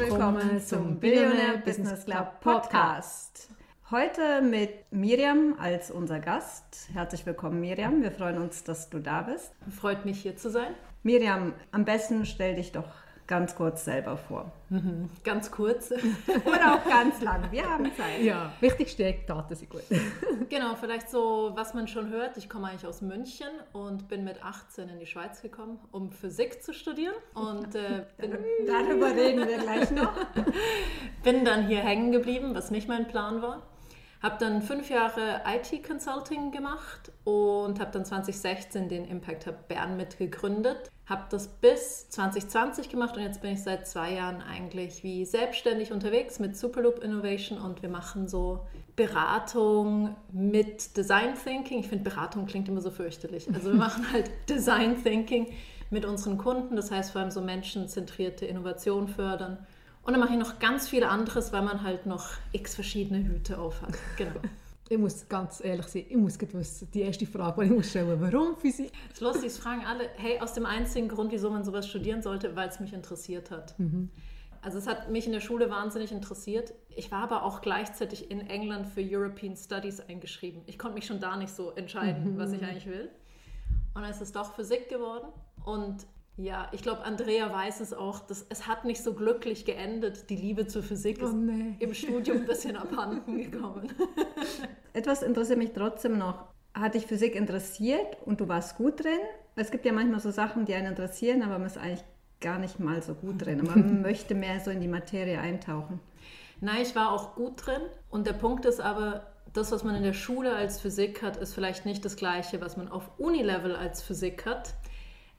willkommen 0.00 0.58
zum 0.64 0.98
Billionaire 0.98 1.58
Business 1.58 2.06
Club 2.06 2.40
Podcast. 2.40 3.50
Heute 3.90 4.40
mit 4.40 4.90
Miriam 4.90 5.56
als 5.60 5.90
unser 5.90 6.20
Gast. 6.20 6.88
Herzlich 6.94 7.26
willkommen, 7.26 7.60
Miriam. 7.60 8.02
Wir 8.02 8.10
freuen 8.10 8.38
uns, 8.38 8.64
dass 8.64 8.88
du 8.88 8.98
da 8.98 9.20
bist. 9.20 9.52
Freut 9.78 10.06
mich, 10.06 10.22
hier 10.22 10.38
zu 10.38 10.48
sein. 10.48 10.74
Miriam, 11.02 11.52
am 11.70 11.84
besten 11.84 12.24
stell 12.24 12.54
dich 12.54 12.72
doch 12.72 12.88
ganz 13.30 13.54
kurz 13.54 13.84
selber 13.84 14.16
vor. 14.16 14.50
Mhm. 14.70 15.08
Ganz 15.22 15.52
kurz. 15.52 15.92
Oder 16.44 16.74
auch 16.74 16.84
ganz 16.84 17.22
lang. 17.22 17.50
Wir 17.52 17.64
haben 17.64 17.84
Zeit. 17.96 18.22
Ja, 18.22 18.52
wichtigste 18.60 19.04
Eckdaten 19.04 19.54
sind 19.54 19.70
gut. 19.70 19.84
genau, 20.48 20.74
vielleicht 20.74 21.08
so, 21.08 21.52
was 21.54 21.72
man 21.72 21.86
schon 21.86 22.10
hört. 22.10 22.36
Ich 22.36 22.50
komme 22.50 22.66
eigentlich 22.66 22.86
aus 22.86 23.02
München 23.02 23.46
und 23.72 24.08
bin 24.08 24.24
mit 24.24 24.44
18 24.44 24.88
in 24.88 24.98
die 24.98 25.06
Schweiz 25.06 25.42
gekommen, 25.42 25.78
um 25.92 26.10
Physik 26.10 26.60
zu 26.62 26.74
studieren. 26.74 27.14
Und 27.34 27.76
äh, 27.76 28.04
bin, 28.18 28.36
darüber 28.66 29.14
reden 29.14 29.46
wir 29.46 29.58
gleich 29.58 29.92
noch. 29.92 30.12
bin 31.22 31.44
dann 31.44 31.68
hier 31.68 31.80
hängen 31.80 32.10
geblieben, 32.10 32.54
was 32.54 32.72
nicht 32.72 32.88
mein 32.88 33.06
Plan 33.06 33.42
war. 33.42 33.62
Habe 34.22 34.36
dann 34.38 34.60
fünf 34.60 34.90
Jahre 34.90 35.40
IT-Consulting 35.46 36.50
gemacht 36.50 37.10
und 37.24 37.80
habe 37.80 37.90
dann 37.90 38.04
2016 38.04 38.88
den 38.88 39.06
Impact 39.06 39.46
Hub 39.46 39.66
Bern 39.66 39.96
mitgegründet. 39.96 40.90
Habe 41.06 41.24
das 41.30 41.48
bis 41.48 42.10
2020 42.10 42.90
gemacht 42.90 43.16
und 43.16 43.22
jetzt 43.22 43.40
bin 43.40 43.52
ich 43.52 43.62
seit 43.62 43.88
zwei 43.88 44.12
Jahren 44.12 44.42
eigentlich 44.42 45.02
wie 45.02 45.24
selbstständig 45.24 45.90
unterwegs 45.90 46.38
mit 46.38 46.54
Superloop 46.54 47.02
Innovation 47.02 47.58
und 47.58 47.80
wir 47.80 47.88
machen 47.88 48.28
so 48.28 48.66
Beratung 48.94 50.14
mit 50.30 50.98
Design 50.98 51.34
Thinking. 51.42 51.80
Ich 51.80 51.88
finde, 51.88 52.10
Beratung 52.10 52.44
klingt 52.44 52.68
immer 52.68 52.82
so 52.82 52.90
fürchterlich. 52.90 53.48
Also 53.54 53.72
wir 53.72 53.78
machen 53.78 54.04
halt 54.12 54.30
Design 54.50 55.02
Thinking 55.02 55.46
mit 55.88 56.04
unseren 56.04 56.36
Kunden, 56.36 56.76
das 56.76 56.90
heißt 56.90 57.12
vor 57.12 57.22
allem 57.22 57.30
so 57.30 57.40
menschenzentrierte 57.40 58.44
Innovation 58.44 59.08
fördern 59.08 59.66
und 60.10 60.14
dann 60.14 60.24
mache 60.24 60.32
ich 60.32 60.40
noch 60.40 60.58
ganz 60.58 60.88
viel 60.88 61.04
anderes, 61.04 61.52
weil 61.52 61.62
man 61.62 61.84
halt 61.84 62.04
noch 62.04 62.30
x 62.50 62.74
verschiedene 62.74 63.22
Hüte 63.22 63.58
auf 63.58 63.80
hat. 63.80 63.94
Genau. 64.16 64.32
Ich 64.92 64.98
muss 64.98 65.28
ganz 65.28 65.62
ehrlich 65.62 65.86
sein, 65.86 66.04
ich 66.08 66.16
muss 66.16 66.36
wissen, 66.40 66.90
die 66.90 67.02
erste 67.02 67.24
Frage, 67.24 67.60
die 67.60 67.68
ich 67.68 67.72
muss 67.72 67.90
stellen 67.90 68.20
warum 68.20 68.56
Physik? 68.56 68.90
Das 69.10 69.20
Lustige 69.20 69.46
ist, 69.46 69.58
fragen 69.58 69.86
alle, 69.86 70.08
hey, 70.16 70.40
aus 70.40 70.52
dem 70.54 70.66
einzigen 70.66 71.06
Grund, 71.06 71.30
wieso 71.30 71.48
man 71.48 71.62
sowas 71.62 71.86
studieren 71.86 72.22
sollte, 72.22 72.56
weil 72.56 72.70
es 72.70 72.80
mich 72.80 72.92
interessiert 72.92 73.52
hat. 73.52 73.78
Mhm. 73.78 74.10
Also 74.62 74.78
es 74.78 74.88
hat 74.88 75.08
mich 75.08 75.26
in 75.26 75.32
der 75.32 75.38
Schule 75.38 75.70
wahnsinnig 75.70 76.10
interessiert. 76.10 76.74
Ich 76.88 77.12
war 77.12 77.22
aber 77.22 77.44
auch 77.44 77.60
gleichzeitig 77.60 78.32
in 78.32 78.40
England 78.40 78.88
für 78.88 79.00
European 79.00 79.54
Studies 79.54 80.00
eingeschrieben. 80.00 80.62
Ich 80.66 80.76
konnte 80.76 80.96
mich 80.96 81.06
schon 81.06 81.20
da 81.20 81.36
nicht 81.36 81.54
so 81.54 81.70
entscheiden, 81.70 82.34
mhm. 82.34 82.38
was 82.38 82.50
ich 82.50 82.64
eigentlich 82.64 82.86
will. 82.86 83.10
Und 83.94 84.02
dann 84.02 84.10
ist 84.10 84.20
es 84.20 84.32
doch 84.32 84.56
Physik 84.56 84.88
geworden. 84.88 85.28
Und 85.64 86.04
ja, 86.42 86.68
ich 86.72 86.82
glaube, 86.82 87.04
Andrea 87.04 87.52
weiß 87.52 87.80
es 87.80 87.92
auch, 87.92 88.20
dass 88.20 88.46
es 88.48 88.66
hat 88.66 88.84
nicht 88.84 89.02
so 89.02 89.14
glücklich 89.14 89.64
geendet. 89.64 90.30
Die 90.30 90.36
Liebe 90.36 90.66
zur 90.66 90.82
Physik 90.82 91.20
ist 91.20 91.32
oh 91.32 91.36
nee. 91.36 91.76
im 91.78 91.92
Studium 91.92 92.38
ein 92.38 92.46
bisschen 92.46 92.76
abhanden 92.78 93.38
gekommen. 93.38 93.92
Etwas 94.92 95.22
interessiert 95.22 95.58
mich 95.58 95.72
trotzdem 95.72 96.18
noch. 96.18 96.46
Hat 96.72 96.94
dich 96.94 97.06
Physik 97.06 97.34
interessiert 97.34 98.16
und 98.24 98.40
du 98.40 98.48
warst 98.48 98.76
gut 98.76 99.04
drin? 99.04 99.18
Es 99.56 99.70
gibt 99.70 99.84
ja 99.84 99.92
manchmal 99.92 100.20
so 100.20 100.30
Sachen, 100.30 100.64
die 100.64 100.74
einen 100.74 100.88
interessieren, 100.88 101.42
aber 101.42 101.58
man 101.58 101.66
ist 101.66 101.76
eigentlich 101.76 102.04
gar 102.40 102.58
nicht 102.58 102.80
mal 102.80 103.02
so 103.02 103.14
gut 103.14 103.44
drin. 103.44 103.62
Man 103.62 104.00
möchte 104.02 104.34
mehr 104.34 104.60
so 104.60 104.70
in 104.70 104.80
die 104.80 104.88
Materie 104.88 105.38
eintauchen. 105.38 106.00
Nein, 106.60 106.82
ich 106.82 106.94
war 106.94 107.12
auch 107.12 107.34
gut 107.34 107.66
drin. 107.66 107.82
Und 108.08 108.26
der 108.26 108.32
Punkt 108.32 108.64
ist 108.64 108.80
aber, 108.80 109.26
das, 109.52 109.72
was 109.72 109.82
man 109.82 109.94
in 109.96 110.04
der 110.04 110.12
Schule 110.12 110.54
als 110.54 110.80
Physik 110.80 111.22
hat, 111.22 111.36
ist 111.36 111.54
vielleicht 111.54 111.84
nicht 111.84 112.04
das 112.04 112.16
Gleiche, 112.16 112.60
was 112.60 112.76
man 112.76 112.88
auf 112.88 113.10
Unilevel 113.18 113.74
als 113.74 114.00
Physik 114.00 114.46
hat. 114.46 114.74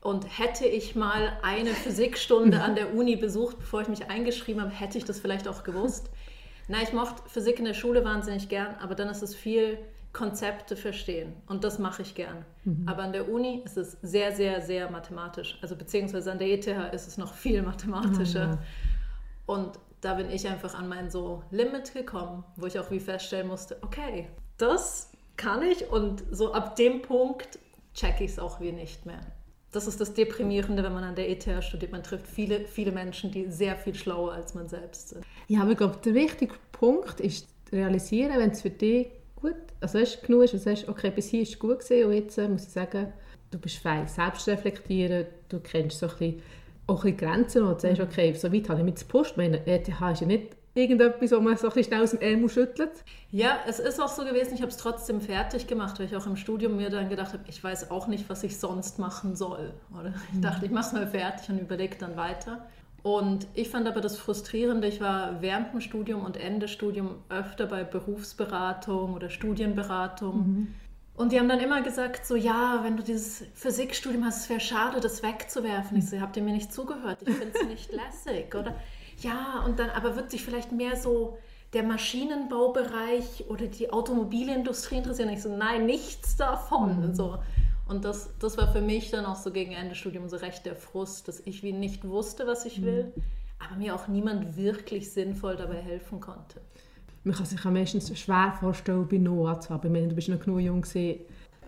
Und 0.02 0.26
hätte 0.36 0.66
ich 0.66 0.96
mal 0.96 1.32
eine 1.42 1.70
Physikstunde 1.70 2.60
an 2.60 2.74
der 2.74 2.92
Uni 2.92 3.14
besucht, 3.14 3.60
bevor 3.60 3.82
ich 3.82 3.88
mich 3.88 4.10
eingeschrieben 4.10 4.60
habe, 4.60 4.72
hätte 4.72 4.98
ich 4.98 5.04
das 5.04 5.20
vielleicht 5.20 5.46
auch 5.46 5.62
gewusst. 5.62 6.10
Na, 6.66 6.82
ich 6.82 6.92
mochte 6.92 7.22
Physik 7.28 7.60
in 7.60 7.64
der 7.64 7.74
Schule 7.74 8.04
wahnsinnig 8.04 8.48
gern, 8.48 8.74
aber 8.80 8.96
dann 8.96 9.08
ist 9.08 9.22
es 9.22 9.34
viel 9.34 9.78
Konzepte 10.12 10.76
verstehen 10.76 11.34
und 11.46 11.62
das 11.62 11.78
mache 11.78 12.02
ich 12.02 12.16
gern. 12.16 12.44
Mhm. 12.64 12.86
Aber 12.86 13.04
an 13.04 13.12
der 13.12 13.28
Uni 13.28 13.62
ist 13.64 13.76
es 13.76 13.96
sehr, 14.02 14.32
sehr, 14.32 14.60
sehr 14.60 14.90
mathematisch. 14.90 15.56
Also 15.62 15.76
beziehungsweise 15.76 16.32
an 16.32 16.38
der 16.38 16.48
ETH 16.48 16.66
ist 16.92 17.06
es 17.06 17.16
noch 17.16 17.32
viel 17.32 17.62
mathematischer. 17.62 18.48
Mhm. 18.48 18.58
Und 19.46 19.78
da 20.00 20.14
bin 20.14 20.30
ich 20.30 20.48
einfach 20.48 20.74
an 20.74 20.88
mein 20.88 21.10
so 21.10 21.44
Limit 21.52 21.94
gekommen, 21.94 22.44
wo 22.56 22.66
ich 22.66 22.78
auch 22.78 22.90
wie 22.90 22.98
feststellen 22.98 23.46
musste, 23.46 23.76
okay, 23.82 24.28
das 24.58 25.12
kann 25.36 25.62
ich 25.62 25.88
und 25.90 26.24
so 26.30 26.52
ab 26.52 26.74
dem 26.74 27.02
Punkt 27.02 27.58
checke 27.94 28.24
ich 28.24 28.32
es 28.32 28.38
auch 28.40 28.60
wie 28.60 28.72
nicht 28.72 29.06
mehr 29.06 29.20
das 29.72 29.86
ist 29.86 30.00
das 30.00 30.12
Deprimierende, 30.12 30.82
wenn 30.82 30.92
man 30.92 31.02
an 31.02 31.14
der 31.14 31.30
ETH 31.30 31.64
studiert. 31.64 31.92
Man 31.92 32.02
trifft 32.02 32.26
viele, 32.26 32.60
viele 32.60 32.92
Menschen, 32.92 33.30
die 33.30 33.50
sehr 33.50 33.74
viel 33.74 33.94
schlauer 33.94 34.32
als 34.32 34.54
man 34.54 34.68
selbst 34.68 35.08
sind. 35.08 35.24
Ja, 35.48 35.62
aber 35.62 35.72
ich 35.72 35.78
glaube, 35.78 35.98
der 36.04 36.14
wichtige 36.14 36.54
Punkt 36.72 37.20
ist 37.20 37.48
realisieren, 37.72 38.38
wenn 38.38 38.50
es 38.50 38.60
für 38.60 38.70
dich 38.70 39.08
gut, 39.34 39.56
also 39.80 39.98
weißt, 39.98 40.22
genug 40.22 40.44
ist 40.44 40.52
und 40.54 40.60
sagst, 40.60 40.88
okay, 40.88 41.10
bis 41.10 41.28
hier 41.28 41.42
ist 41.42 41.54
es 41.54 41.58
gut 41.58 41.80
gewesen 41.80 42.06
und 42.06 42.12
jetzt 42.12 42.38
äh, 42.38 42.48
muss 42.48 42.64
ich 42.64 42.68
sagen, 42.68 43.12
du 43.50 43.58
bist 43.58 43.78
fein, 43.78 44.06
selbst 44.06 44.46
reflektieren, 44.46 45.26
du 45.48 45.58
kennst 45.60 45.98
so 45.98 46.06
ein 46.06 46.12
bisschen, 46.12 46.42
auch 46.86 47.04
ein 47.04 47.16
bisschen 47.16 47.16
Grenzen 47.16 47.62
und 47.64 47.80
sagst, 47.80 47.98
mhm. 47.98 48.04
okay, 48.04 48.34
so 48.34 48.52
weit 48.52 48.68
habe 48.68 48.80
ich 48.80 48.84
mit 48.84 48.98
zu 48.98 49.06
Post. 49.06 49.36
Meine 49.36 49.66
ETH 49.66 49.88
ist 49.88 50.20
ja 50.20 50.26
nicht 50.26 50.56
irgendetwas, 50.74 51.30
wo 51.32 51.40
man 51.40 51.56
so 51.56 51.70
ein 51.70 51.84
schnell 51.84 52.02
aus 52.02 52.10
dem 52.10 52.20
Ärmel 52.20 52.48
schüttelt? 52.48 53.04
Ja, 53.30 53.58
es 53.66 53.78
ist 53.78 54.00
auch 54.00 54.08
so 54.08 54.24
gewesen, 54.24 54.54
ich 54.54 54.62
habe 54.62 54.70
es 54.70 54.76
trotzdem 54.76 55.20
fertig 55.20 55.66
gemacht, 55.66 55.98
weil 55.98 56.06
ich 56.06 56.16
auch 56.16 56.26
im 56.26 56.36
Studium 56.36 56.76
mir 56.76 56.90
dann 56.90 57.08
gedacht 57.08 57.32
habe, 57.32 57.44
ich 57.48 57.62
weiß 57.62 57.90
auch 57.90 58.06
nicht, 58.06 58.28
was 58.28 58.42
ich 58.42 58.58
sonst 58.58 58.98
machen 58.98 59.36
soll. 59.36 59.74
Oder 59.98 60.14
ich 60.30 60.38
mhm. 60.38 60.42
dachte, 60.42 60.66
ich 60.66 60.72
mache 60.72 60.86
es 60.86 60.92
mal 60.92 61.06
fertig 61.06 61.48
und 61.50 61.58
überlege 61.58 61.96
dann 61.98 62.16
weiter. 62.16 62.66
Und 63.02 63.48
ich 63.54 63.68
fand 63.68 63.88
aber 63.88 64.00
das 64.00 64.16
Frustrierende, 64.16 64.86
ich 64.86 65.00
war 65.00 65.42
während 65.42 65.72
dem 65.72 65.80
Studium 65.80 66.24
und 66.24 66.36
Ende 66.36 66.68
Studium 66.68 67.16
öfter 67.28 67.66
bei 67.66 67.82
Berufsberatung 67.82 69.14
oder 69.14 69.28
Studienberatung. 69.28 70.36
Mhm. 70.36 70.74
Und 71.14 71.32
die 71.32 71.38
haben 71.38 71.48
dann 71.48 71.60
immer 71.60 71.82
gesagt, 71.82 72.24
so 72.24 72.36
ja, 72.36 72.80
wenn 72.84 72.96
du 72.96 73.02
dieses 73.02 73.44
Physikstudium 73.54 74.24
hast, 74.24 74.44
es 74.44 74.48
wäre 74.48 74.60
schade, 74.60 75.00
das 75.00 75.22
wegzuwerfen. 75.22 75.98
Ich 75.98 76.08
so, 76.08 76.20
habt 76.20 76.36
ihr 76.36 76.42
mir 76.42 76.52
nicht 76.52 76.72
zugehört? 76.72 77.18
Ich 77.22 77.34
finde 77.34 77.58
es 77.58 77.66
nicht 77.66 77.92
lässig. 77.92 78.54
Oder 78.54 78.76
ja, 79.22 79.62
und 79.64 79.78
dann 79.78 79.90
aber 79.90 80.16
wird 80.16 80.30
sich 80.30 80.44
vielleicht 80.44 80.72
mehr 80.72 80.96
so 80.96 81.38
der 81.72 81.82
Maschinenbaubereich 81.82 83.46
oder 83.48 83.66
die 83.66 83.92
Automobilindustrie 83.92 84.98
interessieren. 84.98 85.30
Ich 85.30 85.42
so, 85.42 85.54
nein, 85.54 85.86
nichts 85.86 86.36
davon. 86.36 87.08
Mhm. 87.08 87.14
So. 87.14 87.38
Und 87.88 88.04
das, 88.04 88.30
das 88.38 88.58
war 88.58 88.70
für 88.72 88.80
mich 88.80 89.10
dann 89.10 89.24
auch 89.24 89.36
so 89.36 89.50
gegen 89.50 89.72
Ende 89.72 89.94
Studium 89.94 90.28
so 90.28 90.36
recht 90.36 90.66
der 90.66 90.76
Frust, 90.76 91.28
dass 91.28 91.40
ich 91.40 91.62
wie 91.62 91.72
nicht 91.72 92.06
wusste, 92.06 92.46
was 92.46 92.64
ich 92.66 92.82
will, 92.82 93.12
mhm. 93.14 93.22
aber 93.58 93.76
mir 93.76 93.94
auch 93.94 94.08
niemand 94.08 94.56
wirklich 94.56 95.10
sinnvoll 95.12 95.56
dabei 95.56 95.76
helfen 95.76 96.20
konnte. 96.20 96.60
Man 97.24 97.34
kann 97.36 97.46
sich 97.46 97.64
am 97.64 97.74
meistens 97.74 98.18
schwer 98.18 98.54
vorstellen, 98.58 99.06
bei 99.08 99.18
Noah 99.18 99.60
zu 99.60 99.70
haben. 99.70 99.86
Ich 99.86 99.92
meine, 99.92 100.08
du 100.08 100.14
bist 100.14 100.28
noch 100.28 100.40
genug 100.40 100.60
jung 100.60 100.82
gewesen. 100.82 101.20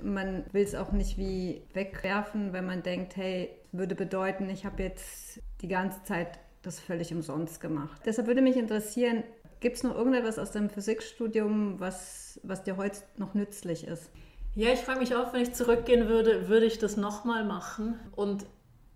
Man 0.03 0.45
will 0.53 0.65
es 0.65 0.75
auch 0.75 0.93
nicht 0.93 1.17
wie 1.17 1.63
wegwerfen, 1.73 2.53
wenn 2.53 2.67
man 2.67 2.83
denkt, 2.83 3.17
hey, 3.17 3.51
würde 3.73 3.95
bedeuten, 3.95 4.51
ich 4.51 4.67
habe 4.67 4.83
jetzt 4.83 5.41
die 5.63 5.69
ganze 5.69 6.03
Zeit 6.03 6.39
das 6.67 6.81
völlig 6.81 7.13
umsonst 7.13 7.61
gemacht. 7.61 8.03
Deshalb 8.05 8.27
würde 8.27 8.43
mich 8.43 8.57
interessieren, 8.57 9.25
gibt 9.61 9.77
es 9.77 9.83
noch 9.83 9.95
irgendetwas 9.95 10.39
aus 10.39 10.53
deinem 10.53 10.71
Physikstudium, 10.71 11.81
was, 11.81 12.41
was 12.43 12.63
dir 12.63 12.77
heute 12.77 12.99
noch 13.17 13.35
nützlich 13.35 13.87
ist? 13.87 14.11
Ja, 14.55 14.71
ich 14.71 14.81
frage 14.81 15.01
mich 15.01 15.15
auch, 15.15 15.33
wenn 15.33 15.43
ich 15.43 15.53
zurückgehen 15.53 16.09
würde, 16.09 16.49
würde 16.49 16.67
ich 16.67 16.79
das 16.79 16.97
nochmal 16.97 17.45
machen? 17.45 17.99
Und 18.15 18.47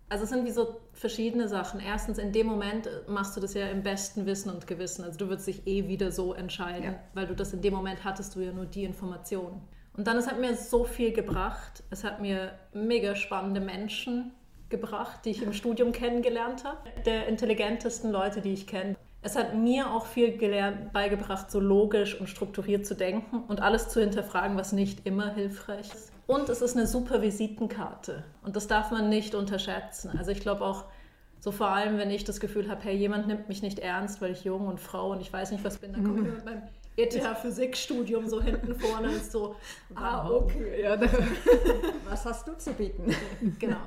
also 0.07 0.23
es 0.23 0.29
sind 0.29 0.45
wie 0.45 0.51
so 0.51 0.79
verschiedene 0.93 1.47
Sachen. 1.47 1.79
Erstens, 1.79 2.17
in 2.17 2.31
dem 2.31 2.47
Moment 2.47 2.89
machst 3.07 3.37
du 3.37 3.41
das 3.41 3.53
ja 3.53 3.67
im 3.67 3.83
besten 3.83 4.25
Wissen 4.25 4.49
und 4.49 4.67
Gewissen. 4.67 5.03
Also 5.03 5.19
du 5.19 5.29
würdest 5.29 5.47
dich 5.47 5.67
eh 5.67 5.87
wieder 5.87 6.11
so 6.11 6.33
entscheiden, 6.33 6.83
ja. 6.83 6.99
weil 7.13 7.27
du 7.27 7.35
das 7.35 7.53
in 7.53 7.61
dem 7.61 7.73
Moment 7.73 8.03
hattest 8.03 8.35
du 8.35 8.39
ja 8.39 8.51
nur 8.51 8.65
die 8.65 8.83
Information. 8.83 9.61
Und 9.95 10.07
dann, 10.07 10.17
es 10.17 10.27
hat 10.27 10.39
mir 10.39 10.55
so 10.55 10.85
viel 10.85 11.11
gebracht. 11.11 11.83
Es 11.89 12.03
hat 12.03 12.21
mir 12.21 12.53
mega 12.73 13.15
spannende 13.15 13.59
Menschen 13.59 14.31
gebracht, 14.69 15.19
die 15.25 15.31
ich 15.31 15.41
im 15.41 15.53
Studium 15.53 15.91
kennengelernt 15.91 16.63
habe. 16.63 16.77
Der 17.05 17.27
intelligentesten 17.27 18.11
Leute, 18.11 18.41
die 18.41 18.53
ich 18.53 18.67
kenne. 18.67 18.95
Es 19.21 19.35
hat 19.35 19.53
mir 19.53 19.91
auch 19.91 20.05
viel 20.05 20.37
gelernt, 20.37 20.93
beigebracht, 20.93 21.51
so 21.51 21.59
logisch 21.59 22.19
und 22.19 22.27
strukturiert 22.27 22.85
zu 22.85 22.95
denken 22.95 23.43
und 23.47 23.61
alles 23.61 23.89
zu 23.89 23.99
hinterfragen, 23.99 24.55
was 24.55 24.71
nicht 24.71 25.05
immer 25.05 25.33
hilfreich 25.33 25.93
ist. 25.93 26.13
Und 26.25 26.47
es 26.47 26.61
ist 26.61 26.77
eine 26.77 26.87
super 26.87 27.21
Visitenkarte 27.21 28.23
und 28.43 28.55
das 28.55 28.67
darf 28.67 28.91
man 28.91 29.09
nicht 29.09 29.35
unterschätzen. 29.35 30.11
Also 30.17 30.31
ich 30.31 30.39
glaube 30.39 30.63
auch, 30.63 30.85
so 31.41 31.51
vor 31.51 31.69
allem, 31.69 31.97
wenn 31.97 32.11
ich 32.11 32.23
das 32.23 32.39
Gefühl 32.39 32.69
habe, 32.69 32.81
hey, 32.83 32.95
jemand 32.95 33.27
nimmt 33.27 33.49
mich 33.49 33.61
nicht 33.61 33.79
ernst, 33.79 34.21
weil 34.21 34.31
ich 34.31 34.43
jung 34.43 34.67
und 34.67 34.79
Frau 34.79 35.11
und 35.11 35.21
ich 35.21 35.31
weiß 35.31 35.51
nicht, 35.51 35.63
was 35.63 35.77
bin, 35.77 35.93
dann 35.93 36.05
ich 36.17 36.33
mit 36.33 36.45
meinem 36.45 36.61
ETH-Physikstudium 36.97 38.27
so 38.27 38.41
hinten 38.41 38.75
vorne 38.75 39.09
und 39.09 39.23
so, 39.23 39.55
ah, 39.95 40.29
okay. 40.29 40.83
Ja, 40.83 40.99
was 42.09 42.25
hast 42.25 42.47
du 42.47 42.57
zu 42.57 42.73
bieten? 42.73 43.15
Genau. 43.57 43.77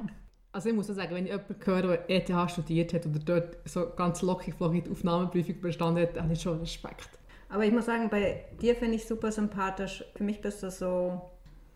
Also 0.52 0.68
ich 0.68 0.74
muss 0.74 0.86
sagen, 0.86 1.14
wenn 1.14 1.24
ich 1.24 1.30
jemanden 1.30 1.56
höre, 1.64 1.96
der 1.96 2.10
ETH 2.10 2.50
studiert 2.50 2.92
hat 2.92 3.06
oder 3.06 3.18
dort 3.18 3.56
so 3.64 3.88
ganz 3.96 4.20
lockig 4.20 4.54
die 4.58 4.90
Aufnahmeprüfung 4.90 5.60
bestanden 5.62 6.02
hat, 6.02 6.20
habe 6.20 6.34
ich 6.34 6.42
schon 6.42 6.60
Respekt. 6.60 7.08
Aber 7.48 7.64
ich 7.64 7.72
muss 7.72 7.86
sagen, 7.86 8.10
bei 8.10 8.44
dir 8.60 8.74
finde 8.74 8.96
ich 8.96 9.06
super 9.06 9.32
sympathisch. 9.32 10.04
Für 10.14 10.24
mich 10.24 10.42
bist 10.42 10.62
du 10.62 10.70
so 10.70 11.22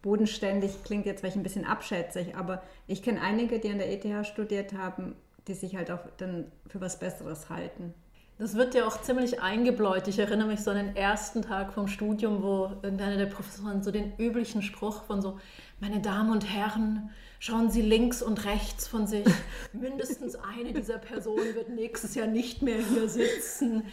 bodenständig, 0.03 0.85
klingt 0.85 1.07
jetzt 1.07 1.21
vielleicht 1.21 1.37
ein 1.37 1.43
bisschen 1.43 1.65
abschätzig, 1.65 2.37
aber 2.37 2.63
ich 2.87 3.03
kenne 3.03 3.21
einige, 3.21 3.59
die 3.59 3.71
an 3.71 3.79
der 3.79 3.91
ETH 3.91 4.27
studiert 4.27 4.75
haben, 4.75 5.17
die 5.49 5.55
sich 5.55 5.75
halt 5.77 5.91
auch 5.91 6.01
dann 6.19 6.53
für 6.69 6.81
was 6.81 6.99
Besseres 6.99 7.51
halten. 7.51 7.95
Das 8.39 8.55
wird 8.55 8.75
ja 8.75 8.87
auch 8.87 9.01
ziemlich 9.01 9.41
eingebläut. 9.41 10.09
Ich 10.09 10.19
erinnere 10.19 10.49
mich 10.49 10.61
so 10.61 10.71
an 10.71 10.77
den 10.77 10.95
ersten 10.95 11.41
Tag 11.41 11.73
vom 11.73 11.89
Studium, 11.89 12.43
wo 12.43 12.65
irgendeiner 12.83 13.17
der 13.17 13.27
Professoren 13.27 13.83
so 13.83 13.91
den 13.91 14.13
üblichen 14.19 14.61
Spruch 14.61 15.05
von 15.05 15.23
so, 15.23 15.39
meine 15.81 16.01
Damen 16.01 16.31
und 16.31 16.43
Herren, 16.43 17.09
schauen 17.39 17.71
Sie 17.71 17.81
links 17.81 18.21
und 18.21 18.45
rechts 18.45 18.89
von 18.89 19.07
sich. 19.07 19.27
Mindestens 19.73 20.37
eine 20.37 20.75
dieser 20.75 20.99
Personen 20.99 21.55
wird 21.55 21.71
nächstes 21.71 22.15
Jahr 22.15 22.27
nicht 22.27 22.61
mehr 22.61 22.77
hier 22.77 23.09
sitzen. 23.09 23.85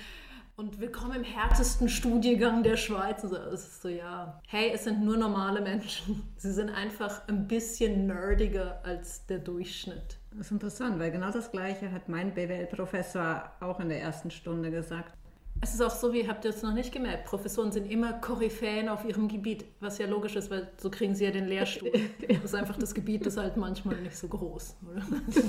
Und 0.58 0.82
willkommen 0.82 1.16
im 1.16 1.24
härtesten 1.24 1.88
Studiengang 1.88 2.64
der 2.64 2.76
Schweiz. 2.76 3.24
Und 3.24 3.30
so, 3.30 3.38
es 3.38 3.64
ist 3.64 3.82
so, 3.82 3.88
ja, 3.88 4.42
hey, 4.48 4.72
es 4.74 4.84
sind 4.84 5.06
nur 5.06 5.16
normale 5.16 5.62
Menschen. 5.62 6.22
Sie 6.36 6.52
sind 6.52 6.70
einfach 6.70 7.30
ein 7.30 7.48
bisschen 7.48 8.08
nerdiger 8.08 8.82
als 8.84 9.26
der 9.26 9.40
Durchschnitt. 9.40 10.18
Das 10.36 10.48
ist 10.48 10.52
interessant, 10.52 11.00
weil 11.00 11.12
genau 11.12 11.32
das 11.32 11.52
Gleiche 11.52 11.92
hat 11.92 12.10
mein 12.10 12.34
BWL-Professor 12.34 13.52
auch 13.60 13.80
in 13.80 13.90
der 13.90 14.02
ersten 14.02 14.32
Stunde 14.32 14.72
gesagt. 14.72 15.14
Es 15.62 15.74
ist 15.74 15.82
auch 15.82 15.92
so, 15.92 16.12
wie 16.12 16.28
habt 16.28 16.44
ihr 16.44 16.50
es 16.50 16.62
noch 16.62 16.74
nicht 16.74 16.92
gemerkt, 16.92 17.26
Professoren 17.26 17.72
sind 17.72 17.90
immer 17.90 18.14
Koryphäen 18.14 18.90
auf 18.90 19.06
ihrem 19.06 19.28
Gebiet, 19.28 19.64
was 19.80 19.98
ja 19.98 20.08
logisch 20.08 20.36
ist, 20.36 20.50
weil 20.50 20.70
so 20.78 20.90
kriegen 20.90 21.16
sie 21.16 21.24
ja 21.26 21.32
den 21.32 21.48
Lehrstuhl. 21.48 21.92
Das 22.28 22.46
ist 22.46 22.56
einfach 22.56 22.78
das 22.78 22.94
Gebiet, 22.94 23.26
das 23.26 23.38
halt 23.38 23.56
manchmal 23.56 23.96
nicht 24.02 24.18
so 24.18 24.28
groß. 24.28 24.76
Oder? 24.92 25.04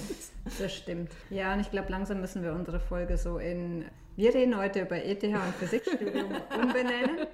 Das 0.59 0.73
stimmt. 0.73 1.11
Ja, 1.31 1.55
und 1.55 1.61
ich 1.61 1.71
glaube, 1.71 1.91
langsam 1.91 2.21
müssen 2.21 2.43
wir 2.43 2.53
unsere 2.53 2.79
Folge 2.79 3.17
so 3.17 3.39
in 3.39 3.85
wir 4.17 4.33
reden 4.33 4.57
heute 4.57 4.83
über 4.83 5.05
ETH 5.05 5.25
und 5.25 5.55
Physikstudium 5.59 6.27
umbenennen, 6.63 7.27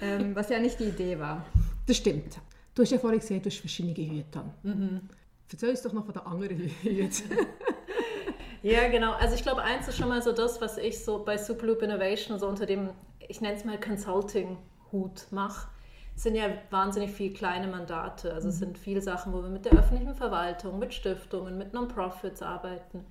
ähm, 0.00 0.34
was 0.34 0.48
ja 0.48 0.58
nicht 0.58 0.80
die 0.80 0.84
Idee 0.84 1.18
war. 1.18 1.44
Das 1.86 1.98
stimmt. 1.98 2.38
Du 2.74 2.82
hast 2.82 2.92
ja 2.92 2.98
vorhin 2.98 3.20
gesehen, 3.20 3.42
du 3.42 3.50
hast 3.50 3.58
verschiedene 3.58 3.94
Hüte 3.94 4.38
an. 4.38 4.54
Mhm. 4.62 5.00
Erzähl 5.54 5.70
uns 5.70 5.82
doch 5.82 5.92
noch 5.92 6.04
von 6.04 6.14
der 6.14 6.26
anderen 6.26 6.58
Hüte. 6.58 7.22
ja, 8.62 8.88
genau. 8.88 9.12
Also 9.12 9.36
ich 9.36 9.42
glaube, 9.44 9.62
eins 9.62 9.86
ist 9.86 9.96
schon 9.96 10.08
mal 10.08 10.20
so 10.20 10.32
das, 10.32 10.60
was 10.60 10.78
ich 10.78 11.04
so 11.04 11.22
bei 11.22 11.38
Superloop 11.38 11.80
Innovation 11.80 12.40
so 12.40 12.48
unter 12.48 12.66
dem, 12.66 12.90
ich 13.28 13.40
nenne 13.40 13.54
es 13.56 13.64
mal 13.64 13.78
Consulting-Hut 13.78 15.26
mache 15.30 15.68
sind 16.16 16.34
ja 16.36 16.46
wahnsinnig 16.70 17.12
viele 17.12 17.34
kleine 17.34 17.68
Mandate. 17.68 18.32
Also 18.32 18.48
es 18.48 18.56
mhm. 18.56 18.58
sind 18.58 18.78
viele 18.78 19.00
Sachen, 19.00 19.32
wo 19.32 19.42
wir 19.42 19.48
mit 19.48 19.64
der 19.64 19.72
öffentlichen 19.72 20.14
Verwaltung, 20.14 20.80
mit 20.80 20.92
Stiftungen, 20.92 21.56
mit 21.56 21.72
Non-Profits 21.72 22.42
arbeiten, 22.42 23.04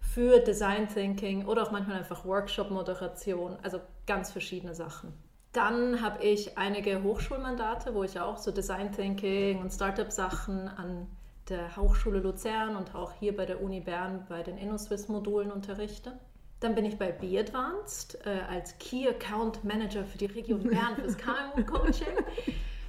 für 0.00 0.40
Design 0.40 0.88
Thinking 0.88 1.46
oder 1.46 1.62
auch 1.62 1.70
manchmal 1.70 1.96
einfach 1.96 2.24
Workshop-Moderation, 2.24 3.56
also 3.62 3.80
ganz 4.06 4.32
verschiedene 4.32 4.74
Sachen. 4.74 5.14
Dann 5.52 6.02
habe 6.02 6.22
ich 6.22 6.58
einige 6.58 7.02
Hochschulmandate, 7.02 7.94
wo 7.94 8.04
ich 8.04 8.20
auch 8.20 8.36
so 8.38 8.50
Design 8.50 8.92
Thinking 8.92 9.60
und 9.60 9.72
Startup-Sachen 9.72 10.68
an 10.68 11.06
der 11.48 11.76
Hochschule 11.76 12.20
Luzern 12.20 12.76
und 12.76 12.94
auch 12.94 13.12
hier 13.12 13.36
bei 13.36 13.46
der 13.46 13.62
Uni 13.62 13.80
Bern 13.80 14.26
bei 14.28 14.42
den 14.42 14.58
InnoSwiss-Modulen 14.58 15.50
unterrichte. 15.50 16.18
Dann 16.60 16.74
bin 16.74 16.84
ich 16.84 16.98
bei 16.98 17.12
Be 17.12 17.38
Advanced 17.38 18.18
äh, 18.24 18.40
als 18.48 18.78
Key 18.78 19.08
Account 19.08 19.62
Manager 19.62 20.04
für 20.04 20.18
die 20.18 20.26
Region 20.26 20.62
Bern 20.70 20.96
fürs 20.96 21.16
KMU-Coaching. 21.18 22.06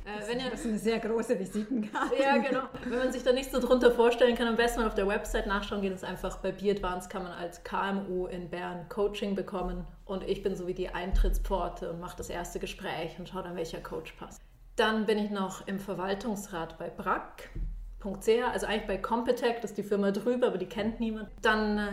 Äh, 0.07 0.27
wenn 0.30 0.39
ihr, 0.39 0.50
das 0.50 0.62
ist 0.62 0.68
eine 0.68 0.80
sehr 0.80 1.00
große 1.00 1.38
Visitenkarte. 1.38 2.15
Ja, 2.18 2.38
genau. 2.38 2.63
Wenn 2.86 3.00
man 3.00 3.12
sich 3.12 3.24
da 3.24 3.33
nicht 3.33 3.51
so 3.51 3.59
drunter 3.59 3.92
vorstellen 3.92 4.36
kann, 4.36 4.48
am 4.48 4.56
besten 4.56 4.80
mal 4.80 4.88
auf 4.88 4.95
der 4.95 5.07
Website 5.07 5.48
nachschauen 5.48 5.81
geht 5.81 5.94
es 5.94 6.03
einfach 6.06 6.38
bei 6.38 6.53
Be 6.53 6.71
Advanced 6.71 7.10
kann 7.10 7.24
man 7.24 7.33
als 7.33 7.63
KMU 7.65 8.27
in 8.27 8.50
Bern 8.50 8.88
Coaching 8.88 9.36
bekommen 9.36 9.86
und 10.06 10.24
ich 10.24 10.44
bin 10.44 10.56
so 10.56 10.65
wie 10.65 10.74
die 10.74 10.89
Eintrittspforte 10.89 11.92
und 11.92 12.00
mache 12.00 12.15
das 12.15 12.30
erste 12.30 12.60
Gespräch 12.60 13.19
und 13.19 13.27
schaue 13.27 13.44
dann, 13.44 13.57
welcher 13.57 13.81
Coach 13.81 14.13
passt. 14.13 14.42
Dann 14.77 15.06
bin 15.06 15.18
ich 15.18 15.30
noch 15.30 15.68
im 15.68 15.80
Verwaltungsrat 15.80 16.77
bei 16.77 16.89
BRAC 16.89 17.50
Competech, 17.99 18.44
also 18.45 18.67
eigentlich 18.67 18.88
bei 18.88 18.97
Competech, 18.97 19.55
das 19.61 19.71
ist 19.71 19.77
die 19.77 19.83
Firma 19.83 20.11
drüber, 20.11 20.47
aber 20.47 20.57
die 20.57 20.67
kennt 20.67 20.99
niemand. 20.99 21.29
Dann 21.41 21.77
äh, 21.77 21.89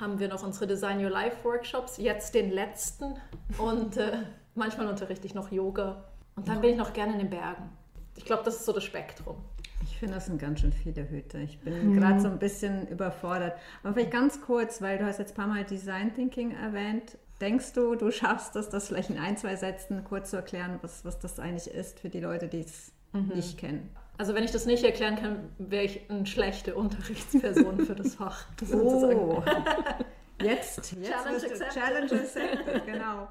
haben 0.00 0.18
wir 0.18 0.28
noch 0.28 0.44
unsere 0.44 0.66
Design 0.66 1.02
Your 1.02 1.10
Life 1.10 1.44
Workshops, 1.44 1.96
jetzt 1.96 2.34
den 2.34 2.50
letzten. 2.50 3.14
Und 3.58 3.96
äh, 3.96 4.18
manchmal 4.54 4.86
unterrichte 4.86 5.26
ich 5.26 5.34
noch 5.34 5.50
Yoga. 5.50 6.04
Und 6.36 6.48
dann 6.48 6.60
bin 6.60 6.70
ich 6.72 6.76
noch 6.76 6.92
gerne 6.92 7.14
in 7.14 7.18
den 7.18 7.30
Bergen. 7.30 7.70
Ich 8.16 8.24
glaube, 8.24 8.42
das 8.44 8.56
ist 8.56 8.66
so 8.66 8.72
das 8.72 8.84
Spektrum. 8.84 9.36
Ich 9.82 9.98
finde, 9.98 10.14
das 10.14 10.26
sind 10.26 10.38
ganz 10.38 10.60
schön 10.60 10.72
viele 10.72 11.08
Hüte. 11.08 11.38
Ich 11.38 11.60
bin 11.60 11.90
mhm. 11.90 12.00
gerade 12.00 12.20
so 12.20 12.28
ein 12.28 12.38
bisschen 12.38 12.86
überfordert. 12.88 13.54
Aber 13.82 13.94
vielleicht 13.94 14.10
ganz 14.10 14.40
kurz, 14.40 14.82
weil 14.82 14.98
du 14.98 15.06
hast 15.06 15.18
jetzt 15.18 15.32
ein 15.32 15.36
paar 15.36 15.46
Mal 15.46 15.64
Design 15.64 16.14
Thinking 16.14 16.52
erwähnt. 16.52 17.16
Denkst 17.40 17.72
du, 17.74 17.94
du 17.94 18.10
schaffst 18.10 18.56
es, 18.56 18.68
das 18.68 18.88
vielleicht 18.88 19.10
in 19.10 19.18
ein, 19.18 19.36
zwei 19.36 19.56
Sätzen 19.56 20.04
kurz 20.04 20.30
zu 20.30 20.36
erklären, 20.36 20.78
was, 20.82 21.04
was 21.04 21.18
das 21.18 21.38
eigentlich 21.38 21.72
ist 21.72 22.00
für 22.00 22.08
die 22.08 22.20
Leute, 22.20 22.48
die 22.48 22.60
es 22.60 22.92
mhm. 23.12 23.32
nicht 23.34 23.58
kennen? 23.58 23.90
Also 24.18 24.34
wenn 24.34 24.44
ich 24.44 24.50
das 24.50 24.66
nicht 24.66 24.82
erklären 24.82 25.16
kann, 25.16 25.50
wäre 25.58 25.84
ich 25.84 26.00
eine 26.08 26.26
schlechte 26.26 26.74
Unterrichtsperson 26.74 27.84
für 27.84 27.94
das 27.94 28.14
Fach. 28.14 28.46
Das 28.58 28.72
oh, 28.72 29.42
jetzt, 30.42 30.92
jetzt 30.92 31.10
Challenge 31.10 31.36
accepted. 31.36 31.68
Challenge 31.70 32.12
accepted, 32.12 32.86
genau. 32.86 33.28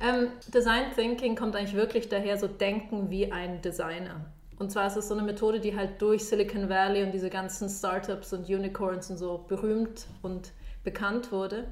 Ähm, 0.00 0.28
Design 0.52 0.92
Thinking 0.94 1.36
kommt 1.36 1.56
eigentlich 1.56 1.74
wirklich 1.74 2.08
daher, 2.08 2.38
so 2.38 2.48
denken 2.48 3.10
wie 3.10 3.32
ein 3.32 3.60
Designer. 3.62 4.26
Und 4.58 4.70
zwar 4.72 4.86
ist 4.86 4.96
es 4.96 5.08
so 5.08 5.14
eine 5.14 5.22
Methode, 5.22 5.60
die 5.60 5.76
halt 5.76 6.00
durch 6.00 6.24
Silicon 6.24 6.68
Valley 6.68 7.02
und 7.02 7.12
diese 7.12 7.28
ganzen 7.28 7.68
Startups 7.68 8.32
und 8.32 8.48
Unicorns 8.48 9.10
und 9.10 9.18
so 9.18 9.44
berühmt 9.46 10.06
und 10.22 10.52
bekannt 10.82 11.32
wurde. 11.32 11.66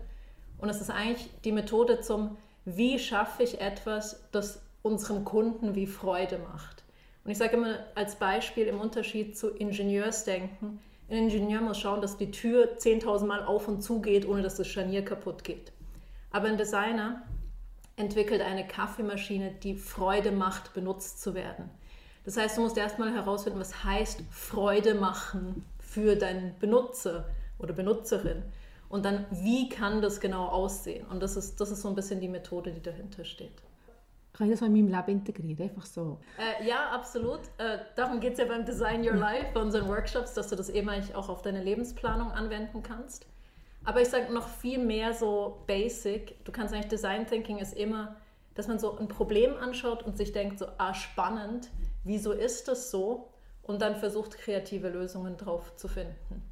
Und 0.59 0.69
es 0.69 0.81
ist 0.81 0.91
eigentlich 0.91 1.29
die 1.45 1.53
Methode 1.53 2.01
zum, 2.01 2.37
wie 2.65 2.99
schaffe 2.99 3.43
ich 3.43 3.61
etwas, 3.61 4.23
das 4.33 4.61
unserem 4.83 5.25
Kunden 5.25 5.75
wie 5.75 5.87
Freude 5.87 6.39
macht. 6.39 6.74
Und 7.25 7.31
ich 7.31 7.39
sage 7.39 7.57
immer 7.57 7.79
als 7.95 8.17
Beispiel 8.17 8.67
im 8.67 8.81
Unterschied 8.81 9.37
zu 9.37 9.51
Ingenieursdenken, 9.51 10.79
ein 11.09 11.17
Ingenieur 11.17 11.61
muss 11.61 11.79
schauen, 11.79 12.01
dass 12.01 12.17
die 12.17 12.31
Tür 12.31 12.77
10.000 12.79 13.27
Mal 13.27 13.45
auf 13.45 13.69
und 13.69 13.83
zu 13.83 14.01
geht, 14.01 14.27
ohne 14.27 14.43
dass 14.43 14.57
das 14.57 14.69
Scharnier 14.69 15.05
kaputt 15.05 15.45
geht. 15.45 15.73
Aber 16.31 16.49
ein 16.49 16.57
Designer 16.57 17.23
entwickelt 17.97 18.41
eine 18.41 18.67
Kaffeemaschine, 18.67 19.53
die 19.63 19.75
Freude 19.75 20.33
macht, 20.33 20.73
benutzt 20.75 21.23
zu 21.23 21.35
werden. 21.35 21.71
Das 22.25 22.37
heißt, 22.37 22.57
du 22.57 22.63
musst 22.63 22.79
erstmal 22.79 23.13
herausfinden, 23.15 23.61
was 23.61 23.85
heißt 23.85 24.23
Freude 24.31 24.95
machen 24.95 25.65
für 25.79 26.17
deinen 26.17 26.59
Benutzer 26.59 27.27
oder 27.59 27.75
Benutzerin. 27.75 28.43
Und 28.89 29.05
dann, 29.05 29.27
wie 29.31 29.69
kann 29.69 30.01
das 30.01 30.21
genau 30.21 30.47
aussehen? 30.47 31.07
Und 31.07 31.23
das 31.23 31.37
ist, 31.37 31.61
das 31.61 31.71
ist 31.71 31.83
so 31.83 31.89
ein 31.89 31.95
bisschen 31.95 32.21
die 32.21 32.29
Methode, 32.29 32.73
die 32.73 32.83
dahinter 32.83 33.25
steht. 33.25 33.63
Kann 34.37 34.49
ich 34.49 34.59
das 34.59 34.67
in 34.67 34.73
meinem 34.73 34.89
Leben 34.89 35.21
integrieren? 35.21 35.69
Einfach 35.71 35.87
so? 35.87 36.19
Äh, 36.39 36.67
ja, 36.67 36.91
absolut. 36.91 37.41
Äh, 37.59 37.79
darum 37.95 38.19
geht 38.19 38.33
es 38.33 38.41
ja 38.41 38.47
beim 38.47 38.65
Design 38.65 39.07
Your 39.07 39.15
Life, 39.15 39.47
bei 39.55 39.61
unseren 39.61 39.89
Workshops, 39.89 40.35
dass 40.35 40.49
du 40.49 40.57
das 40.57 40.69
eben 40.69 40.89
eigentlich 40.89 41.15
auch 41.15 41.29
auf 41.29 41.43
deine 41.43 41.63
Lebensplanung 41.63 42.33
anwenden 42.33 42.83
kannst. 42.83 43.27
Aber 43.85 44.01
ich 44.01 44.09
sage 44.09 44.33
noch 44.33 44.49
viel 44.49 44.79
mehr 44.79 45.15
so 45.15 45.63
basic. 45.69 46.45
Du 46.45 46.51
kannst 46.51 46.75
eigentlich 46.75 46.89
Design 46.89 47.27
Thinking 47.29 47.59
ist 47.59 47.75
immer, 47.75 48.17
dass 48.57 48.67
man 48.67 48.81
so 48.81 48.99
ein 48.99 49.07
Problem 49.07 49.57
anschaut 49.57 50.03
und 50.03 50.17
sich 50.17 50.33
denkt 50.33 50.59
so, 50.59 50.67
ah, 50.79 50.95
spannend, 50.95 51.71
wieso 52.03 52.33
ist 52.33 52.67
das 52.67 52.91
so? 52.91 53.29
Und 53.63 53.83
dann 53.83 53.95
versucht, 53.95 54.37
kreative 54.37 54.89
Lösungen 54.89 55.37
drauf 55.37 55.77
zu 55.77 55.87
finden. 55.87 56.43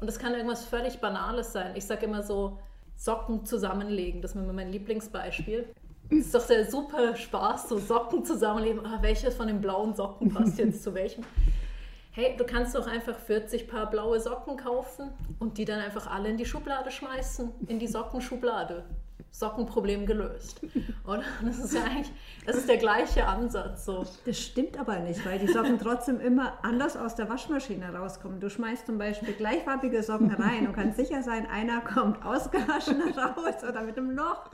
Und 0.00 0.06
das 0.06 0.18
kann 0.18 0.32
irgendwas 0.32 0.64
völlig 0.64 1.00
Banales 1.00 1.52
sein. 1.52 1.76
Ich 1.76 1.84
sage 1.84 2.06
immer 2.06 2.22
so, 2.22 2.58
Socken 2.96 3.44
zusammenlegen, 3.44 4.22
das 4.22 4.32
ist 4.32 4.36
immer 4.40 4.52
mein 4.52 4.72
Lieblingsbeispiel. 4.72 5.66
Ist 6.10 6.34
doch 6.34 6.46
der 6.46 6.70
super 6.70 7.14
Spaß, 7.14 7.68
so 7.68 7.78
Socken 7.78 8.24
zusammenlegen. 8.24 8.84
Ah, 8.84 8.98
welches 9.02 9.34
von 9.34 9.46
den 9.46 9.60
blauen 9.60 9.94
Socken 9.94 10.32
passt 10.32 10.58
jetzt 10.58 10.82
zu 10.82 10.94
welchem? 10.94 11.24
hey, 12.12 12.34
du 12.36 12.44
kannst 12.44 12.74
doch 12.74 12.86
einfach 12.86 13.16
40 13.16 13.68
Paar 13.68 13.90
blaue 13.90 14.18
Socken 14.18 14.56
kaufen 14.56 15.10
und 15.38 15.58
die 15.58 15.64
dann 15.64 15.80
einfach 15.80 16.10
alle 16.10 16.30
in 16.30 16.36
die 16.36 16.46
Schublade 16.46 16.90
schmeißen, 16.90 17.50
in 17.68 17.78
die 17.78 17.86
Sockenschublade. 17.86 18.84
Sockenproblem 19.30 20.06
gelöst. 20.06 20.60
Oder? 21.04 21.22
Das 21.44 21.58
ist 21.58 21.74
ja 21.74 21.84
eigentlich, 21.84 22.10
das 22.46 22.56
ist 22.56 22.68
der 22.68 22.78
gleiche 22.78 23.26
Ansatz. 23.26 23.84
So. 23.84 24.04
Das 24.24 24.38
stimmt 24.38 24.80
aber 24.80 24.98
nicht, 25.00 25.24
weil 25.24 25.38
die 25.38 25.46
Socken 25.46 25.78
trotzdem 25.78 26.18
immer 26.18 26.54
anders 26.62 26.96
aus 26.96 27.14
der 27.14 27.28
Waschmaschine 27.28 27.94
rauskommen. 27.94 28.40
Du 28.40 28.48
schmeißt 28.48 28.86
zum 28.86 28.98
Beispiel 28.98 29.34
gleichfarbige 29.34 30.02
Socken 30.02 30.32
rein 30.32 30.66
und 30.66 30.72
kannst 30.72 30.96
sicher 30.98 31.22
sein, 31.22 31.46
einer 31.46 31.82
kommt 31.82 32.24
ausgewaschen 32.24 33.00
raus 33.16 33.62
oder 33.68 33.82
mit 33.82 33.96
einem 33.96 34.10
Loch. 34.10 34.50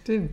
Stimmt. 0.00 0.30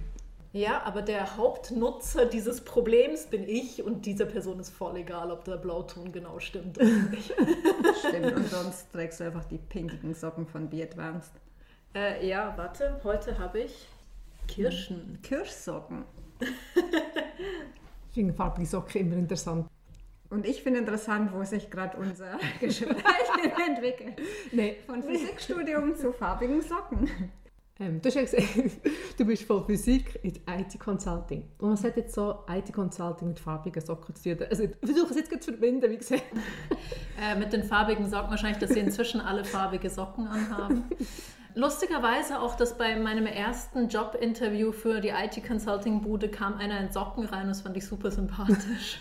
Ja, 0.55 0.83
aber 0.83 1.01
der 1.01 1.35
Hauptnutzer 1.35 2.27
dieses 2.27 2.61
Problems 2.61 3.25
bin 3.25 3.43
ich 3.45 3.83
und 3.83 4.05
dieser 4.05 4.23
Person 4.23 4.57
ist 4.57 4.69
voll 4.69 4.95
egal, 4.95 5.29
ob 5.29 5.43
der 5.43 5.57
Blauton 5.57 6.13
genau 6.13 6.39
stimmt 6.39 6.77
oder 6.77 6.87
nicht. 6.87 7.33
stimmt, 7.99 8.33
und 8.37 8.47
sonst 8.47 8.89
trägst 8.93 9.19
du 9.19 9.25
einfach 9.25 9.43
die 9.43 9.57
pinkigen 9.57 10.13
Socken 10.13 10.47
von 10.47 10.69
Be 10.69 10.81
Advanced. 10.81 11.33
Äh, 11.93 12.25
ja, 12.25 12.53
warte, 12.55 13.01
heute 13.03 13.37
habe 13.37 13.63
ich 13.63 13.85
Kirschen. 14.47 14.95
Hm, 14.95 15.21
Kirschsocken. 15.23 16.05
ich 16.39 18.13
finde 18.13 18.33
farbige 18.33 18.65
Socken 18.65 19.01
immer 19.01 19.17
interessant. 19.17 19.67
Und 20.29 20.45
ich 20.45 20.63
finde 20.63 20.79
interessant, 20.79 21.33
wo 21.33 21.43
sich 21.43 21.69
gerade 21.69 21.97
unser 21.97 22.39
Gespräch 22.61 22.95
entwickelt. 23.67 24.21
Nee. 24.53 24.77
Von 24.85 25.03
Physikstudium 25.03 25.97
zu 25.97 26.13
farbigen 26.13 26.61
Socken. 26.61 27.11
Ähm, 27.77 28.01
du 28.01 28.07
hast 28.07 28.15
ja 28.15 28.21
gesagt, 28.21 28.43
du 29.17 29.25
bist 29.25 29.43
von 29.43 29.65
Physik 29.65 30.19
in 30.23 30.33
IT-Consulting. 30.47 31.43
Und 31.57 31.71
was 31.71 31.83
hat 31.83 31.97
jetzt 31.97 32.15
so 32.15 32.43
IT-Consulting 32.49 33.27
mit 33.27 33.39
farbigen 33.39 33.85
Socken 33.85 34.15
zu 34.15 34.35
tun? 34.35 34.47
Also, 34.49 34.63
ich 34.63 34.71
versuche 34.81 35.09
es 35.09 35.15
jetzt 35.17 35.43
zu 35.43 35.51
verbinden, 35.51 35.89
wie 35.91 35.97
gesagt. 35.97 36.23
Äh, 37.17 37.39
mit 37.39 37.53
den 37.53 37.63
farbigen 37.63 38.09
Socken 38.09 38.29
wahrscheinlich, 38.31 38.57
dass 38.57 38.71
sie 38.71 38.79
inzwischen 38.81 39.21
alle 39.21 39.45
farbige 39.45 39.89
Socken 39.89 40.27
anhaben. 40.27 40.83
lustigerweise 41.55 42.41
auch, 42.41 42.55
dass 42.55 42.77
bei 42.77 42.99
meinem 42.99 43.25
ersten 43.25 43.87
Jobinterview 43.87 44.73
für 44.73 44.99
die 44.99 45.09
IT-Consulting-Bude 45.09 46.27
kam 46.27 46.57
einer 46.57 46.77
in 46.81 46.91
Socken 46.91 47.25
rein 47.25 47.43
und 47.43 47.47
das 47.47 47.61
fand 47.61 47.77
ich 47.77 47.85
super 47.85 48.11
sympathisch. 48.11 48.99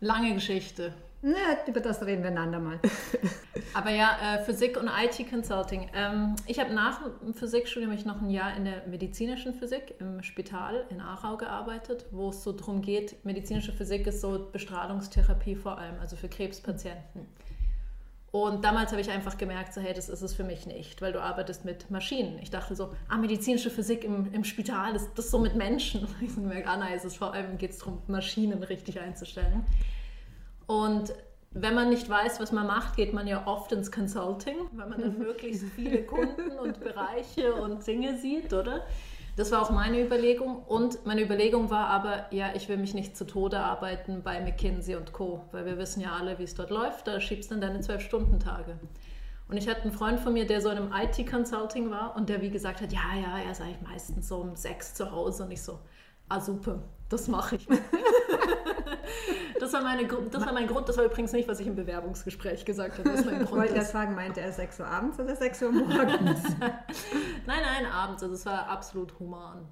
Lange 0.00 0.32
Geschichte. 0.32 0.94
Ne, 1.24 1.36
über 1.68 1.78
das 1.78 2.04
reden 2.04 2.24
wir 2.24 2.30
einander 2.30 2.58
mal. 2.58 2.80
Aber 3.74 3.90
ja, 3.90 4.18
äh, 4.20 4.44
Physik 4.44 4.76
und 4.76 4.88
IT-Consulting. 4.88 5.88
Ähm, 5.94 6.34
ich 6.48 6.58
habe 6.58 6.74
nach 6.74 7.00
dem 7.20 7.32
Physikstudium 7.32 7.94
noch 8.04 8.20
ein 8.20 8.28
Jahr 8.28 8.56
in 8.56 8.64
der 8.64 8.84
medizinischen 8.88 9.54
Physik 9.54 9.94
im 10.00 10.20
Spital 10.24 10.84
in 10.90 11.00
Aarau 11.00 11.36
gearbeitet, 11.36 12.06
wo 12.10 12.30
es 12.30 12.42
so 12.42 12.50
darum 12.50 12.82
geht, 12.82 13.24
medizinische 13.24 13.72
Physik 13.72 14.08
ist 14.08 14.20
so 14.20 14.48
Bestrahlungstherapie 14.50 15.54
vor 15.54 15.78
allem, 15.78 16.00
also 16.00 16.16
für 16.16 16.28
Krebspatienten. 16.28 17.28
Und 18.32 18.64
damals 18.64 18.90
habe 18.90 19.00
ich 19.00 19.10
einfach 19.10 19.38
gemerkt, 19.38 19.74
so, 19.74 19.80
hey, 19.80 19.92
das 19.94 20.08
ist 20.08 20.22
es 20.22 20.34
für 20.34 20.42
mich 20.42 20.66
nicht, 20.66 21.02
weil 21.02 21.12
du 21.12 21.20
arbeitest 21.20 21.64
mit 21.64 21.88
Maschinen. 21.90 22.38
Ich 22.40 22.50
dachte 22.50 22.74
so, 22.74 22.94
ah, 23.08 23.18
medizinische 23.18 23.70
Physik 23.70 24.02
im, 24.04 24.32
im 24.32 24.42
Spital, 24.42 24.94
das, 24.94 25.12
das 25.14 25.30
so 25.30 25.38
mit 25.38 25.54
Menschen. 25.54 26.08
Ich 26.20 26.30
habe 26.30 26.40
gemerkt, 26.40 26.66
ah, 26.66 26.78
nein, 26.78 26.94
es 26.96 27.04
ist 27.04 27.16
vor 27.16 27.32
allem 27.32 27.58
geht 27.58 27.70
es 27.70 27.78
darum, 27.78 28.02
Maschinen 28.08 28.62
richtig 28.64 28.98
einzustellen. 28.98 29.64
Und 30.72 31.12
wenn 31.50 31.74
man 31.74 31.90
nicht 31.90 32.08
weiß, 32.08 32.40
was 32.40 32.50
man 32.50 32.66
macht, 32.66 32.96
geht 32.96 33.12
man 33.12 33.26
ja 33.26 33.46
oft 33.46 33.72
ins 33.72 33.92
Consulting, 33.92 34.56
weil 34.72 34.88
man 34.88 35.02
dann 35.02 35.18
möglichst 35.26 35.64
viele 35.76 36.02
Kunden 36.02 36.50
und 36.52 36.80
Bereiche 36.80 37.54
und 37.56 37.86
Dinge 37.86 38.16
sieht, 38.16 38.54
oder? 38.54 38.86
Das 39.36 39.52
war 39.52 39.60
auch 39.60 39.68
meine 39.68 40.02
Überlegung. 40.02 40.62
Und 40.62 41.04
meine 41.04 41.22
Überlegung 41.22 41.68
war 41.68 41.88
aber, 41.88 42.24
ja, 42.30 42.52
ich 42.54 42.70
will 42.70 42.78
mich 42.78 42.94
nicht 42.94 43.18
zu 43.18 43.26
Tode 43.26 43.58
arbeiten 43.58 44.22
bei 44.22 44.40
McKinsey 44.40 44.96
und 44.96 45.12
Co., 45.12 45.44
weil 45.52 45.66
wir 45.66 45.76
wissen 45.76 46.00
ja 46.00 46.16
alle, 46.18 46.38
wie 46.38 46.44
es 46.44 46.54
dort 46.54 46.70
läuft. 46.70 47.06
Da 47.06 47.20
schiebst 47.20 47.50
du 47.50 47.56
dann 47.56 47.60
deine 47.60 47.80
Zwölf-Stunden-Tage. 47.80 48.78
Und 49.48 49.58
ich 49.58 49.68
hatte 49.68 49.82
einen 49.82 49.92
Freund 49.92 50.20
von 50.20 50.32
mir, 50.32 50.46
der 50.46 50.62
so 50.62 50.70
in 50.70 50.78
einem 50.78 50.90
IT-Consulting 50.90 51.90
war 51.90 52.16
und 52.16 52.30
der 52.30 52.40
wie 52.40 52.48
gesagt 52.48 52.80
hat, 52.80 52.94
ja, 52.94 53.14
ja, 53.14 53.38
er 53.44 53.50
eigentlich 53.62 53.82
meistens 53.82 54.26
so 54.26 54.36
um 54.38 54.56
sechs 54.56 54.94
zu 54.94 55.12
Hause. 55.12 55.44
Und 55.44 55.50
ich 55.50 55.60
so, 55.60 55.80
ah 56.30 56.40
super, 56.40 56.78
das 57.10 57.28
mache 57.28 57.56
ich. 57.56 57.68
das, 59.62 59.72
war 59.72 59.82
meine, 59.82 60.06
das 60.06 60.44
war 60.44 60.52
mein 60.52 60.66
Grund, 60.66 60.88
das 60.88 60.96
war 60.96 61.04
übrigens 61.04 61.32
nicht, 61.32 61.48
was 61.48 61.60
ich 61.60 61.68
im 61.68 61.76
Bewerbungsgespräch 61.76 62.64
gesagt 62.64 62.98
habe. 62.98 63.08
Das 63.08 63.20
ich 63.20 63.50
wollte 63.50 63.76
ja 63.76 63.82
fragen, 63.82 64.14
meinte 64.16 64.40
er 64.40 64.52
6 64.52 64.80
Uhr 64.80 64.86
abends 64.86 65.20
oder 65.20 65.36
6 65.36 65.62
Uhr 65.62 65.72
morgens? 65.72 66.42
nein, 67.46 67.62
nein, 67.62 67.86
abends. 67.86 68.22
Also 68.24 68.34
es 68.34 68.44
war 68.44 68.66
absolut 68.68 69.18
human. 69.20 69.68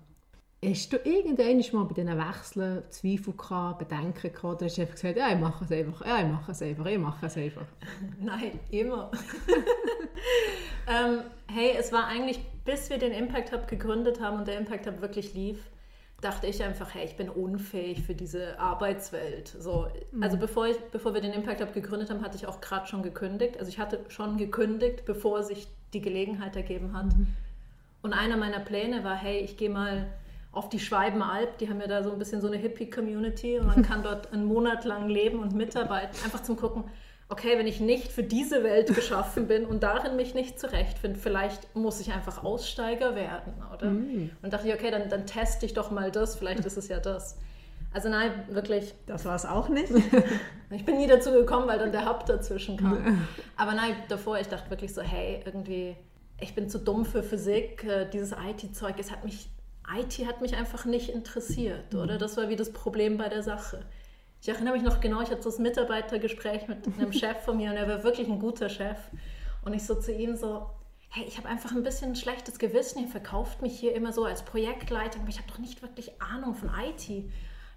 Hast 0.65 0.93
du 0.93 0.99
irgendwann 0.99 1.59
mal 1.73 1.85
bei 1.87 1.95
diesen 1.95 2.19
Wechseln 2.19 2.83
Zweifel 2.91 3.35
gehabt, 3.35 3.79
Bedenken 3.79 4.33
gehabt, 4.33 4.45
oder 4.45 4.67
hast 4.67 4.77
du 4.77 4.83
einfach 4.83 4.95
gesagt, 4.95 5.17
ja, 5.17 5.33
ich 5.33 5.39
mache 5.39 5.65
es 5.65 5.73
einfach, 5.73 6.07
ja, 6.07 6.21
ich 6.21 6.27
mache 6.27 6.53
es 6.53 6.63
einfach, 6.63 6.87
ich 6.87 6.99
mache 6.99 7.27
es 7.27 7.37
einfach? 7.37 7.67
Nein, 8.21 8.61
immer. 8.71 9.11
ähm, 10.87 11.23
hey, 11.49 11.75
es 11.79 11.93
war 11.93 12.07
eigentlich, 12.07 12.41
bis 12.65 12.91
wir 12.91 12.99
den 12.99 13.13
Impact 13.13 13.53
Hub 13.53 13.67
gegründet 13.67 14.21
haben 14.21 14.39
und 14.39 14.47
der 14.47 14.59
Impact 14.59 14.87
Hub 14.87 15.01
wirklich 15.01 15.35
lief, 15.35 15.70
dachte 16.21 16.47
ich 16.47 16.63
einfach, 16.63 16.95
hey, 16.95 17.05
ich 17.05 17.17
bin 17.17 17.29
unfähig 17.29 18.03
für 18.03 18.15
diese 18.15 18.59
Arbeitswelt. 18.59 19.49
So, 19.49 19.89
mhm. 20.13 20.23
Also 20.23 20.37
bevor, 20.37 20.67
ich, 20.67 20.77
bevor 20.93 21.15
wir 21.15 21.21
den 21.21 21.33
Impact 21.33 21.61
Hub 21.61 21.73
gegründet 21.73 22.11
haben, 22.11 22.23
hatte 22.23 22.37
ich 22.37 22.47
auch 22.47 22.61
gerade 22.61 22.87
schon 22.87 23.03
gekündigt. 23.03 23.59
Also 23.59 23.71
ich 23.71 23.79
hatte 23.79 24.01
schon 24.09 24.37
gekündigt, 24.37 25.05
bevor 25.07 25.43
sich 25.43 25.69
die 25.93 26.01
Gelegenheit 26.01 26.57
ergeben 26.57 26.93
hat. 26.97 27.07
Mhm. 27.07 27.29
Und 28.03 28.13
einer 28.13 28.37
meiner 28.37 28.61
Pläne 28.61 29.05
war, 29.05 29.17
hey, 29.17 29.41
ich 29.41 29.57
gehe 29.57 29.71
mal 29.71 30.07
auf 30.53 30.69
die 30.69 30.81
Schweibenalb, 30.81 31.59
die 31.59 31.69
haben 31.69 31.81
ja 31.81 31.87
da 31.87 32.03
so 32.03 32.13
ein 32.13 32.19
bisschen 32.19 32.41
so 32.41 32.49
eine 32.49 32.57
Hippie-Community 32.57 33.59
und 33.59 33.67
man 33.67 33.83
kann 33.87 34.03
dort 34.03 34.33
einen 34.33 34.45
Monat 34.45 34.85
lang 34.85 35.09
leben 35.09 35.39
und 35.41 35.55
mitarbeiten, 35.55 36.17
einfach 36.25 36.43
zum 36.43 36.57
Gucken, 36.57 36.85
okay, 37.31 37.57
wenn 37.57 37.67
ich 37.67 37.81
nicht 37.81 38.11
für 38.11 38.25
diese 38.25 38.63
Welt 38.65 38.95
geschaffen 38.95 39.47
bin 39.47 39.65
und 39.65 39.83
darin 39.83 40.17
mich 40.17 40.35
nicht 40.35 40.59
zurechtfinde, 40.59 41.19
vielleicht 41.19 41.75
muss 41.77 42.01
ich 42.01 42.13
einfach 42.13 42.45
Aussteiger 42.45 43.15
werden, 43.15 43.55
oder? 43.73 43.91
Mm. 43.91 44.31
Und 44.43 44.53
dachte 44.53 44.69
ich, 44.69 44.75
okay, 44.75 44.91
dann, 44.91 45.09
dann 45.09 45.27
teste 45.27 45.65
ich 45.65 45.73
doch 45.73 45.91
mal 45.93 46.11
das, 46.11 46.37
vielleicht 46.37 46.65
ist 46.67 46.77
es 46.77 46.89
ja 46.89 46.99
das. 46.99 47.39
Also 47.93 48.09
nein, 48.09 48.33
wirklich. 48.51 48.95
Das 49.07 49.25
war 49.25 49.37
es 49.37 49.47
auch 49.47 49.69
nicht. 49.69 49.93
ich 50.71 50.85
bin 50.85 50.97
nie 50.97 51.07
dazu 51.07 51.31
gekommen, 51.31 51.69
weil 51.69 51.79
dann 51.79 51.93
der 51.93 52.09
Hub 52.09 52.27
dazwischen 52.27 52.77
kam. 52.77 53.27
Aber 53.57 53.75
nein, 53.75 53.95
davor, 54.09 54.39
ich 54.39 54.49
dachte 54.49 54.69
wirklich 54.71 54.93
so, 54.93 55.01
hey, 55.01 55.41
irgendwie, 55.45 55.97
ich 56.41 56.55
bin 56.55 56.69
zu 56.69 56.79
dumm 56.79 57.05
für 57.05 57.23
Physik, 57.23 57.85
äh, 57.85 58.09
dieses 58.11 58.33
IT-Zeug, 58.33 58.95
es 58.99 59.11
hat 59.11 59.25
mich, 59.25 59.49
IT 59.97 60.27
hat 60.27 60.41
mich 60.41 60.57
einfach 60.57 60.85
nicht 60.85 61.11
interessiert, 61.11 61.95
oder? 61.95 62.19
Das 62.19 62.37
war 62.37 62.49
wie 62.49 62.57
das 62.57 62.73
Problem 62.73 63.19
bei 63.19 63.29
der 63.29 63.43
Sache. 63.43 63.85
Ich 64.43 64.49
erinnere 64.49 64.75
mich 64.75 64.83
noch 64.83 65.01
genau, 65.01 65.21
ich 65.21 65.31
hatte 65.31 65.51
so 65.51 65.55
ein 65.55 65.63
Mitarbeitergespräch 65.63 66.67
mit 66.67 66.87
einem 66.87 67.13
Chef 67.13 67.39
von 67.45 67.59
mir 67.59 67.71
und 67.71 67.77
er 67.77 67.87
war 67.87 68.03
wirklich 68.05 68.29
ein 68.29 68.39
guter 68.39 68.71
Chef. 68.71 68.97
Und 69.63 69.75
ich 69.75 69.85
so 69.85 69.95
zu 69.95 70.13
ihm 70.13 70.35
so, 70.37 70.71
hey, 71.11 71.25
ich 71.27 71.37
habe 71.37 71.49
einfach 71.49 71.73
ein 71.73 71.83
bisschen 71.83 72.13
ein 72.13 72.17
schlechtes 72.17 72.59
Gewissen, 72.59 73.03
ihr 73.03 73.09
verkauft 73.09 73.61
mich 73.61 73.79
hier 73.79 73.95
immer 73.95 74.13
so 74.13 74.25
als 74.25 74.43
Projektleiter, 74.43 75.21
aber 75.21 75.29
ich 75.29 75.39
habe 75.39 75.49
doch 75.49 75.59
nicht 75.59 75.83
wirklich 75.83 76.23
Ahnung 76.23 76.55
von 76.55 76.71
IT. 76.71 77.31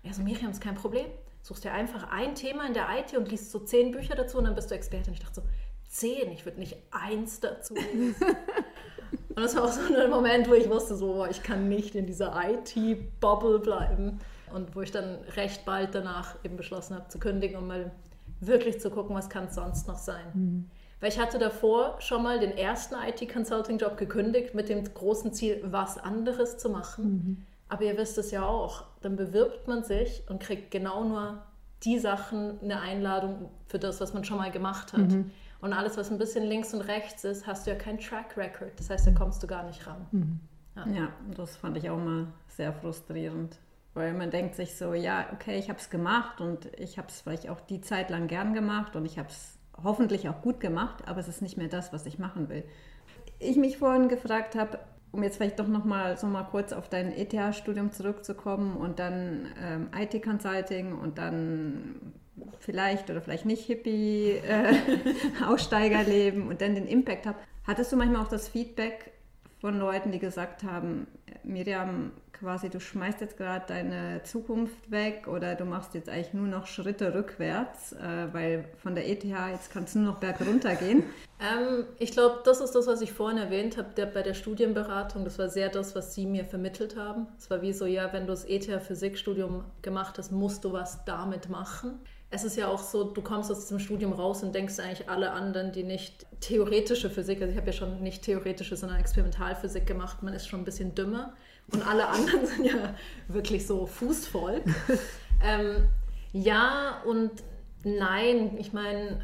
Er 0.04 0.14
so, 0.14 0.22
Miriam, 0.22 0.52
ist 0.52 0.62
kein 0.62 0.76
Problem. 0.76 1.08
Suchst 1.42 1.66
dir 1.66 1.74
einfach 1.74 2.10
ein 2.10 2.36
Thema 2.36 2.66
in 2.66 2.74
der 2.74 2.88
IT 2.98 3.18
und 3.18 3.30
liest 3.30 3.52
so 3.52 3.60
zehn 3.60 3.92
Bücher 3.92 4.16
dazu 4.16 4.38
und 4.38 4.46
dann 4.46 4.56
bist 4.56 4.72
du 4.72 4.76
Experte. 4.76 5.10
Und 5.10 5.18
ich 5.18 5.20
dachte 5.20 5.42
so, 5.42 5.44
zehn, 5.90 6.32
ich 6.32 6.46
würde 6.46 6.60
nicht 6.60 6.78
eins 6.92 7.42
dazu 7.42 7.74
lesen. 7.74 8.16
und 9.36 9.42
das 9.42 9.56
war 9.56 9.64
auch 9.64 9.72
so 9.72 9.82
ein 9.82 10.10
Moment, 10.10 10.50
wo 10.50 10.54
ich 10.54 10.70
wusste, 10.70 10.96
so, 10.96 11.26
ich 11.26 11.42
kann 11.44 11.70
nicht 11.70 11.96
in 11.96 12.06
dieser 12.06 12.34
IT-Bubble 12.36 13.60
bleiben 13.60 14.20
und 14.54 14.76
wo 14.76 14.82
ich 14.82 14.92
dann 14.92 15.18
recht 15.36 15.66
bald 15.66 15.96
danach 15.96 16.36
eben 16.44 16.58
beschlossen 16.58 16.96
habe 16.96 17.08
zu 17.08 17.20
kündigen, 17.20 17.58
um 17.58 17.68
mal 17.68 17.92
wirklich 18.40 18.80
zu 18.80 18.90
gucken, 18.90 19.16
was 19.16 19.30
kann 19.30 19.46
es 19.46 19.56
sonst 19.56 19.88
noch 19.88 19.98
sein. 19.98 20.26
Mhm. 20.34 20.70
Weil 21.00 21.10
ich 21.10 21.20
hatte 21.20 21.40
davor 21.40 21.98
schon 22.00 22.24
mal 22.24 22.40
den 22.40 22.58
ersten 22.58 22.96
IT-Consulting-Job 22.96 23.98
gekündigt 23.98 24.56
mit 24.56 24.70
dem 24.70 24.84
großen 24.84 25.34
Ziel, 25.34 25.62
was 25.66 25.98
anderes 25.98 26.58
zu 26.58 26.70
machen. 26.70 27.04
Mhm. 27.06 27.46
Aber 27.70 27.84
ihr 27.84 27.98
wisst 27.98 28.18
es 28.18 28.32
ja 28.32 28.46
auch, 28.46 28.84
dann 29.02 29.16
bewirbt 29.16 29.68
man 29.68 29.84
sich 29.84 30.24
und 30.30 30.40
kriegt 30.40 30.72
genau 30.72 31.04
nur 31.04 31.42
die 31.84 32.00
Sachen 32.00 32.60
eine 32.62 32.80
Einladung 32.80 33.50
für 33.68 33.80
das, 33.80 34.00
was 34.00 34.14
man 34.14 34.24
schon 34.24 34.38
mal 34.38 34.52
gemacht 34.52 34.94
hat. 34.94 35.10
Mhm. 35.10 35.32
Und 35.64 35.72
alles, 35.72 35.96
was 35.96 36.12
ein 36.12 36.18
bisschen 36.18 36.44
links 36.44 36.74
und 36.74 36.82
rechts 36.82 37.24
ist, 37.24 37.48
hast 37.48 37.66
du 37.66 37.72
ja 37.72 37.78
kein 37.78 37.98
Track 37.98 38.36
Record. 38.36 38.78
Das 38.78 38.90
heißt, 38.90 39.08
da 39.08 39.12
kommst 39.12 39.42
du 39.42 39.48
gar 39.48 39.64
nicht 39.64 39.88
ran. 39.88 40.06
Mhm. 40.12 40.40
Ja. 40.76 40.88
ja, 40.88 41.10
das 41.38 41.56
fand 41.56 41.78
ich 41.78 41.90
auch 41.90 41.98
mal 41.98 42.28
sehr 42.50 42.74
frustrierend. 42.74 43.58
Weil 43.94 44.14
man 44.14 44.30
denkt 44.30 44.56
sich 44.56 44.76
so, 44.76 44.94
ja, 44.94 45.26
okay, 45.32 45.58
ich 45.58 45.70
habe 45.70 45.80
es 45.80 45.90
gemacht 45.90 46.42
und 46.42 46.66
ich 46.78 46.98
habe 46.98 47.08
es 47.08 47.22
vielleicht 47.22 47.48
auch 47.48 47.62
die 47.62 47.80
Zeit 47.80 48.10
lang 48.10 48.28
gern 48.28 48.54
gemacht 48.54 48.98
und 48.98 49.06
ich 49.06 49.18
habe 49.18 49.30
es 49.30 49.58
hoffentlich 49.82 50.28
auch 50.28 50.42
gut 50.42 50.60
gemacht, 50.60 51.08
aber 51.08 51.22
es 51.22 51.30
ist 51.30 51.42
nicht 51.42 51.56
mehr 51.56 51.70
das, 51.70 51.94
was 51.94 52.06
ich 52.08 52.20
machen 52.20 52.50
will. 52.50 52.66
Ich 53.40 53.56
mich 53.56 53.78
vorhin 53.78 54.10
gefragt 54.10 54.56
habe, 54.56 54.80
um 55.14 55.24
jetzt 55.24 55.38
vielleicht 55.38 55.60
doch 55.60 55.70
noch 55.70 55.86
mal 55.86 56.18
so 56.18 56.28
mal 56.28 56.44
kurz 56.44 56.74
auf 56.74 56.90
dein 56.90 57.14
ETH-Studium 57.14 57.94
zurückzukommen 57.94 58.76
und 58.76 59.00
dann 59.00 59.48
ähm, 59.62 59.88
IT-Consulting 59.98 60.94
und 60.94 61.18
dann 61.18 62.14
vielleicht 62.60 63.10
oder 63.10 63.22
vielleicht 63.22 63.46
nicht 63.46 63.66
Hippie-Aussteigerleben 63.66 66.42
äh, 66.42 66.46
und 66.50 66.60
dann 66.62 66.76
den 66.76 66.88
Impact 66.88 67.26
habe. 67.26 67.40
Hattest 67.66 67.92
du 67.92 67.98
manchmal 67.98 68.24
auch 68.24 68.30
das 68.30 68.48
Feedback 68.48 69.12
von 69.60 69.80
Leuten, 69.80 70.12
die 70.12 70.20
gesagt 70.20 70.62
haben, 70.64 71.08
Miriam, 71.44 72.12
quasi, 72.34 72.70
du 72.70 72.80
schmeißt 72.82 73.22
jetzt 73.22 73.38
gerade 73.38 73.64
deine 73.68 74.22
Zukunft 74.24 74.92
weg 74.92 75.28
oder 75.28 75.56
du 75.56 75.64
machst 75.64 75.94
jetzt 75.94 76.10
eigentlich 76.10 76.34
nur 76.34 76.48
noch 76.48 76.68
Schritte 76.68 77.14
rückwärts, 77.14 77.94
äh, 77.94 78.28
weil 78.34 78.66
von 78.78 78.96
der 78.96 79.10
ETH 79.10 79.24
jetzt 79.24 79.72
kann 79.72 79.86
es 79.86 79.96
nur 79.96 80.04
noch 80.04 80.20
bergunter 80.20 80.76
gehen? 80.76 81.04
ähm, 81.40 81.86
ich 82.00 82.12
glaube, 82.12 82.42
das 82.44 82.60
ist 82.60 82.72
das, 82.72 82.88
was 82.88 83.00
ich 83.00 83.14
vorhin 83.14 83.38
erwähnt 83.38 83.78
habe 83.78 84.06
bei 84.08 84.22
der 84.22 84.34
Studienberatung. 84.34 85.24
Das 85.24 85.40
war 85.40 85.48
sehr 85.48 85.70
das, 85.70 85.96
was 85.96 86.14
sie 86.14 86.26
mir 86.26 86.44
vermittelt 86.44 86.98
haben. 86.98 87.28
Es 87.38 87.50
war 87.50 87.62
wie 87.62 87.72
so, 87.72 87.86
ja, 87.86 88.12
wenn 88.12 88.24
du 88.24 88.34
das 88.34 88.44
ETH-Physikstudium 88.44 89.64
gemacht 89.82 90.18
hast, 90.18 90.32
musst 90.32 90.66
du 90.66 90.74
was 90.74 91.06
damit 91.06 91.50
machen 91.50 92.02
es 92.34 92.44
ist 92.44 92.58
ja 92.58 92.68
auch 92.68 92.82
so, 92.82 93.04
du 93.04 93.22
kommst 93.22 93.52
aus 93.52 93.60
diesem 93.60 93.78
Studium 93.78 94.12
raus 94.12 94.42
und 94.42 94.56
denkst 94.56 94.80
eigentlich 94.80 95.08
alle 95.08 95.32
anderen, 95.32 95.72
die 95.72 95.84
nicht 95.84 96.26
theoretische 96.42 97.12
Physik, 97.12 97.40
also 97.42 97.52
ich 97.52 97.58
habe 97.58 97.68
ja 97.68 97.74
schon 97.74 98.02
nicht 98.02 98.24
theoretische, 98.24 98.76
sondern 98.76 99.00
Experimentalphysik 99.00 99.86
gemacht, 99.86 100.24
man 100.24 100.34
ist 100.34 100.48
schon 100.48 100.62
ein 100.62 100.66
bisschen 100.66 100.96
dümmer. 100.96 101.34
Und 101.72 101.88
alle 101.88 102.08
anderen 102.08 102.46
sind 102.48 102.66
ja 102.66 102.96
wirklich 103.28 103.68
so 103.68 103.86
Fußvolk. 103.86 104.64
ähm, 105.44 105.88
ja 106.32 107.04
und 107.06 107.32
nein, 107.84 108.58
ich 108.58 108.74
meine, 108.74 109.22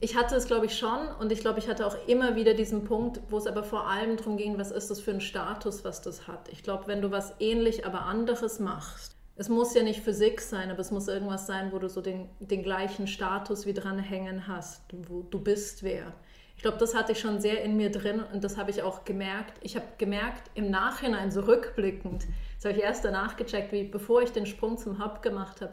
ich 0.00 0.16
hatte 0.16 0.34
es, 0.34 0.46
glaube 0.46 0.64
ich, 0.64 0.78
schon 0.78 1.06
und 1.20 1.30
ich 1.30 1.40
glaube, 1.40 1.58
ich 1.58 1.68
hatte 1.68 1.86
auch 1.86 1.96
immer 2.06 2.34
wieder 2.34 2.54
diesen 2.54 2.84
Punkt, 2.84 3.20
wo 3.28 3.36
es 3.36 3.46
aber 3.46 3.62
vor 3.62 3.88
allem 3.88 4.16
darum 4.16 4.38
ging, 4.38 4.56
was 4.56 4.70
ist 4.70 4.90
das 4.90 5.00
für 5.00 5.10
ein 5.10 5.20
Status, 5.20 5.84
was 5.84 6.00
das 6.00 6.26
hat. 6.26 6.48
Ich 6.50 6.62
glaube, 6.62 6.84
wenn 6.86 7.02
du 7.02 7.10
was 7.10 7.34
ähnlich, 7.40 7.84
aber 7.84 8.06
anderes 8.06 8.58
machst, 8.58 9.17
es 9.38 9.48
muss 9.48 9.72
ja 9.72 9.84
nicht 9.84 10.02
Physik 10.02 10.40
sein, 10.40 10.68
aber 10.68 10.80
es 10.80 10.90
muss 10.90 11.06
irgendwas 11.06 11.46
sein, 11.46 11.70
wo 11.70 11.78
du 11.78 11.88
so 11.88 12.00
den, 12.00 12.28
den 12.40 12.64
gleichen 12.64 13.06
Status 13.06 13.66
wie 13.66 13.72
dranhängen 13.72 14.48
hast, 14.48 14.82
wo 15.08 15.22
du 15.22 15.38
bist 15.40 15.84
wer. 15.84 16.12
Ich 16.56 16.62
glaube, 16.62 16.78
das 16.78 16.92
hatte 16.92 17.12
ich 17.12 17.20
schon 17.20 17.40
sehr 17.40 17.62
in 17.62 17.76
mir 17.76 17.92
drin 17.92 18.20
und 18.32 18.42
das 18.42 18.56
habe 18.56 18.72
ich 18.72 18.82
auch 18.82 19.04
gemerkt. 19.04 19.54
Ich 19.62 19.76
habe 19.76 19.86
gemerkt, 19.96 20.50
im 20.54 20.70
Nachhinein, 20.70 21.30
so 21.30 21.42
rückblickend, 21.42 22.26
das 22.56 22.64
habe 22.64 22.76
ich 22.76 22.82
erst 22.82 23.04
danach 23.04 23.36
gecheckt, 23.36 23.70
wie 23.70 23.84
bevor 23.84 24.22
ich 24.22 24.32
den 24.32 24.44
Sprung 24.44 24.76
zum 24.76 25.02
Hub 25.02 25.22
gemacht 25.22 25.60
habe, 25.60 25.72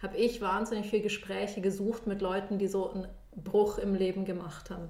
habe 0.00 0.16
ich 0.16 0.40
wahnsinnig 0.40 0.88
viele 0.88 1.02
Gespräche 1.02 1.60
gesucht 1.60 2.06
mit 2.06 2.20
Leuten, 2.20 2.58
die 2.58 2.68
so 2.68 2.92
einen 2.92 3.08
Bruch 3.34 3.78
im 3.78 3.96
Leben 3.96 4.24
gemacht 4.24 4.70
haben. 4.70 4.88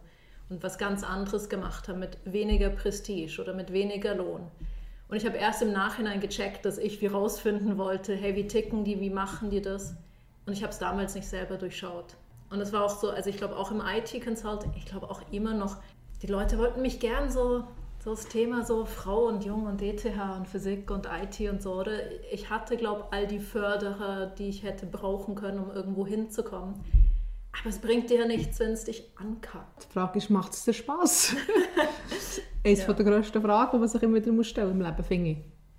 und 0.50 0.62
was 0.62 0.76
ganz 0.76 1.04
anderes 1.04 1.48
gemacht 1.48 1.88
haben 1.88 2.00
mit 2.00 2.18
weniger 2.24 2.68
Prestige 2.68 3.40
oder 3.40 3.54
mit 3.54 3.72
weniger 3.72 4.14
Lohn. 4.14 4.50
Und 5.10 5.16
ich 5.16 5.26
habe 5.26 5.38
erst 5.38 5.60
im 5.60 5.72
Nachhinein 5.72 6.20
gecheckt, 6.20 6.64
dass 6.64 6.78
ich 6.78 7.00
wie 7.00 7.08
rausfinden 7.08 7.78
wollte, 7.78 8.14
hey, 8.14 8.36
wie 8.36 8.46
ticken 8.46 8.84
die, 8.84 9.00
wie 9.00 9.10
machen 9.10 9.50
die 9.50 9.60
das? 9.60 9.96
Und 10.46 10.52
ich 10.52 10.62
habe 10.62 10.72
es 10.72 10.78
damals 10.78 11.16
nicht 11.16 11.26
selber 11.26 11.56
durchschaut. 11.56 12.14
Und 12.48 12.60
es 12.60 12.72
war 12.72 12.84
auch 12.84 12.96
so, 12.96 13.10
also 13.10 13.28
ich 13.28 13.36
glaube 13.36 13.56
auch 13.56 13.72
im 13.72 13.80
IT-Consulting, 13.80 14.72
ich 14.76 14.86
glaube 14.86 15.10
auch 15.10 15.20
immer 15.32 15.52
noch, 15.52 15.78
die 16.22 16.28
Leute 16.28 16.58
wollten 16.58 16.82
mich 16.82 17.00
gern 17.00 17.28
so, 17.28 17.64
so 18.04 18.10
das 18.10 18.28
Thema 18.28 18.64
so 18.64 18.84
Frau 18.84 19.26
und 19.26 19.44
Jung 19.44 19.66
und 19.66 19.82
ETH 19.82 20.04
und 20.04 20.46
Physik 20.46 20.90
und 20.92 21.06
IT 21.06 21.50
und 21.50 21.60
so, 21.60 21.74
oder? 21.74 21.92
Ich 22.30 22.48
hatte, 22.48 22.76
glaube 22.76 23.06
all 23.10 23.26
die 23.26 23.40
Förderer, 23.40 24.26
die 24.26 24.48
ich 24.48 24.62
hätte 24.62 24.86
brauchen 24.86 25.34
können, 25.34 25.58
um 25.58 25.72
irgendwo 25.72 26.06
hinzukommen. 26.06 26.74
Aber 27.58 27.68
es 27.68 27.78
bringt 27.78 28.08
dir 28.10 28.20
ja 28.20 28.26
nichts, 28.26 28.58
wenn 28.60 28.70
es 28.70 28.84
dich 28.84 29.10
ankackt. 29.16 29.86
Die 29.88 29.92
Frage 29.92 30.18
ist, 30.18 30.30
macht 30.30 30.52
es 30.52 30.64
dir 30.64 30.72
Spass? 30.72 31.34
Eines 32.64 32.86
ja. 32.86 32.92
der 32.92 33.04
grössten 33.04 33.42
Fragen, 33.42 33.70
die 33.72 33.78
man 33.78 33.88
sich 33.88 34.02
immer 34.02 34.16
wieder 34.16 34.44
stellen 34.44 34.68
muss 34.68 34.76
im 34.76 34.82
Leben, 34.82 35.04
finde 35.04 35.30
ich. 35.30 35.38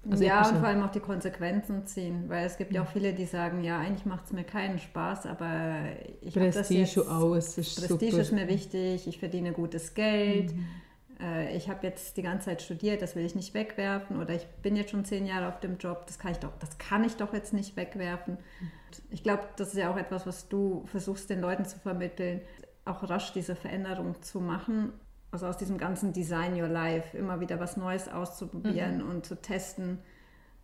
Also 0.09 0.23
ja, 0.23 0.47
und 0.47 0.57
vor 0.57 0.67
allem 0.67 0.81
auch 0.81 0.91
die 0.91 0.99
Konsequenzen 0.99 1.85
ziehen, 1.85 2.23
weil 2.27 2.47
es 2.47 2.57
gibt 2.57 2.73
ja 2.73 2.81
auch 2.81 2.87
viele, 2.87 3.13
die 3.13 3.25
sagen, 3.25 3.63
ja, 3.63 3.77
eigentlich 3.77 4.05
macht 4.05 4.25
es 4.25 4.33
mir 4.33 4.43
keinen 4.43 4.79
Spaß, 4.79 5.27
aber 5.27 5.83
ich 6.21 6.35
habe 6.35 6.49
das 6.49 6.69
jetzt, 6.69 6.97
und 6.97 7.07
alles 7.07 7.57
ist 7.59 7.77
Prestige 7.77 8.11
super. 8.11 8.21
ist 8.21 8.31
mir 8.31 8.47
wichtig, 8.47 9.07
ich 9.07 9.19
verdiene 9.19 9.51
gutes 9.51 9.93
Geld, 9.93 10.55
mhm. 10.55 10.65
äh, 11.19 11.55
ich 11.55 11.69
habe 11.69 11.85
jetzt 11.85 12.17
die 12.17 12.23
ganze 12.23 12.45
Zeit 12.45 12.63
studiert, 12.63 13.03
das 13.03 13.15
will 13.15 13.23
ich 13.23 13.35
nicht 13.35 13.53
wegwerfen 13.53 14.19
oder 14.19 14.33
ich 14.33 14.47
bin 14.63 14.75
jetzt 14.75 14.89
schon 14.89 15.05
zehn 15.05 15.27
Jahre 15.27 15.47
auf 15.47 15.59
dem 15.59 15.77
Job, 15.77 16.07
das 16.07 16.17
kann 16.17 16.31
ich 16.31 16.39
doch, 16.39 16.53
das 16.57 16.79
kann 16.79 17.03
ich 17.03 17.17
doch 17.17 17.31
jetzt 17.31 17.53
nicht 17.53 17.77
wegwerfen. 17.77 18.39
Ich 19.09 19.23
glaube, 19.23 19.43
das 19.57 19.69
ist 19.69 19.77
ja 19.77 19.91
auch 19.91 19.97
etwas, 19.97 20.25
was 20.25 20.49
du 20.49 20.83
versuchst 20.85 21.29
den 21.29 21.41
Leuten 21.41 21.65
zu 21.65 21.79
vermitteln, 21.79 22.41
auch 22.85 23.09
rasch 23.09 23.33
diese 23.33 23.55
Veränderung 23.55 24.21
zu 24.21 24.39
machen 24.39 24.93
also 25.31 25.47
aus 25.47 25.57
diesem 25.57 25.77
ganzen 25.77 26.13
Design 26.13 26.61
Your 26.61 26.67
Life, 26.67 27.17
immer 27.17 27.39
wieder 27.39 27.59
was 27.59 27.77
Neues 27.77 28.09
auszuprobieren 28.09 28.97
mhm. 28.97 29.09
und 29.09 29.25
zu 29.25 29.41
testen, 29.41 29.99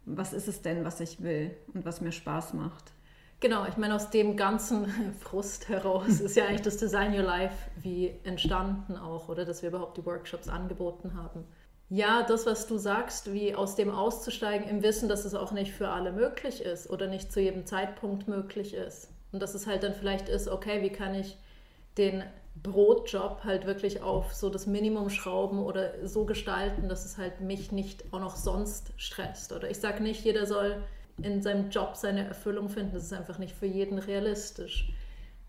was 0.06 0.34
ist 0.34 0.48
es 0.48 0.62
denn, 0.62 0.84
was 0.84 1.00
ich 1.00 1.24
will 1.24 1.56
und 1.74 1.86
was 1.86 2.02
mir 2.02 2.12
Spaß 2.12 2.54
macht. 2.54 2.92
Genau, 3.40 3.66
ich 3.68 3.78
meine, 3.78 3.96
aus 3.96 4.10
dem 4.10 4.36
ganzen 4.36 5.14
Frust 5.20 5.70
heraus 5.70 6.20
ist 6.20 6.36
ja 6.36 6.46
eigentlich 6.46 6.64
das 6.64 6.78
Design 6.78 7.14
Your 7.14 7.24
Life 7.24 7.56
wie 7.82 8.14
entstanden 8.24 8.98
auch, 8.98 9.30
oder 9.30 9.46
dass 9.46 9.62
wir 9.62 9.70
überhaupt 9.70 9.98
die 9.98 10.06
Workshops 10.06 10.50
angeboten 10.50 11.14
haben. 11.16 11.46
Ja, 11.90 12.24
das, 12.24 12.46
was 12.46 12.68
du 12.68 12.78
sagst, 12.78 13.32
wie 13.34 13.56
aus 13.56 13.76
dem 13.76 13.90
auszusteigen, 13.90 14.68
im 14.68 14.84
Wissen, 14.84 15.08
dass 15.08 15.24
es 15.24 15.34
auch 15.34 15.54
nicht 15.54 15.72
für 15.72 15.90
alle 15.90 16.12
möglich 16.12 16.62
ist 16.62 16.90
oder 16.90 17.08
nicht 17.08 17.32
zu 17.32 17.40
jedem 17.40 17.66
Zeitpunkt 17.66 18.28
möglich 18.28 18.74
ist. 18.74 19.10
Und 19.32 19.42
dass 19.42 19.56
es 19.56 19.68
halt 19.68 19.84
dann 19.84 19.94
vielleicht 19.94 20.28
ist, 20.28 20.50
okay, 20.50 20.82
wie 20.82 20.90
kann 20.90 21.16
ich 21.16 21.38
den 21.98 22.24
Brotjob 22.62 23.44
halt 23.44 23.66
wirklich 23.66 24.02
auf 24.02 24.34
so 24.34 24.50
das 24.50 24.68
Minimum 24.68 25.10
schrauben 25.10 25.60
oder 25.60 26.08
so 26.08 26.26
gestalten, 26.26 26.90
dass 26.90 27.06
es 27.06 27.18
halt 27.18 27.40
mich 27.40 27.72
nicht 27.72 28.04
auch 28.12 28.20
noch 28.20 28.36
sonst 28.36 28.92
stresst. 28.98 29.54
Oder 29.54 29.70
ich 29.70 29.80
sage 29.80 30.04
nicht, 30.04 30.26
jeder 30.26 30.46
soll 30.46 30.84
in 31.22 31.42
seinem 31.42 31.70
Job 31.70 31.96
seine 31.96 32.28
Erfüllung 32.28 32.68
finden. 32.70 32.94
Das 32.94 33.04
ist 33.04 33.14
einfach 33.14 33.38
nicht 33.38 33.56
für 33.56 33.66
jeden 33.66 33.98
realistisch. 33.98 34.92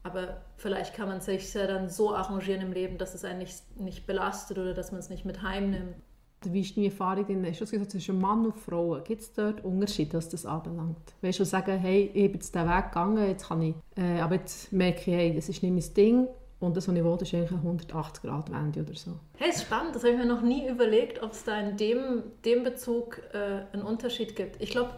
Aber 0.04 0.42
vielleicht 0.56 0.94
kann 0.94 1.08
man 1.08 1.20
sich 1.20 1.52
ja 1.52 1.66
dann 1.66 1.90
so 1.90 2.14
arrangieren 2.14 2.62
im 2.62 2.72
Leben, 2.72 2.98
dass 2.98 3.14
es 3.14 3.24
einen 3.24 3.40
nicht, 3.40 3.78
nicht 3.78 4.06
belastet 4.06 4.58
oder 4.58 4.74
dass 4.74 4.92
man 4.92 5.00
es 5.00 5.10
nicht 5.10 5.24
mit 5.24 5.42
heimnimmt. 5.42 5.96
Wie 6.44 6.60
ist 6.60 6.76
deine 6.76 6.86
Erfahrung 6.86 7.26
denn? 7.26 7.44
Hast 7.44 7.60
du 7.60 7.66
gesagt, 7.66 7.90
zwischen 7.90 8.20
Mann 8.20 8.46
und 8.46 8.56
Frau? 8.56 9.00
Gibt 9.02 9.22
es 9.22 9.32
dort 9.32 9.64
Unterschiede, 9.64 10.16
was 10.16 10.28
das 10.28 10.46
anbelangt? 10.46 11.14
Weißt 11.20 11.40
du, 11.40 11.44
sagen, 11.44 11.78
hey, 11.78 12.10
ich 12.14 12.30
bin 12.30 12.34
jetzt 12.34 12.54
diesen 12.54 12.68
Weg 12.68 12.84
gegangen, 12.86 13.26
jetzt 13.26 13.48
kann 13.48 13.62
ich, 13.62 13.74
äh, 13.96 14.20
aber 14.20 14.36
jetzt 14.36 14.72
merke 14.72 15.00
ich, 15.00 15.16
hey, 15.16 15.34
das 15.34 15.48
ist 15.48 15.62
nicht 15.62 15.72
mein 15.72 15.94
Ding 15.94 16.28
und 16.60 16.76
das, 16.76 16.88
was 16.88 16.94
ich 16.94 17.04
wollte, 17.04 17.24
ist 17.24 17.34
eigentlich 17.34 17.52
eine 17.52 17.78
180-Grad-Wende 17.78 18.80
oder 18.80 18.94
so. 18.94 19.12
Hey, 19.36 19.50
ist 19.50 19.62
spannend. 19.62 19.94
Das 19.94 20.02
habe 20.02 20.14
ich 20.14 20.18
mir 20.18 20.26
noch 20.26 20.42
nie 20.42 20.68
überlegt, 20.68 21.22
ob 21.22 21.32
es 21.32 21.44
da 21.44 21.58
in 21.60 21.76
dem, 21.76 22.24
dem 22.44 22.64
Bezug 22.64 23.20
äh, 23.32 23.72
einen 23.72 23.82
Unterschied 23.82 24.34
gibt. 24.34 24.60
Ich 24.60 24.70
glaube, 24.70 24.90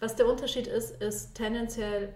was 0.00 0.16
der 0.16 0.26
Unterschied 0.26 0.66
ist, 0.66 1.02
ist 1.02 1.34
tendenziell, 1.34 2.14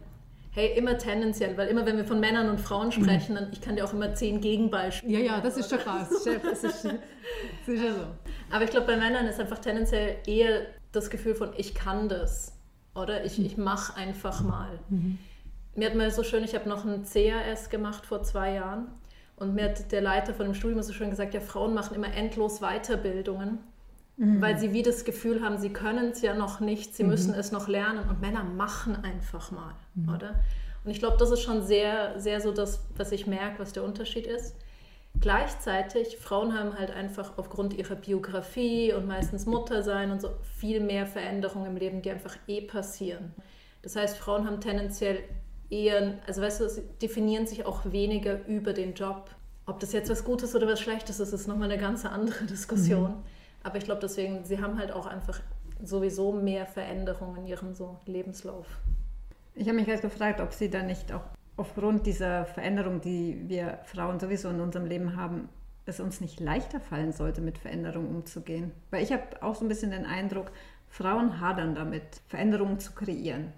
hey, 0.51 0.77
immer 0.79 0.97
tendenziell, 0.97 1.59
weil 1.59 1.69
immer 1.69 1.85
wenn 1.85 1.99
wir 1.99 2.07
von 2.07 2.21
Männern 2.21 2.49
und 2.49 2.59
Frauen 2.59 2.91
sprechen, 2.91 3.35
dann, 3.35 3.53
ich 3.53 3.61
kann 3.61 3.77
dir 3.77 3.85
auch 3.85 3.93
immer 3.93 4.15
zehn 4.15 4.41
Gegenbeispiele 4.41 5.19
Ja, 5.19 5.35
ja, 5.35 5.41
das 5.43 5.59
ist 5.59 5.69
schon 5.69 5.79
krass, 5.79 6.25
Chef. 6.25 6.43
Das 6.43 6.65
ist, 6.65 6.85
das 7.67 7.69
ist 7.69 7.83
ja 7.83 7.93
so. 7.93 8.26
Aber 8.51 8.65
ich 8.65 8.71
glaube, 8.71 8.87
bei 8.87 8.97
Männern 8.97 9.27
ist 9.27 9.41
einfach 9.41 9.59
tendenziell 9.59 10.17
eher 10.27 10.67
das 10.93 11.11
Gefühl 11.11 11.35
von, 11.35 11.51
ich 11.57 11.75
kann 11.75 12.09
das. 12.09 12.53
Oder 12.95 13.25
ich, 13.25 13.39
ich 13.39 13.57
mache 13.57 13.97
einfach 13.97 14.43
mal. 14.43 14.79
Mhm 14.89 15.19
mir 15.77 15.87
hat 15.87 15.95
mal 15.95 16.11
so 16.11 16.23
schön, 16.23 16.43
ich 16.45 16.55
habe 16.55 16.69
noch 16.69 16.85
ein 16.85 17.05
CAS 17.05 17.71
gemacht 17.71 18.07
vor 18.07 18.23
zwei 18.23 18.55
Jahren 18.55 18.89
und 19.37 19.55
mir 19.55 19.65
hat 19.65 19.93
der 19.93 20.01
Leiter 20.01 20.35
von 20.35 20.47
dem 20.47 20.55
Studium 20.55 20.83
so 20.83 20.93
schön 20.93 21.11
gesagt, 21.11 21.35
ja, 21.35 21.41
Frauen 21.41 21.75
machen 21.75 21.95
immer 21.95 22.13
endlos 22.13 22.61
Weiterbildungen, 22.61 23.59
mhm. 24.17 24.41
weil 24.41 24.59
sie 24.59 24.73
wie 24.73 24.83
das 24.83 25.05
Gefühl 25.05 25.43
haben, 25.43 25.59
sie 25.59 25.71
können 25.71 26.11
es 26.11 26.23
ja 26.23 26.35
noch 26.35 26.61
nicht, 26.61 26.95
sie 26.95 27.05
mhm. 27.05 27.11
müssen 27.11 27.35
es 27.35 27.53
noch 27.53 27.69
lernen 27.69 28.09
und 28.09 28.21
Männer 28.21 28.45
machen 28.45 28.97
einfach 29.05 29.51
mal, 29.51 29.75
mhm. 29.95 30.15
oder? 30.15 30.41
Und 30.85 30.91
ich 30.93 31.01
glaube, 31.01 31.17
das 31.19 31.31
ist 31.31 31.43
schon 31.43 31.63
sehr, 31.63 32.19
sehr 32.19 32.41
so 32.41 32.53
das, 32.53 32.81
was 32.97 33.13
ich 33.13 33.27
merke, 33.27 33.59
was 33.59 33.73
der 33.73 33.83
Unterschied 33.83 34.27
ist. 34.27 34.55
Gleichzeitig, 35.21 36.19
Frauen 36.19 36.59
haben 36.59 36.79
halt 36.79 36.91
einfach 36.91 37.39
aufgrund 37.39 37.75
ihrer 37.75 37.95
Biografie 37.95 38.93
und 38.93 39.07
meistens 39.07 39.47
Muttersein 39.47 40.11
und 40.11 40.21
so 40.21 40.31
viel 40.59 40.81
mehr 40.81 41.07
Veränderungen 41.07 41.67
im 41.67 41.77
Leben, 41.77 42.03
die 42.03 42.11
einfach 42.11 42.37
eh 42.47 42.61
passieren. 42.61 43.35
Das 43.83 43.97
heißt, 43.97 44.19
Frauen 44.19 44.47
haben 44.47 44.61
tendenziell 44.61 45.21
eher, 45.71 46.15
also 46.27 46.43
weißt 46.43 46.61
du, 46.61 46.69
sie 46.69 46.83
definieren 47.01 47.47
sich 47.47 47.67
auch 47.67 47.81
weniger 47.85 48.47
über 48.47 48.73
den 48.73 48.95
Job. 48.95 49.31
Ob 49.65 49.81
das 49.81 49.93
jetzt 49.93 50.11
was 50.11 50.25
Gutes 50.25 50.55
oder 50.55 50.67
was 50.67 50.81
Schlechtes 50.81 51.19
ist, 51.19 51.33
ist 51.33 51.49
nochmal 51.49 51.71
eine 51.71 51.81
ganz 51.81 52.05
andere 52.05 52.45
Diskussion. 52.51 53.11
Mhm. 53.11 53.23
Aber 53.63 53.79
ich 53.79 53.85
glaube 53.85 54.01
deswegen, 54.01 54.45
sie 54.45 54.61
haben 54.61 54.79
halt 54.79 54.93
auch 54.93 55.07
einfach 55.07 55.41
sowieso 55.83 56.33
mehr 56.33 56.67
Veränderungen 56.67 57.39
in 57.39 57.47
ihrem 57.47 57.75
so 57.75 57.99
Lebenslauf. 58.07 58.67
Ich 59.55 59.67
habe 59.67 59.79
mich 59.79 59.89
halt 59.89 60.03
gefragt, 60.03 60.41
ob 60.41 60.53
sie 60.53 60.71
dann 60.71 60.87
nicht 60.87 61.13
auch 61.13 61.23
aufgrund 61.57 62.07
dieser 62.07 62.45
Veränderung, 62.45 63.01
die 63.01 63.49
wir 63.49 63.79
Frauen 63.85 64.21
sowieso 64.21 64.49
in 64.51 64.61
unserem 64.61 64.87
Leben 64.87 65.17
haben, 65.17 65.49
es 65.87 66.01
uns 66.01 66.21
nicht 66.21 66.41
leichter 66.41 66.81
fallen 66.81 67.13
sollte, 67.13 67.41
mit 67.41 67.59
Veränderungen 67.59 68.15
umzugehen. 68.15 68.73
Weil 68.91 69.03
ich 69.03 69.13
habe 69.13 69.23
auch 69.41 69.55
so 69.55 69.65
ein 69.65 69.69
bisschen 69.69 69.93
den 69.93 70.05
Eindruck, 70.05 70.51
Frauen 70.89 71.41
hadern 71.41 71.75
damit, 71.75 72.21
Veränderungen 72.29 72.79
zu 72.79 72.93
kreieren. 72.93 73.53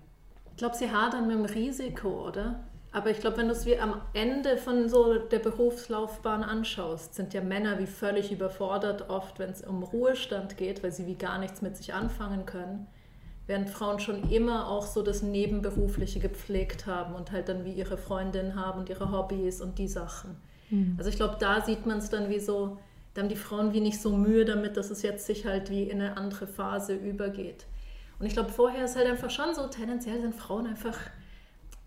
Ich 0.51 0.57
glaube, 0.59 0.77
sie 0.77 0.91
hadern 0.91 1.27
mit 1.27 1.37
dem 1.37 1.45
Risiko, 1.45 2.27
oder? 2.27 2.61
Aber 2.91 3.11
ich 3.11 3.21
glaube, 3.21 3.37
wenn 3.37 3.49
du 3.49 3.53
es 3.53 3.67
wie 3.67 3.79
am 3.79 4.01
Ende 4.15 4.57
von 4.57 4.89
so 4.89 5.19
der 5.19 5.39
Berufslaufbahn 5.39 6.43
anschaust, 6.43 7.15
sind 7.15 7.35
ja 7.35 7.43
Männer 7.43 7.79
wie 7.79 7.87
völlig 7.87 8.33
überfordert 8.33 9.11
oft, 9.11 9.39
wenn 9.39 9.51
es 9.51 9.63
um 9.63 9.83
Ruhestand 9.83 10.57
geht, 10.57 10.83
weil 10.83 10.93
sie 10.93 11.07
wie 11.07 11.15
gar 11.15 11.39
nichts 11.39 11.61
mit 11.63 11.77
sich 11.77 11.93
anfangen 11.93 12.47
können. 12.47 12.87
Während 13.49 13.71
Frauen 13.71 13.99
schon 13.99 14.31
immer 14.31 14.69
auch 14.69 14.87
so 14.87 15.03
das 15.03 15.23
Nebenberufliche 15.23 16.21
gepflegt 16.21 16.87
haben 16.87 17.15
und 17.15 17.33
halt 17.33 17.49
dann 17.49 17.65
wie 17.65 17.73
ihre 17.73 17.99
Freundin 17.99 18.55
haben 18.55 18.81
und 18.81 18.89
ihre 18.91 19.11
Hobbys 19.11 19.61
und 19.61 19.79
die 19.79 19.89
Sachen. 19.89 20.37
Mhm. 20.71 20.95
Also 20.99 21.11
ich 21.11 21.17
glaube, 21.17 21.39
da 21.41 21.63
sieht 21.63 21.87
man 21.87 21.99
es 21.99 22.11
dann 22.11 22.29
wie 22.29 22.41
so, 22.41 22.79
da 23.15 23.23
haben 23.23 23.29
die 23.29 23.37
Frauen 23.37 23.73
wie 23.73 23.81
nicht 23.81 24.01
so 24.01 24.17
Mühe 24.17 24.45
damit, 24.45 24.77
dass 24.77 24.91
es 24.91 25.03
jetzt 25.03 25.27
sich 25.27 25.47
halt 25.47 25.71
wie 25.71 25.85
in 25.85 26.01
eine 26.01 26.17
andere 26.17 26.47
Phase 26.47 26.95
übergeht. 26.95 27.67
Und 28.19 28.27
ich 28.27 28.35
glaube, 28.35 28.51
vorher 28.51 28.85
ist 28.85 28.97
halt 28.97 29.07
einfach 29.07 29.31
schon 29.31 29.55
so, 29.55 29.67
tendenziell 29.67 30.21
sind 30.21 30.35
Frauen 30.35 30.67
einfach 30.67 30.99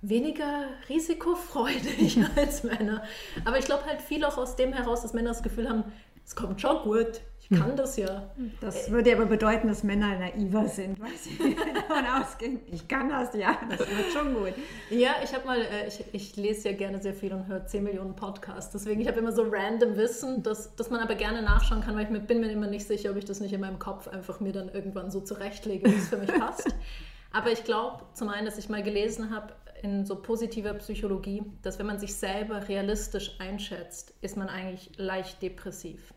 weniger 0.02 0.66
risikofreudig 0.90 2.20
als 2.36 2.64
Männer. 2.64 3.04
Aber 3.46 3.60
ich 3.60 3.66
glaube 3.66 3.86
halt 3.86 4.02
viel 4.02 4.26
auch 4.26 4.38
aus 4.38 4.56
dem 4.56 4.74
heraus, 4.74 5.04
dass 5.04 5.14
Männer 5.14 5.30
das 5.30 5.44
Gefühl 5.44 5.70
haben, 5.70 5.84
es 6.26 6.36
kommt 6.36 6.60
schon 6.60 6.82
gut, 6.84 7.22
ich 7.52 7.60
kann 7.60 7.76
das 7.76 7.98
ja. 7.98 8.24
Das 8.62 8.90
würde 8.92 9.14
aber 9.14 9.26
bedeuten, 9.26 9.68
dass 9.68 9.84
Männer 9.84 10.18
naiver 10.18 10.68
sind, 10.68 11.00
weil 11.00 11.12
sie 11.18 11.38
davon 11.74 12.06
ausgehen, 12.06 12.60
ich 12.72 12.88
kann 12.88 13.10
das, 13.10 13.34
ja, 13.36 13.58
das 13.70 13.80
wird 13.80 14.12
schon 14.14 14.34
gut. 14.34 14.54
Ja, 14.90 15.16
ich 15.24 15.34
habe 15.34 15.46
mal, 15.46 15.60
äh, 15.60 15.88
ich, 15.88 16.04
ich, 16.14 16.36
lese 16.38 16.70
ja 16.70 16.76
gerne 16.76 17.02
sehr 17.02 17.14
viel 17.14 17.34
und 17.34 17.48
höre 17.48 17.66
10 17.66 17.84
Millionen 17.84 18.16
Podcasts, 18.16 18.72
deswegen 18.72 19.02
ich 19.02 19.08
habe 19.08 19.20
immer 19.20 19.34
so 19.34 19.44
random 19.44 19.98
Wissen, 19.98 20.44
das, 20.44 20.76
das 20.76 20.90
man 20.90 21.02
aber 21.02 21.16
gerne 21.16 21.42
nachschauen 21.42 21.82
kann, 21.82 21.96
weil 21.96 22.06
ich 22.06 22.10
mir, 22.10 22.22
bin 22.22 22.40
mir 22.40 22.52
immer 22.52 22.68
nicht 22.68 22.88
sicher, 22.88 23.12
ob 23.12 23.18
ich 23.18 23.26
das 23.26 23.42
nicht 23.42 23.54
in 23.54 23.62
meinem 23.62 23.80
Kopf 23.80 24.08
einfach 24.08 24.40
mir 24.40 24.54
dann 24.54 24.70
irgendwann 24.70 25.12
so 25.12 25.20
zurechtlege, 25.20 25.92
wie 25.92 25.96
es 25.96 26.08
für 26.08 26.18
mich 26.18 26.34
passt. 26.34 26.74
Aber 27.34 27.52
ich 27.52 27.64
glaube 27.64 28.04
zum 28.14 28.30
einen, 28.30 28.46
dass 28.46 28.58
ich 28.58 28.70
mal 28.70 28.84
gelesen 28.84 29.34
habe, 29.34 29.54
in 29.82 30.06
so 30.06 30.16
positiver 30.16 30.74
Psychologie, 30.76 31.44
dass 31.64 31.80
wenn 31.80 31.88
man 31.88 32.00
sich 32.00 32.16
selber 32.16 32.68
realistisch 32.68 33.36
einschätzt, 33.40 34.14
ist 34.22 34.38
man 34.38 34.48
eigentlich 34.48 34.92
leicht 34.98 35.42
depressiv. 35.42 36.14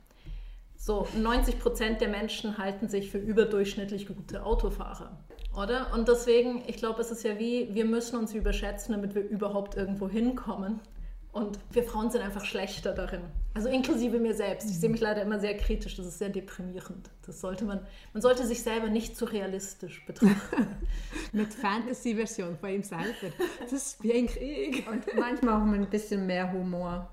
So, 0.84 1.08
90 1.16 1.60
Prozent 1.60 2.02
der 2.02 2.08
Menschen 2.08 2.58
halten 2.58 2.88
sich 2.90 3.10
für 3.10 3.16
überdurchschnittlich 3.16 4.06
gute 4.06 4.44
Autofahrer. 4.44 5.18
Oder? 5.56 5.94
Und 5.94 6.08
deswegen, 6.08 6.62
ich 6.66 6.76
glaube, 6.76 7.00
es 7.00 7.10
ist 7.10 7.24
ja 7.24 7.38
wie, 7.38 7.74
wir 7.74 7.86
müssen 7.86 8.18
uns 8.18 8.34
überschätzen, 8.34 8.92
damit 8.92 9.14
wir 9.14 9.22
überhaupt 9.22 9.78
irgendwo 9.78 10.10
hinkommen. 10.10 10.80
Und 11.32 11.58
wir 11.70 11.84
Frauen 11.84 12.10
sind 12.10 12.20
einfach 12.20 12.44
schlechter 12.44 12.92
darin. 12.92 13.22
Also 13.54 13.70
inklusive 13.70 14.18
mir 14.18 14.34
selbst. 14.34 14.68
Ich 14.68 14.78
sehe 14.78 14.90
mich 14.90 15.00
leider 15.00 15.22
immer 15.22 15.40
sehr 15.40 15.56
kritisch. 15.56 15.96
Das 15.96 16.04
ist 16.04 16.18
sehr 16.18 16.28
deprimierend. 16.28 17.08
Das 17.24 17.40
sollte 17.40 17.64
man, 17.64 17.80
man 18.12 18.20
sollte 18.20 18.46
sich 18.46 18.62
selber 18.62 18.88
nicht 18.88 19.16
zu 19.16 19.24
realistisch 19.24 20.04
betrachten. 20.04 20.66
Mit 21.32 21.54
Fantasy-Version 21.54 22.58
von 22.58 22.68
ihm 22.68 22.82
selber. 22.82 23.32
Das 23.70 23.96
bin 24.02 24.26
ich. 24.26 24.86
Und 24.86 25.06
manchmal 25.18 25.62
auch 25.62 25.64
mit 25.64 25.80
ein 25.80 25.88
bisschen 25.88 26.26
mehr 26.26 26.52
Humor. 26.52 27.08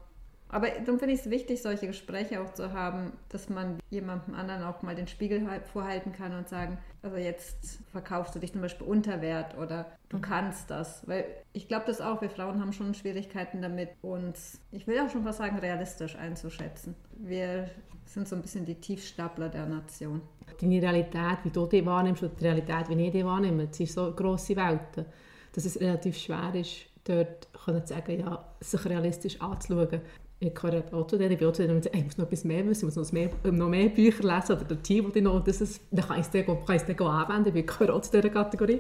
Aber 0.52 0.68
darum 0.70 1.00
finde 1.00 1.14
ich 1.14 1.22
es 1.22 1.30
wichtig, 1.30 1.62
solche 1.62 1.88
Gespräche 1.88 2.42
auch 2.42 2.54
zu 2.54 2.74
haben, 2.74 3.14
dass 3.30 3.50
man 3.50 3.80
jemandem 3.90 4.36
anderen 4.36 4.64
auch 4.64 4.82
mal 4.82 4.96
den 4.96 5.08
Spiegel 5.08 5.50
halt 5.50 5.66
vorhalten 5.66 6.12
kann 6.12 6.38
und 6.38 6.50
sagen, 6.50 6.78
also 7.02 7.16
jetzt 7.16 7.80
verkaufst 7.92 8.36
du 8.36 8.40
dich 8.40 8.52
zum 8.52 8.62
Beispiel 8.62 8.86
unter 8.86 9.22
Wert 9.22 9.58
oder 9.58 9.86
du 10.10 10.18
mhm. 10.18 10.22
kannst 10.22 10.70
das. 10.70 11.08
Weil 11.08 11.26
ich 11.54 11.70
glaube 11.70 11.86
das 11.88 12.02
auch, 12.02 12.22
wir 12.22 12.30
Frauen 12.30 12.60
haben 12.60 12.74
schon 12.74 12.94
Schwierigkeiten 12.94 13.62
damit, 13.62 13.92
uns, 14.02 14.60
ich 14.72 14.86
will 14.88 15.00
auch 15.00 15.10
schon 15.10 15.24
was 15.24 15.38
sagen, 15.38 15.58
realistisch 15.58 16.18
einzuschätzen. 16.18 16.96
Wir 17.16 17.70
sind 18.06 18.28
so 18.28 18.36
ein 18.36 18.42
bisschen 18.42 18.66
die 18.66 18.76
Tiefstapler 18.76 19.48
der 19.48 19.66
Nation. 19.66 20.22
Deine 20.60 20.82
Realität, 20.82 21.40
wie 21.44 21.50
du 21.50 21.66
die 21.66 21.86
wahrnimmst, 21.86 22.24
und 22.24 22.38
die 22.38 22.44
Realität, 22.44 22.90
wie 22.90 23.06
ich 23.06 23.12
die 23.14 23.26
wahrnehme, 23.26 23.70
es 23.72 23.78
sind 23.78 23.90
so 23.90 24.12
grosse 24.12 24.58
Welten, 24.58 25.06
dass 25.54 25.64
es 25.64 25.80
relativ 25.80 26.18
schwer 26.18 26.54
ist, 26.54 26.88
dort 27.06 27.48
können 27.54 27.86
zu 27.86 27.94
sagen, 27.94 28.20
ja, 28.20 28.54
sich 28.60 28.86
realistisch 28.86 29.40
anzuschauen. 29.40 30.02
Ich 30.44 30.56
gehöre 30.56 30.84
auch 30.92 31.06
zu 31.06 31.20
denen, 31.20 31.32
ich 31.34 31.38
bin 31.38 31.48
auch 31.48 31.54
zu 31.54 31.68
denen, 31.68 31.82
ich 31.94 32.04
muss 32.04 32.18
noch 32.18 32.26
etwas 32.26 32.44
mehr 32.44 32.66
wissen, 32.66 32.90
ich 32.90 32.96
muss 32.96 33.12
noch 33.12 33.12
mehr, 33.14 33.30
noch 33.44 33.70
mehr 33.70 33.90
Bücher 33.90 34.24
lesen 34.24 34.54
oder 34.54 34.66
der 34.66 34.82
Team, 34.82 35.12
die 35.14 35.22
noch, 35.22 35.44
das 35.44 35.62
ist, 35.62 35.82
dann 35.92 36.08
kann 36.08 36.20
ich 36.20 36.26
es 36.26 36.32
dann, 36.32 36.46
kann 36.46 36.76
ich 36.76 36.82
es 36.82 36.98
dann 36.98 37.08
anwenden, 37.08 37.56
ich 37.56 37.68
gehöre 37.68 37.96
auch 37.96 38.02
zu 38.02 38.12
dieser 38.12 38.30
Kategorie. 38.30 38.80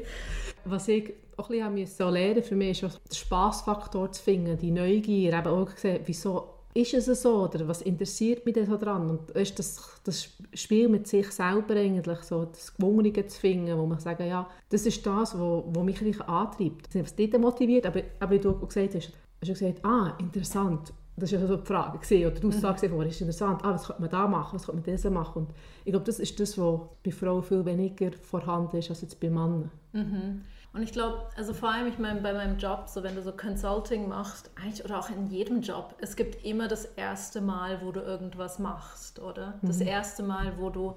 Was 0.65 0.87
ich 0.87 1.13
auch 1.37 1.51
ein 1.51 1.75
bisschen 1.75 2.11
lernen 2.11 2.41
für 2.41 2.55
mich 2.55 2.81
ist, 2.81 2.95
den 2.95 3.15
Spassfaktor 3.15 4.11
zu 4.11 4.23
finden, 4.23 4.57
die 4.57 4.71
Neugier, 4.71 5.37
eben 5.37 5.47
auch 5.47 5.71
gesehen, 5.71 5.99
wieso 6.05 6.49
ist 6.73 6.95
es 6.95 7.21
so 7.21 7.43
oder 7.43 7.67
was 7.67 7.83
interessiert 7.83 8.43
mich 8.43 8.55
denn 8.55 8.65
so 8.65 8.77
dran? 8.77 9.07
Und 9.07 9.29
ist 9.31 9.59
das, 9.59 10.01
das 10.03 10.29
Spiel 10.55 10.89
mit 10.89 11.07
sich 11.07 11.29
selber 11.29 11.75
eigentlich, 11.75 12.19
so 12.21 12.45
das 12.45 12.73
Gewungene 12.75 13.27
zu 13.27 13.39
finden, 13.39 13.77
wo 13.77 13.85
man 13.85 13.99
sagen 13.99 14.27
ja, 14.27 14.49
das 14.69 14.87
ist 14.87 15.05
das, 15.05 15.37
was 15.37 15.83
mich 15.83 16.01
eigentlich 16.01 16.21
antreibt. 16.21 16.95
Ist 16.95 17.19
nicht 17.19 17.37
motiviert, 17.37 17.85
aber, 17.85 18.01
aber 18.19 18.31
wie 18.31 18.39
du 18.39 18.57
gesagt 18.65 18.95
hast, 18.95 19.11
hast 19.41 19.49
du 19.49 19.53
gesagt, 19.53 19.85
ah, 19.85 20.15
interessant. 20.17 20.93
Das 21.21 21.31
war 21.31 21.39
ja 21.39 21.47
so 21.47 21.55
die 21.55 21.65
Frage, 21.65 21.99
gewesen, 21.99 22.25
oder 22.25 22.39
die 22.39 22.47
Aussage 22.47 22.89
mhm. 22.89 23.01
ist 23.01 23.21
interessant, 23.21 23.63
ah, 23.63 23.73
was 23.73 23.85
könnte 23.85 24.01
man 24.01 24.09
da 24.09 24.27
machen, 24.27 24.55
was 24.55 24.65
könnte 24.65 24.81
man 24.81 25.01
das 25.01 25.11
machen. 25.11 25.43
Und 25.43 25.49
ich 25.85 25.91
glaube, 25.91 26.05
das 26.05 26.19
ist 26.19 26.39
das, 26.39 26.57
was 26.57 26.79
bei 27.03 27.11
Frauen 27.11 27.43
viel 27.43 27.63
weniger 27.65 28.11
vorhanden 28.13 28.77
ist 28.77 28.89
als 28.89 29.01
jetzt 29.01 29.19
bei 29.19 29.29
Männern. 29.29 29.69
Mhm. 29.93 30.41
Und 30.73 30.83
ich 30.83 30.93
glaube, 30.93 31.25
also 31.35 31.53
vor 31.53 31.69
allem, 31.69 31.87
ich 31.87 31.99
meine, 31.99 32.21
bei 32.21 32.33
meinem 32.33 32.57
Job, 32.57 32.85
so 32.87 33.03
wenn 33.03 33.15
du 33.15 33.21
so 33.21 33.33
Consulting 33.33 34.07
machst, 34.07 34.49
eigentlich 34.55 34.83
oder 34.85 34.99
auch 34.99 35.09
in 35.09 35.27
jedem 35.27 35.61
Job, 35.61 35.95
es 35.99 36.15
gibt 36.15 36.45
immer 36.45 36.67
das 36.67 36.85
erste 36.85 37.41
Mal, 37.41 37.81
wo 37.83 37.91
du 37.91 37.99
irgendwas 37.99 38.57
machst, 38.57 39.19
oder? 39.19 39.59
Das 39.61 39.79
mhm. 39.79 39.87
erste 39.87 40.23
Mal, 40.23 40.53
wo 40.57 40.69
du 40.69 40.95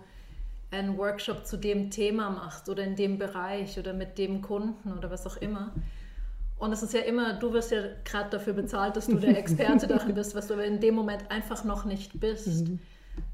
einen 0.71 0.97
Workshop 0.97 1.45
zu 1.45 1.57
dem 1.57 1.91
Thema 1.91 2.31
machst 2.31 2.69
oder 2.69 2.85
in 2.85 2.97
dem 2.97 3.19
Bereich 3.19 3.79
oder 3.79 3.93
mit 3.93 4.17
dem 4.17 4.43
Kunden 4.43 4.93
oder 4.93 5.11
was 5.11 5.27
auch 5.27 5.37
immer. 5.37 5.73
Und 6.65 6.73
es 6.73 6.83
ist 6.83 6.95
ja 6.95 7.01
immer, 7.01 7.35
du 7.35 7.53
wirst 7.53 7.73
ja 7.73 7.83
gerade 8.05 8.31
dafür 8.31 8.55
bezahlt, 8.55 8.97
dass 8.97 9.07
du 9.07 9.17
der 9.17 9.37
Experte 9.37 9.87
darin 9.89 10.15
bist, 10.15 10.35
was 10.35 10.47
du 10.47 10.55
in 10.55 10.81
dem 10.81 10.95
Moment 10.95 11.31
einfach 11.31 11.63
noch 11.63 11.85
nicht 11.85 12.19
bist. 12.19 12.69
Mhm. 12.69 12.81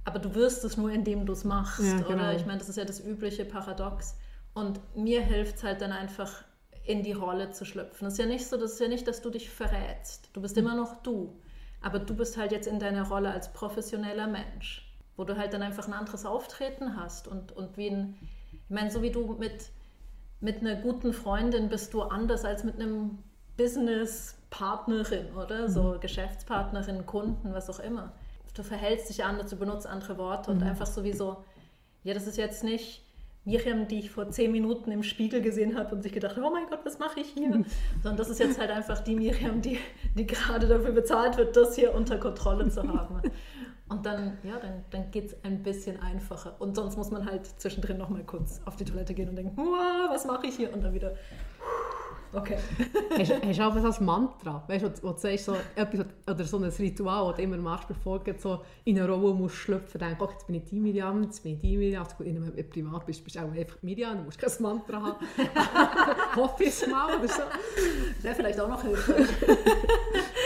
Aber 0.04 0.18
du 0.18 0.34
wirst 0.34 0.64
es 0.64 0.76
nur, 0.76 0.90
indem 0.90 1.26
du 1.26 1.32
es 1.32 1.44
machst, 1.44 1.80
ja, 1.80 1.98
genau. 1.98 2.08
oder? 2.08 2.34
Ich 2.34 2.44
meine, 2.44 2.58
das 2.58 2.68
ist 2.68 2.76
ja 2.76 2.84
das 2.84 2.98
übliche 2.98 3.44
Paradox. 3.44 4.16
Und 4.52 4.80
mir 4.96 5.20
hilft 5.20 5.58
es 5.58 5.62
halt 5.62 5.80
dann 5.80 5.92
einfach, 5.92 6.42
in 6.84 7.04
die 7.04 7.12
Rolle 7.12 7.52
zu 7.52 7.64
schlüpfen. 7.64 8.04
Das 8.06 8.14
ist 8.14 8.18
ja 8.18 8.26
nicht 8.26 8.48
so, 8.48 8.56
das 8.56 8.72
ist 8.72 8.80
ja 8.80 8.88
nicht, 8.88 9.06
dass 9.06 9.22
du 9.22 9.30
dich 9.30 9.48
verrätst. 9.48 10.30
Du 10.32 10.40
bist 10.40 10.56
immer 10.56 10.74
noch 10.74 10.96
du. 11.02 11.40
Aber 11.82 12.00
du 12.00 12.16
bist 12.16 12.36
halt 12.36 12.50
jetzt 12.50 12.66
in 12.66 12.80
deiner 12.80 13.06
Rolle 13.06 13.30
als 13.30 13.52
professioneller 13.52 14.26
Mensch, 14.26 14.92
wo 15.16 15.22
du 15.22 15.36
halt 15.36 15.54
dann 15.54 15.62
einfach 15.62 15.86
ein 15.86 15.92
anderes 15.92 16.26
Auftreten 16.26 16.96
hast. 16.96 17.28
Und, 17.28 17.52
und 17.52 17.76
wie 17.76 17.90
ein, 17.90 18.18
ich 18.50 18.70
meine, 18.70 18.90
so 18.90 19.02
wie 19.02 19.10
du 19.10 19.36
mit, 19.38 19.70
mit 20.40 20.60
einer 20.60 20.76
guten 20.76 21.12
Freundin 21.12 21.68
bist 21.68 21.92
du 21.94 22.02
anders 22.02 22.44
als 22.44 22.64
mit 22.64 22.76
einem 22.76 23.18
Business-Partnerin, 23.56 25.34
oder? 25.34 25.68
So 25.68 25.82
mhm. 25.82 26.00
Geschäftspartnerin, 26.00 27.06
Kunden, 27.06 27.52
was 27.52 27.68
auch 27.68 27.80
immer. 27.80 28.12
Du 28.54 28.62
verhältst 28.62 29.10
dich 29.10 29.24
anders, 29.24 29.50
du 29.50 29.56
benutzt 29.56 29.86
andere 29.86 30.18
Worte 30.18 30.50
und 30.50 30.62
mhm. 30.62 30.68
einfach 30.68 30.86
sowieso, 30.86 31.44
ja, 32.02 32.14
das 32.14 32.26
ist 32.26 32.38
jetzt 32.38 32.64
nicht 32.64 33.02
Miriam, 33.44 33.88
die 33.88 34.00
ich 34.00 34.10
vor 34.10 34.28
zehn 34.30 34.52
Minuten 34.52 34.90
im 34.90 35.02
Spiegel 35.02 35.40
gesehen 35.40 35.78
habe 35.78 35.94
und 35.94 36.02
sich 36.02 36.12
gedacht, 36.12 36.36
oh 36.38 36.50
mein 36.50 36.66
Gott, 36.68 36.80
was 36.84 36.98
mache 36.98 37.20
ich 37.20 37.28
hier? 37.28 37.64
Sondern 38.02 38.16
das 38.16 38.28
ist 38.28 38.38
jetzt 38.38 38.58
halt 38.58 38.70
einfach 38.70 39.00
die 39.00 39.14
Miriam, 39.14 39.62
die, 39.62 39.78
die 40.14 40.26
gerade 40.26 40.66
dafür 40.66 40.92
bezahlt 40.92 41.36
wird, 41.36 41.56
das 41.56 41.74
hier 41.74 41.94
unter 41.94 42.18
Kontrolle 42.18 42.68
zu 42.68 42.82
haben. 42.82 43.22
Und 43.90 44.06
dann, 44.06 44.38
ja, 44.44 44.58
dann, 44.58 44.84
dann 44.90 45.10
geht 45.10 45.26
es 45.26 45.44
ein 45.44 45.62
bisschen 45.62 46.00
einfacher. 46.00 46.54
Und 46.60 46.76
sonst 46.76 46.96
muss 46.96 47.10
man 47.10 47.28
halt 47.28 47.44
zwischendrin 47.44 47.98
noch 47.98 48.08
mal 48.08 48.22
kurz 48.22 48.60
auf 48.64 48.76
die 48.76 48.84
Toilette 48.84 49.14
gehen 49.14 49.28
und 49.28 49.36
denken, 49.36 49.56
was 49.56 50.24
mache 50.24 50.46
ich 50.46 50.56
hier? 50.56 50.72
Und 50.72 50.82
dann 50.82 50.94
wieder 50.94 51.14
Okay. 52.32 52.58
hast, 53.18 53.32
hast 53.44 53.58
du 53.58 53.62
auch 53.64 53.74
als 53.74 54.00
Mantra, 54.00 54.62
weißt 54.68 54.84
du, 54.84 55.02
wo 55.02 55.10
du 55.10 55.18
sagst, 55.18 55.46
so 55.46 55.56
etwas, 55.74 56.06
oder 56.28 56.44
so 56.44 56.58
ein 56.58 56.64
Ritual, 56.64 57.28
das 57.28 57.36
du 57.36 57.42
immer 57.42 57.56
machst, 57.56 57.88
bevor 57.88 58.20
du 58.20 58.32
so 58.38 58.60
in 58.84 59.00
eine 59.00 59.10
Rolle 59.10 59.34
musst 59.34 59.56
schlüpfen, 59.56 59.98
denkst, 59.98 60.20
okay, 60.20 60.34
jetzt 60.34 60.46
bin 60.46 60.56
ich 60.56 60.64
die 60.64 60.78
Miriam, 60.78 61.24
jetzt 61.24 61.42
bin 61.42 61.54
ich 61.54 61.60
die 61.60 61.76
Miriam, 61.76 62.04
also, 62.04 62.14
wenn 62.20 62.56
du 62.56 62.62
privat 62.64 63.04
bist, 63.04 63.24
bist 63.24 63.34
du 63.34 63.40
auch 63.40 63.50
einfach 63.50 63.82
Miriam, 63.82 64.18
du 64.18 64.24
musst 64.24 64.38
kein 64.38 64.52
Mantra 64.60 65.02
haben. 65.02 65.26
Hoffe 66.36 66.64
ich 66.64 66.86
mal 66.86 67.18
oder 67.18 67.28
so. 67.28 67.42
Wäre 68.22 68.34
vielleicht 68.36 68.60
auch 68.60 68.68
noch 68.68 68.82
hilfreich. 68.82 69.26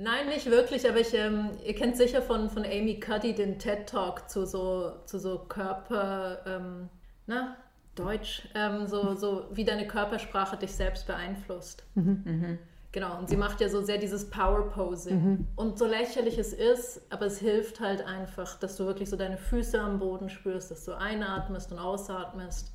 Nein, 0.00 0.28
nicht 0.28 0.46
wirklich, 0.48 0.88
aber 0.88 1.00
ich, 1.00 1.12
ähm, 1.12 1.50
ihr 1.64 1.74
kennt 1.74 1.96
sicher 1.96 2.22
von, 2.22 2.48
von 2.50 2.64
Amy 2.64 3.00
Cuddy 3.00 3.34
den 3.34 3.58
TED-Talk 3.58 4.30
zu 4.30 4.46
so, 4.46 4.92
zu 5.06 5.18
so 5.18 5.40
Körper, 5.48 6.38
ähm, 6.46 6.88
na, 7.26 7.56
Deutsch, 7.96 8.48
ähm, 8.54 8.86
so, 8.86 9.16
so 9.16 9.46
wie 9.50 9.64
deine 9.64 9.88
Körpersprache 9.88 10.56
dich 10.56 10.72
selbst 10.72 11.08
beeinflusst. 11.08 11.84
Mhm. 11.96 12.22
Mhm. 12.24 12.58
Genau, 12.92 13.18
und 13.18 13.28
sie 13.28 13.36
macht 13.36 13.60
ja 13.60 13.68
so 13.68 13.82
sehr 13.82 13.98
dieses 13.98 14.30
Power-Posing. 14.30 15.22
Mhm. 15.22 15.48
Und 15.56 15.78
so 15.78 15.86
lächerlich 15.86 16.38
es 16.38 16.52
ist, 16.52 17.02
aber 17.10 17.26
es 17.26 17.38
hilft 17.38 17.80
halt 17.80 18.06
einfach, 18.06 18.56
dass 18.60 18.76
du 18.76 18.86
wirklich 18.86 19.10
so 19.10 19.16
deine 19.16 19.36
Füße 19.36 19.80
am 19.80 19.98
Boden 19.98 20.30
spürst, 20.30 20.70
dass 20.70 20.84
du 20.84 20.96
einatmest 20.96 21.72
und 21.72 21.80
ausatmest. 21.80 22.72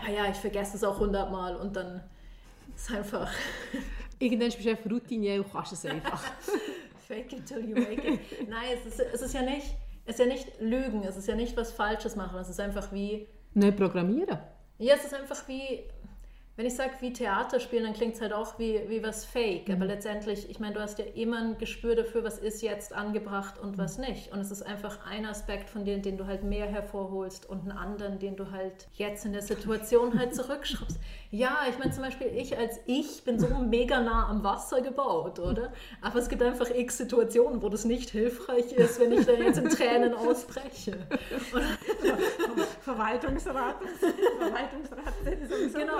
Aber 0.00 0.12
ja, 0.12 0.30
ich 0.30 0.36
vergesse 0.36 0.76
es 0.76 0.84
auch 0.84 1.00
hundertmal 1.00 1.56
und 1.56 1.74
dann 1.74 2.00
ist 2.76 2.92
einfach... 2.92 3.28
Irgendwann 4.18 4.48
bist 4.48 4.64
du 4.64 4.70
einfach 4.70 4.90
routinier 4.90 5.36
und 5.36 5.52
kannst 5.52 5.72
es 5.72 5.84
einfach. 5.84 6.22
Fake 7.08 7.32
it 7.32 7.46
till 7.46 7.68
you 7.68 7.74
make 7.74 8.06
it. 8.06 8.48
Nein, 8.48 8.76
es 8.76 8.86
ist, 8.86 9.00
es 9.00 9.22
ist 9.22 9.34
ja 9.34 9.42
nicht... 9.42 9.74
Es 10.04 10.14
ist 10.14 10.20
ja 10.20 10.26
nicht 10.26 10.58
Lügen, 10.58 11.02
es 11.04 11.18
ist 11.18 11.28
ja 11.28 11.36
nicht 11.36 11.54
was 11.54 11.70
Falsches 11.70 12.16
machen, 12.16 12.38
es 12.38 12.48
ist 12.48 12.58
einfach 12.60 12.90
wie 12.92 13.28
Neu 13.52 13.72
programmieren? 13.72 14.38
Ja, 14.78 14.94
es 14.94 15.04
ist 15.04 15.12
einfach 15.12 15.46
wie, 15.48 15.80
wenn 16.58 16.66
ich 16.66 16.74
sage, 16.74 16.90
wie 16.98 17.12
Theater 17.12 17.60
spielen, 17.60 17.84
dann 17.84 17.92
klingt 17.92 18.16
es 18.16 18.20
halt 18.20 18.32
auch 18.32 18.58
wie, 18.58 18.80
wie 18.88 19.00
was 19.00 19.24
Fake. 19.24 19.68
Mhm. 19.68 19.74
Aber 19.76 19.84
letztendlich, 19.84 20.50
ich 20.50 20.58
meine, 20.58 20.74
du 20.74 20.80
hast 20.80 20.98
ja 20.98 21.04
immer 21.14 21.38
ein 21.38 21.56
Gespür 21.56 21.94
dafür, 21.94 22.24
was 22.24 22.38
ist 22.38 22.62
jetzt 22.62 22.92
angebracht 22.92 23.60
und 23.60 23.78
was 23.78 23.96
nicht. 23.96 24.32
Und 24.32 24.40
es 24.40 24.50
ist 24.50 24.62
einfach 24.62 25.06
ein 25.08 25.24
Aspekt 25.24 25.70
von 25.70 25.84
dir, 25.84 25.98
den 25.98 26.16
du 26.18 26.26
halt 26.26 26.42
mehr 26.42 26.66
hervorholst 26.66 27.48
und 27.48 27.60
einen 27.60 27.70
anderen, 27.70 28.18
den 28.18 28.34
du 28.34 28.50
halt 28.50 28.88
jetzt 28.94 29.24
in 29.24 29.32
der 29.32 29.42
Situation 29.42 30.18
halt 30.18 30.34
zurückschraubst. 30.34 30.98
Ja, 31.30 31.58
ich 31.68 31.78
meine 31.78 31.90
zum 31.90 32.04
Beispiel, 32.04 32.28
ich 32.28 32.56
als 32.56 32.80
ich 32.86 33.22
bin 33.22 33.38
so 33.38 33.48
mega 33.48 34.00
nah 34.00 34.30
am 34.30 34.42
Wasser 34.42 34.80
gebaut, 34.80 35.38
oder? 35.38 35.74
Aber 36.00 36.18
es 36.18 36.30
gibt 36.30 36.42
einfach 36.42 36.70
x 36.70 36.96
Situationen, 36.96 37.60
wo 37.60 37.68
das 37.68 37.84
nicht 37.84 38.08
hilfreich 38.08 38.72
ist, 38.72 38.98
wenn 38.98 39.12
ich 39.12 39.26
da 39.26 39.32
jetzt 39.32 39.58
in 39.58 39.68
Tränen 39.68 40.14
ausbreche. 40.14 40.96
Verwaltungsrat, 42.80 43.76
Verwaltungsrat 44.38 45.14
sind 45.22 45.90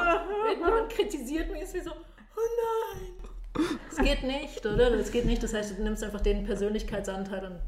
sowieso. 0.49 0.65
Genau 0.65 0.77
irgendjemand 0.77 0.91
kritisiert 0.91 1.53
mich, 1.53 1.63
ist 1.63 1.75
wie 1.75 1.81
so, 1.81 1.91
oh 1.91 2.95
nein. 2.95 3.69
Es 3.91 3.97
geht 3.99 4.23
nicht, 4.23 4.65
oder? 4.65 4.93
Es 4.95 5.11
geht 5.11 5.25
nicht. 5.25 5.43
Das 5.43 5.55
heißt, 5.55 5.79
du 5.79 5.83
nimmst 5.83 6.05
einfach 6.05 6.21
den 6.21 6.45
Persönlichkeitsanteil 6.45 7.47
und 7.47 7.61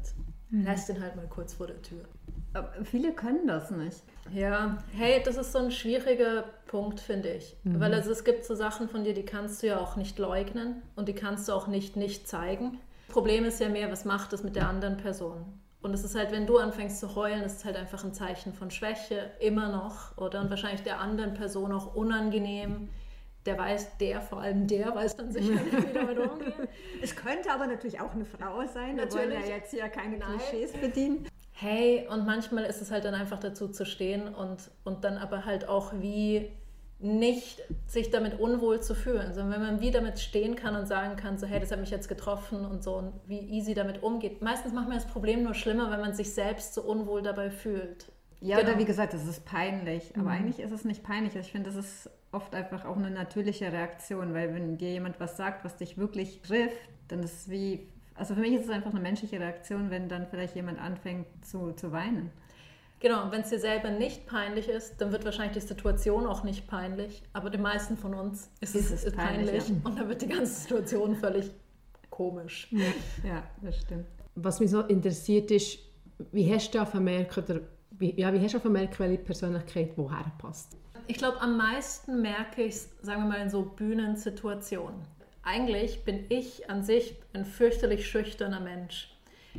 mhm. 0.49 0.65
lässt 0.65 0.89
ihn 0.89 1.01
halt 1.01 1.15
mal 1.15 1.27
kurz 1.27 1.53
vor 1.53 1.67
der 1.67 1.81
Tür. 1.81 2.05
Aber 2.53 2.71
viele 2.83 3.13
können 3.13 3.47
das 3.47 3.71
nicht. 3.71 4.01
Ja, 4.33 4.83
hey, 4.93 5.21
das 5.23 5.37
ist 5.37 5.53
so 5.53 5.59
ein 5.59 5.71
schwieriger 5.71 6.43
Punkt, 6.67 6.99
finde 6.99 7.29
ich. 7.33 7.55
Mhm. 7.63 7.79
Weil 7.79 7.93
also 7.93 8.11
es 8.11 8.23
gibt 8.23 8.45
so 8.45 8.55
Sachen 8.55 8.89
von 8.89 9.03
dir, 9.03 9.13
die 9.13 9.23
kannst 9.23 9.63
du 9.63 9.67
ja 9.67 9.79
auch 9.79 9.95
nicht 9.95 10.19
leugnen 10.19 10.81
und 10.95 11.07
die 11.07 11.13
kannst 11.13 11.47
du 11.47 11.53
auch 11.53 11.67
nicht 11.67 11.95
nicht 11.95 12.27
zeigen. 12.27 12.79
Problem 13.07 13.45
ist 13.45 13.59
ja 13.59 13.69
mehr, 13.69 13.91
was 13.91 14.05
macht 14.05 14.33
das 14.33 14.43
mit 14.43 14.55
der 14.55 14.67
anderen 14.67 14.97
Person? 14.97 15.45
Und 15.81 15.93
es 15.93 16.03
ist 16.03 16.15
halt, 16.15 16.31
wenn 16.31 16.45
du 16.45 16.57
anfängst 16.57 16.99
zu 16.99 17.15
heulen, 17.15 17.41
ist 17.43 17.57
es 17.57 17.65
halt 17.65 17.75
einfach 17.75 18.03
ein 18.03 18.13
Zeichen 18.13 18.53
von 18.53 18.69
Schwäche, 18.69 19.31
immer 19.39 19.69
noch, 19.69 20.15
oder? 20.17 20.41
Und 20.41 20.49
wahrscheinlich 20.49 20.83
der 20.83 20.99
anderen 20.99 21.33
Person 21.33 21.71
auch 21.71 21.95
unangenehm. 21.95 22.89
Der 23.47 23.57
weiß, 23.57 23.97
der, 23.97 24.21
vor 24.21 24.41
allem 24.41 24.67
der, 24.67 24.93
weiß 24.93 25.17
dann 25.17 25.31
sicher 25.31 25.53
nicht, 25.53 25.89
wie 25.89 25.93
damit 25.93 26.19
umgehen. 26.31 26.53
Es 27.01 27.15
könnte 27.15 27.51
aber 27.51 27.65
natürlich 27.65 27.99
auch 27.99 28.13
eine 28.13 28.25
Frau 28.25 28.63
sein. 28.67 28.97
Natürlich. 28.97 29.29
Wir 29.29 29.37
wollen 29.37 29.49
ja 29.49 29.55
jetzt 29.55 29.71
hier 29.71 29.89
keine 29.89 30.17
Nein. 30.17 30.37
Klischees 30.37 30.73
bedienen. 30.73 31.27
Hey, 31.53 32.07
und 32.07 32.27
manchmal 32.27 32.65
ist 32.65 32.81
es 32.81 32.91
halt 32.91 33.05
dann 33.05 33.15
einfach 33.15 33.39
dazu 33.39 33.67
zu 33.67 33.83
stehen 33.85 34.27
und, 34.33 34.69
und 34.83 35.03
dann 35.03 35.17
aber 35.17 35.45
halt 35.45 35.67
auch 35.67 35.93
wie 35.99 36.51
nicht 37.01 37.61
sich 37.87 38.11
damit 38.11 38.39
unwohl 38.39 38.81
zu 38.81 38.93
fühlen, 38.93 39.33
sondern 39.33 39.53
wenn 39.53 39.61
man 39.61 39.81
wie 39.81 39.91
damit 39.91 40.19
stehen 40.19 40.55
kann 40.55 40.75
und 40.75 40.87
sagen 40.87 41.15
kann, 41.15 41.37
so 41.37 41.47
hey, 41.47 41.59
das 41.59 41.71
hat 41.71 41.79
mich 41.79 41.89
jetzt 41.89 42.07
getroffen 42.07 42.65
und 42.65 42.83
so 42.83 42.95
und 42.95 43.13
wie 43.27 43.39
easy 43.39 43.73
damit 43.73 44.03
umgeht. 44.03 44.41
Meistens 44.41 44.73
macht 44.73 44.87
man 44.87 44.97
das 44.97 45.07
Problem 45.07 45.43
nur 45.43 45.53
schlimmer, 45.53 45.91
wenn 45.91 46.01
man 46.01 46.13
sich 46.13 46.33
selbst 46.33 46.73
so 46.73 46.81
unwohl 46.83 47.21
dabei 47.21 47.49
fühlt. 47.49 48.11
Ja, 48.39 48.57
genau. 48.57 48.71
oder 48.71 48.79
wie 48.79 48.85
gesagt, 48.85 49.13
das 49.13 49.27
ist 49.27 49.45
peinlich. 49.45 50.13
Aber 50.15 50.29
mhm. 50.29 50.35
eigentlich 50.35 50.59
ist 50.59 50.71
es 50.71 50.85
nicht 50.85 51.03
peinlich. 51.03 51.35
Ich 51.35 51.51
finde, 51.51 51.69
das 51.69 51.77
ist 51.77 52.09
oft 52.31 52.53
einfach 52.55 52.85
auch 52.85 52.97
eine 52.97 53.11
natürliche 53.11 53.71
Reaktion, 53.71 54.33
weil 54.33 54.53
wenn 54.53 54.77
dir 54.77 54.91
jemand 54.91 55.19
was 55.19 55.37
sagt, 55.37 55.63
was 55.65 55.75
dich 55.75 55.97
wirklich 55.97 56.41
trifft, 56.41 56.89
dann 57.07 57.21
ist 57.23 57.33
es 57.33 57.49
wie 57.49 57.87
Also 58.15 58.35
für 58.35 58.41
mich 58.41 58.53
ist 58.53 58.65
es 58.65 58.69
einfach 58.69 58.91
eine 58.91 58.99
menschliche 58.99 59.39
Reaktion, 59.39 59.89
wenn 59.89 60.07
dann 60.07 60.27
vielleicht 60.27 60.55
jemand 60.55 60.79
anfängt 60.79 61.27
zu, 61.45 61.71
zu 61.73 61.91
weinen. 61.91 62.31
Genau, 63.01 63.31
wenn 63.31 63.41
es 63.41 63.49
dir 63.49 63.59
selber 63.59 63.89
nicht 63.89 64.27
peinlich 64.27 64.69
ist, 64.69 65.01
dann 65.01 65.11
wird 65.11 65.25
wahrscheinlich 65.25 65.53
die 65.53 65.67
Situation 65.67 66.27
auch 66.27 66.43
nicht 66.43 66.67
peinlich. 66.67 67.23
Aber 67.33 67.49
den 67.49 67.63
meisten 67.63 67.97
von 67.97 68.13
uns 68.13 68.51
ist, 68.61 68.75
Ist 68.75 68.91
es 68.91 69.03
es 69.03 69.13
peinlich, 69.13 69.47
peinlich, 69.47 69.69
ja. 69.69 69.75
und 69.83 69.97
dann 69.99 70.07
wird 70.07 70.21
die 70.21 70.27
ganze 70.27 70.53
Situation 70.53 71.15
völlig 71.15 71.49
komisch. 72.11 72.71
Ja, 73.23 73.43
das 73.63 73.81
stimmt. 73.81 74.05
Was 74.35 74.59
mich 74.59 74.69
so 74.69 74.81
interessiert 74.81 75.49
ist, 75.49 75.79
wie 76.31 76.53
hast 76.53 76.71
du 76.75 76.85
vermerkt, 76.85 77.37
oder 77.39 77.61
wie, 77.97 78.19
ja, 78.19 78.31
wie 78.31 78.39
hast 78.39 78.53
du 78.53 78.59
vermerkt, 78.59 78.99
welche 78.99 79.17
Persönlichkeit 79.17 79.93
woher 79.95 80.31
passt? 80.37 80.77
Ich 81.07 81.17
glaube, 81.17 81.41
am 81.41 81.57
meisten 81.57 82.21
merke 82.21 82.61
ich 82.61 82.75
es, 82.75 82.89
sagen 83.01 83.23
wir 83.23 83.29
mal, 83.29 83.41
in 83.41 83.49
so 83.49 83.63
Bühnensituationen. 83.63 85.01
Eigentlich 85.41 86.05
bin 86.05 86.25
ich 86.29 86.69
an 86.69 86.83
sich 86.83 87.15
ein 87.33 87.45
fürchterlich 87.45 88.07
schüchterner 88.07 88.59
Mensch. 88.59 89.11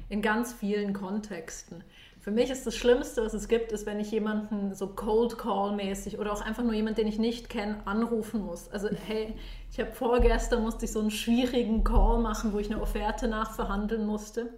In 0.09 0.22
ganz 0.22 0.52
vielen 0.52 0.92
Kontexten. 0.92 1.83
Für 2.23 2.31
mich 2.31 2.51
ist 2.51 2.65
das 2.65 2.77
Schlimmste, 2.77 3.25
was 3.25 3.35
es 3.35 3.49
gibt, 3.49 3.73
ist, 3.73 3.85
wenn 3.85 3.99
ich 3.99 4.13
jemanden 4.13 4.77
so 4.77 4.87
Cold 4.87 5.39
Call 5.39 5.75
mäßig 5.75 6.21
oder 6.21 6.33
auch 6.33 6.41
einfach 6.41 6.63
nur 6.63 6.73
jemanden, 6.73 7.01
den 7.01 7.09
ich 7.09 7.19
nicht 7.19 7.49
kenne, 7.49 7.79
anrufen 7.85 8.47
muss. 8.47 8.69
Also 8.69 8.89
hey, 9.09 9.35
ich 9.73 9.81
habe 9.81 9.91
vorgestern 9.91 10.63
musste 10.63 10.85
ich 10.85 10.93
so 10.93 11.01
einen 11.01 11.11
schwierigen 11.11 11.83
Call 11.83 12.21
machen, 12.21 12.53
wo 12.53 12.61
ich 12.61 12.71
eine 12.71 12.81
Offerte 12.81 13.27
nachverhandeln 13.27 14.07
musste. 14.07 14.51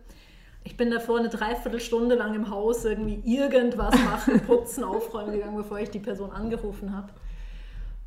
Ich 0.63 0.77
bin 0.77 0.91
davor 0.91 1.19
eine 1.19 1.31
Dreiviertelstunde 1.31 2.17
lang 2.17 2.35
im 2.35 2.51
Haus 2.51 2.85
irgendwie 2.85 3.23
irgendwas 3.25 3.95
machen, 3.95 4.41
putzen, 4.47 4.85
aufräumen 4.85 5.33
gegangen, 5.33 5.57
bevor 5.57 5.79
ich 5.79 5.89
die 5.89 6.01
Person 6.01 6.33
angerufen 6.33 6.95
habe. 6.95 7.15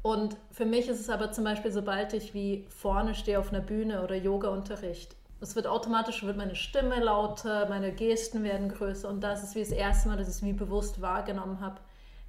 Und 0.04 0.38
für 0.52 0.66
mich 0.66 0.88
ist 0.88 1.00
es 1.00 1.10
aber 1.10 1.32
zum 1.32 1.44
Beispiel, 1.44 1.72
sobald 1.72 2.14
ich 2.14 2.36
wie 2.36 2.68
vorne 2.70 3.16
stehe 3.16 3.40
auf 3.40 3.52
einer 3.52 3.62
Bühne 3.62 4.04
oder 4.04 4.16
Yoga-Unterricht, 4.16 5.17
es 5.40 5.56
wird 5.56 5.68
automatisch, 5.68 6.24
wird 6.24 6.38
meine 6.38 6.56
Stimme 6.56 7.00
lauter, 7.00 7.68
meine 7.70 7.92
Gesten 7.92 8.44
werden 8.44 8.70
größer 8.70 9.10
und 9.10 9.22
da 9.22 9.34
ist 9.34 9.56
wie 9.56 9.60
das 9.60 9.72
erste 9.72 10.10
Mal, 10.10 10.18
dass 10.18 10.28
ich 10.28 10.36
es 10.36 10.44
wie 10.44 10.54
bewusst 10.54 11.02
wahrgenommen 11.02 11.60
habe, 11.62 11.80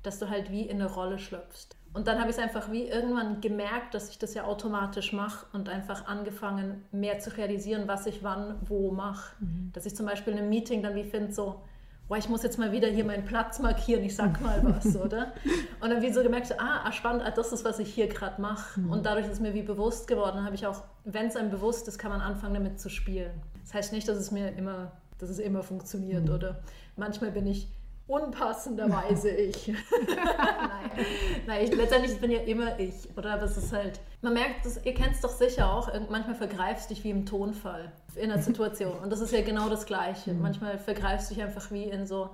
dass 0.02 0.18
du 0.18 0.28
halt 0.28 0.50
wie 0.50 0.62
in 0.62 0.80
eine 0.80 0.90
Rolle 0.90 1.18
schlüpfst. 1.18 1.76
Und 1.94 2.06
dann 2.06 2.20
habe 2.20 2.30
ich 2.30 2.36
es 2.36 2.42
einfach 2.42 2.70
wie 2.70 2.86
irgendwann 2.86 3.40
gemerkt, 3.40 3.94
dass 3.94 4.10
ich 4.10 4.18
das 4.18 4.34
ja 4.34 4.44
automatisch 4.44 5.12
mache 5.12 5.46
und 5.52 5.68
einfach 5.68 6.06
angefangen, 6.06 6.84
mehr 6.92 7.18
zu 7.18 7.36
realisieren, 7.36 7.88
was 7.88 8.06
ich 8.06 8.22
wann 8.22 8.56
wo 8.68 8.90
mache. 8.90 9.34
Dass 9.72 9.86
ich 9.86 9.96
zum 9.96 10.06
Beispiel 10.06 10.34
in 10.34 10.38
einem 10.38 10.50
Meeting 10.50 10.82
dann 10.82 10.94
wie 10.94 11.04
finde, 11.04 11.32
so, 11.32 11.62
boah, 12.08 12.16
ich 12.16 12.28
muss 12.28 12.42
jetzt 12.42 12.58
mal 12.58 12.72
wieder 12.72 12.88
hier 12.88 13.04
meinen 13.04 13.24
Platz 13.24 13.58
markieren, 13.58 14.02
ich 14.02 14.16
sag 14.16 14.40
mal 14.40 14.60
was, 14.64 14.96
oder? 15.04 15.32
Und 15.80 15.90
dann 15.90 16.02
wie 16.02 16.12
so 16.12 16.22
gemerkt, 16.22 16.46
so, 16.46 16.54
ah, 16.58 16.82
ah, 16.84 16.92
spannend, 16.92 17.22
ah, 17.24 17.30
das 17.30 17.52
ist, 17.52 17.64
was 17.64 17.78
ich 17.78 17.92
hier 17.92 18.08
gerade 18.08 18.40
mache. 18.40 18.80
Und 18.80 19.04
dadurch 19.04 19.26
ist 19.26 19.40
mir 19.40 19.54
wie 19.54 19.62
bewusst 19.62 20.08
geworden, 20.08 20.44
habe 20.44 20.54
ich 20.54 20.66
auch, 20.66 20.82
wenn 21.04 21.26
es 21.26 21.36
einem 21.36 21.50
bewusst 21.50 21.86
ist, 21.86 21.98
kann 21.98 22.10
man 22.10 22.20
anfangen, 22.20 22.54
damit 22.54 22.80
zu 22.80 22.88
spielen. 22.88 23.30
Das 23.62 23.74
heißt 23.74 23.92
nicht, 23.92 24.08
dass 24.08 24.16
es 24.16 24.30
mir 24.30 24.48
immer, 24.56 24.92
dass 25.18 25.28
es 25.28 25.38
immer 25.38 25.62
funktioniert, 25.62 26.30
oder? 26.30 26.60
Manchmal 26.96 27.30
bin 27.30 27.46
ich 27.46 27.68
unpassenderweise 28.06 29.28
ich. 29.30 29.68
Nein, 30.06 31.04
Nein 31.46 31.64
ich, 31.64 31.74
letztendlich 31.74 32.18
bin 32.18 32.30
ja 32.30 32.40
immer 32.40 32.80
ich, 32.80 32.94
oder? 33.16 33.34
Aber 33.34 33.42
es 33.42 33.58
ist 33.58 33.72
halt, 33.72 34.00
man 34.22 34.32
merkt, 34.32 34.64
das, 34.64 34.82
ihr 34.84 34.94
kennt 34.94 35.12
es 35.12 35.20
doch 35.20 35.30
sicher 35.30 35.70
auch, 35.70 35.92
manchmal 36.08 36.34
vergreifst 36.34 36.88
du 36.88 36.94
dich 36.94 37.04
wie 37.04 37.10
im 37.10 37.26
Tonfall 37.26 37.92
in 38.18 38.30
einer 38.30 38.42
Situation. 38.42 38.98
Und 38.98 39.10
das 39.10 39.20
ist 39.20 39.32
ja 39.32 39.42
genau 39.42 39.68
das 39.68 39.86
Gleiche. 39.86 40.32
Manchmal 40.34 40.78
vergreifst 40.78 41.30
du 41.30 41.34
dich 41.34 41.42
einfach 41.42 41.70
wie 41.70 41.84
in 41.84 42.06
so, 42.06 42.30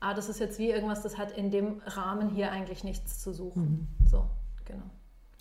ah, 0.00 0.14
das 0.14 0.28
ist 0.28 0.40
jetzt 0.40 0.58
wie 0.58 0.70
irgendwas, 0.70 1.02
das 1.02 1.18
hat 1.18 1.36
in 1.36 1.50
dem 1.50 1.80
Rahmen 1.86 2.30
hier 2.30 2.52
eigentlich 2.52 2.84
nichts 2.84 3.20
zu 3.20 3.32
suchen. 3.32 3.88
So, 4.10 4.24
genau. 4.64 4.84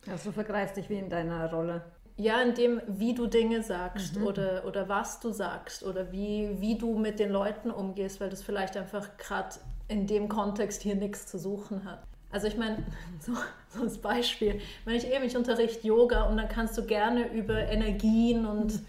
Also 0.10 0.30
du 0.30 0.34
vergreifst 0.34 0.78
dich 0.78 0.90
wie 0.90 0.98
in 0.98 1.10
deiner 1.10 1.52
Rolle. 1.52 1.84
Ja, 2.20 2.42
in 2.42 2.56
dem, 2.56 2.82
wie 2.88 3.14
du 3.14 3.28
Dinge 3.28 3.62
sagst 3.62 4.18
oder, 4.18 4.66
oder 4.66 4.90
was 4.90 5.20
du 5.20 5.32
sagst 5.32 5.84
oder 5.84 6.12
wie, 6.12 6.58
wie 6.60 6.78
du 6.78 6.98
mit 6.98 7.20
den 7.20 7.30
Leuten 7.30 7.70
umgehst, 7.70 8.20
weil 8.20 8.30
das 8.30 8.42
vielleicht 8.42 8.76
einfach 8.76 9.18
gerade 9.18 9.56
in 9.88 10.08
dem 10.08 10.28
Kontext 10.28 10.82
hier 10.82 10.96
nichts 10.96 11.28
zu 11.28 11.38
suchen 11.38 11.86
hat. 11.86 12.04
Also 12.32 12.48
ich 12.48 12.58
meine, 12.58 12.78
so, 13.20 13.34
so 13.70 13.84
als 13.84 14.00
Beispiel, 14.00 14.60
wenn 14.86 14.96
ich 14.96 15.12
eben, 15.12 15.24
ich 15.24 15.38
unterrichte 15.38 15.88
Yoga 15.88 16.24
und 16.24 16.38
dann 16.38 16.50
kannst 16.50 16.78
du 16.78 16.86
gerne 16.86 17.32
über 17.32 17.56
Energien 17.68 18.46
und 18.46 18.82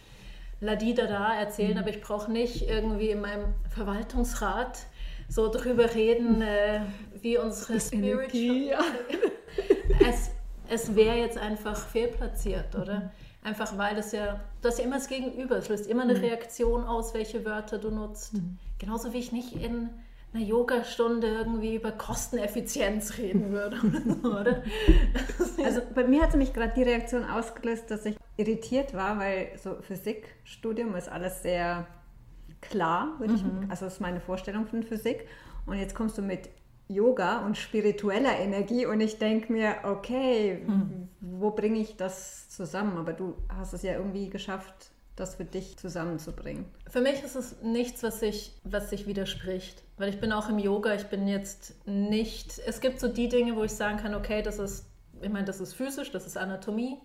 Ladidada 0.61 1.35
erzählen, 1.35 1.79
aber 1.79 1.90
ich 1.90 2.01
brauche 2.01 2.31
nicht 2.31 2.68
irgendwie 2.68 3.11
in 3.11 3.21
meinem 3.21 3.55
Verwaltungsrat 3.71 4.87
so 5.29 5.51
drüber 5.51 5.94
reden, 5.94 6.42
äh, 6.42 6.81
wie 7.21 7.38
unsere 7.38 7.81
Spiritual 7.81 8.57
ja. 8.57 8.81
es, 10.09 10.31
es 10.68 10.97
wäre 10.97 11.16
jetzt 11.16 11.38
einfach 11.38 11.77
fehlplatziert, 11.77 12.75
oder? 12.75 13.12
Einfach 13.42 13.79
weil 13.79 13.97
es 13.99 14.12
ja, 14.12 14.40
du 14.61 14.68
hast 14.68 14.79
ja 14.79 14.85
immer 14.85 14.97
das 14.97 15.09
Gegenüber, 15.09 15.57
es 15.57 15.68
löst 15.68 15.87
immer 15.87 16.03
eine 16.03 16.21
Reaktion 16.21 16.85
aus, 16.85 17.14
welche 17.14 17.44
Wörter 17.44 17.79
du 17.79 17.90
nutzt. 17.90 18.35
Genauso 18.79 19.12
wie 19.12 19.18
ich 19.18 19.33
nicht 19.33 19.53
in 19.53 19.90
einer 20.33 20.45
Yogastunde 20.45 21.27
irgendwie 21.27 21.77
über 21.77 21.93
Kosteneffizienz 21.93 23.19
reden 23.19 23.51
würde, 23.51 23.79
oder? 24.23 24.62
Also 25.64 25.81
bei 25.95 26.05
mir 26.05 26.23
hat 26.23 26.37
mich 26.37 26.53
gerade 26.53 26.73
die 26.75 26.85
Reaktion 26.85 27.25
ausgelöst, 27.25 27.91
dass 27.91 28.07
ich 28.07 28.17
irritiert 28.37 28.95
war, 28.95 29.19
weil 29.19 29.51
so 29.57 29.75
Physikstudium 29.81 30.95
ist 30.95 31.09
alles 31.09 31.43
sehr 31.43 31.87
klar, 32.61 33.17
würde 33.19 33.35
ich, 33.35 33.43
also 33.69 33.87
ist 33.87 34.01
meine 34.01 34.21
Vorstellung 34.21 34.67
von 34.67 34.83
Physik. 34.85 35.27
Und 35.67 35.79
jetzt 35.79 35.95
kommst 35.95 36.17
du 36.17 36.23
mit 36.23 36.49
Yoga 36.88 37.45
und 37.45 37.57
spiritueller 37.57 38.38
Energie 38.38 38.87
und 38.87 39.01
ich 39.01 39.19
denke 39.19 39.53
mir, 39.53 39.77
okay, 39.83 40.62
wo 41.21 41.51
bringe 41.51 41.79
ich 41.79 41.97
das 41.97 42.49
zusammen? 42.49 42.97
Aber 42.97 43.12
du 43.12 43.35
hast 43.49 43.75
es 43.75 43.83
ja 43.83 43.95
irgendwie 43.95 44.31
geschafft, 44.31 44.91
das 45.21 45.37
für 45.37 45.45
dich 45.45 45.77
zusammenzubringen. 45.77 46.65
Für 46.89 47.01
mich 47.01 47.23
ist 47.23 47.35
es 47.35 47.57
nichts, 47.63 48.03
was 48.03 48.21
sich, 48.21 48.53
was 48.65 48.91
sich 48.91 49.07
widerspricht. 49.07 49.83
Weil 49.97 50.09
ich 50.11 50.21
bin 50.21 50.33
auch 50.33 50.49
im 50.49 50.59
Yoga, 50.59 50.95
ich 50.95 51.07
bin 51.07 51.27
jetzt 51.27 51.75
nicht. 51.87 52.61
Es 52.67 52.81
gibt 52.81 53.01
so 53.01 53.09
die 53.09 53.29
Dinge, 53.29 53.57
wo 53.57 53.65
ich 53.65 53.73
sagen 53.73 53.99
kann, 53.99 54.15
okay, 54.15 54.43
das 54.43 54.59
ist, 54.59 54.87
ich 55.21 55.31
meine, 55.31 55.45
das 55.45 55.61
ist 55.61 55.75
physisch, 55.75 56.11
das 56.11 56.27
ist 56.27 56.37
Anatomie. 56.37 56.99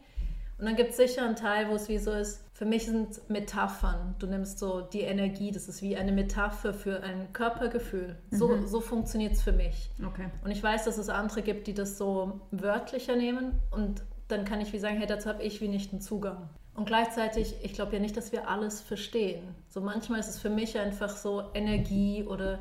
Und 0.60 0.65
dann 0.65 0.76
gibt 0.76 0.91
es 0.91 0.97
sicher 0.97 1.26
einen 1.26 1.36
Teil, 1.36 1.69
wo 1.69 1.76
es 1.76 1.89
wie 1.89 1.97
so 1.97 2.12
ist, 2.12 2.43
für 2.54 2.65
mich 2.65 2.86
sind 2.86 3.28
Metaphern. 3.30 4.15
Du 4.19 4.28
nimmst 4.28 4.60
so 4.60 4.82
die 4.82 5.02
Energie, 5.02 5.52
das 5.52 5.67
ist 5.67 5.82
wie 5.82 5.97
eine 5.97 6.12
Metapher 6.12 6.73
für 6.73 7.02
ein 7.02 7.34
Körpergefühl. 7.34 8.15
So, 8.30 8.65
so 8.65 8.80
funktioniert 8.80 9.34
es 9.34 9.41
für 9.41 9.52
mich. 9.52 9.89
Okay. 10.06 10.30
Und 10.43 10.52
ich 10.52 10.62
weiß, 10.62 10.86
dass 10.86 10.97
es 10.97 11.10
andere 11.10 11.41
gibt, 11.41 11.67
die 11.67 11.73
das 11.73 11.97
so 11.97 12.39
wörtlicher 12.52 13.15
nehmen 13.15 13.60
und 13.71 14.04
dann 14.28 14.45
kann 14.45 14.62
ich 14.62 14.71
wie 14.71 14.80
sagen, 14.80 14.97
hey, 14.97 15.08
dazu 15.08 15.28
habe 15.28 15.43
ich 15.43 15.60
wie 15.62 15.67
nicht 15.67 15.91
einen 15.91 16.02
Zugang. 16.02 16.49
Und 16.75 16.86
gleichzeitig, 16.86 17.55
ich 17.62 17.73
glaube 17.73 17.93
ja 17.93 17.99
nicht, 17.99 18.17
dass 18.17 18.31
wir 18.31 18.49
alles 18.49 18.81
verstehen. 18.81 19.43
So 19.69 19.79
manchmal 19.81 20.19
ist 20.19 20.27
es 20.29 20.39
für 20.39 20.49
mich 20.49 20.77
einfach 20.79 21.15
so 21.15 21.43
Energie 21.53 22.23
oder 22.23 22.59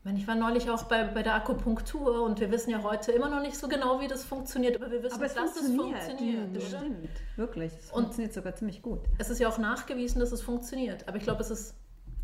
ich 0.00 0.04
meine, 0.04 0.18
ich 0.18 0.28
war 0.28 0.34
neulich 0.36 0.70
auch 0.70 0.84
bei, 0.84 1.04
bei 1.04 1.22
der 1.22 1.34
Akupunktur 1.34 2.22
und 2.22 2.40
wir 2.40 2.50
wissen 2.50 2.70
ja 2.70 2.82
heute 2.82 3.10
immer 3.12 3.28
noch 3.28 3.40
nicht 3.40 3.56
so 3.56 3.68
genau, 3.68 4.00
wie 4.00 4.06
das 4.06 4.24
funktioniert, 4.24 4.76
aber 4.76 4.90
wir 4.90 5.02
wissen, 5.02 5.14
Aber 5.16 5.26
es 5.26 5.34
dass 5.34 5.50
funktioniert. 5.58 5.98
es 5.98 6.06
funktioniert. 6.06 6.56
Das 6.56 6.64
stimmt, 6.68 7.08
wirklich. 7.36 7.72
Es 7.72 7.86
Und- 7.90 8.02
funktioniert 8.02 8.32
sogar 8.34 8.54
ziemlich 8.54 8.80
gut. 8.82 9.00
Es 9.18 9.28
ist 9.30 9.38
ja 9.40 9.48
auch 9.48 9.58
nachgewiesen, 9.58 10.20
dass 10.20 10.30
es 10.32 10.40
funktioniert. 10.42 11.08
Aber 11.08 11.16
ich 11.16 11.24
glaube, 11.24 11.40
es 11.40 11.50
ist. 11.50 11.74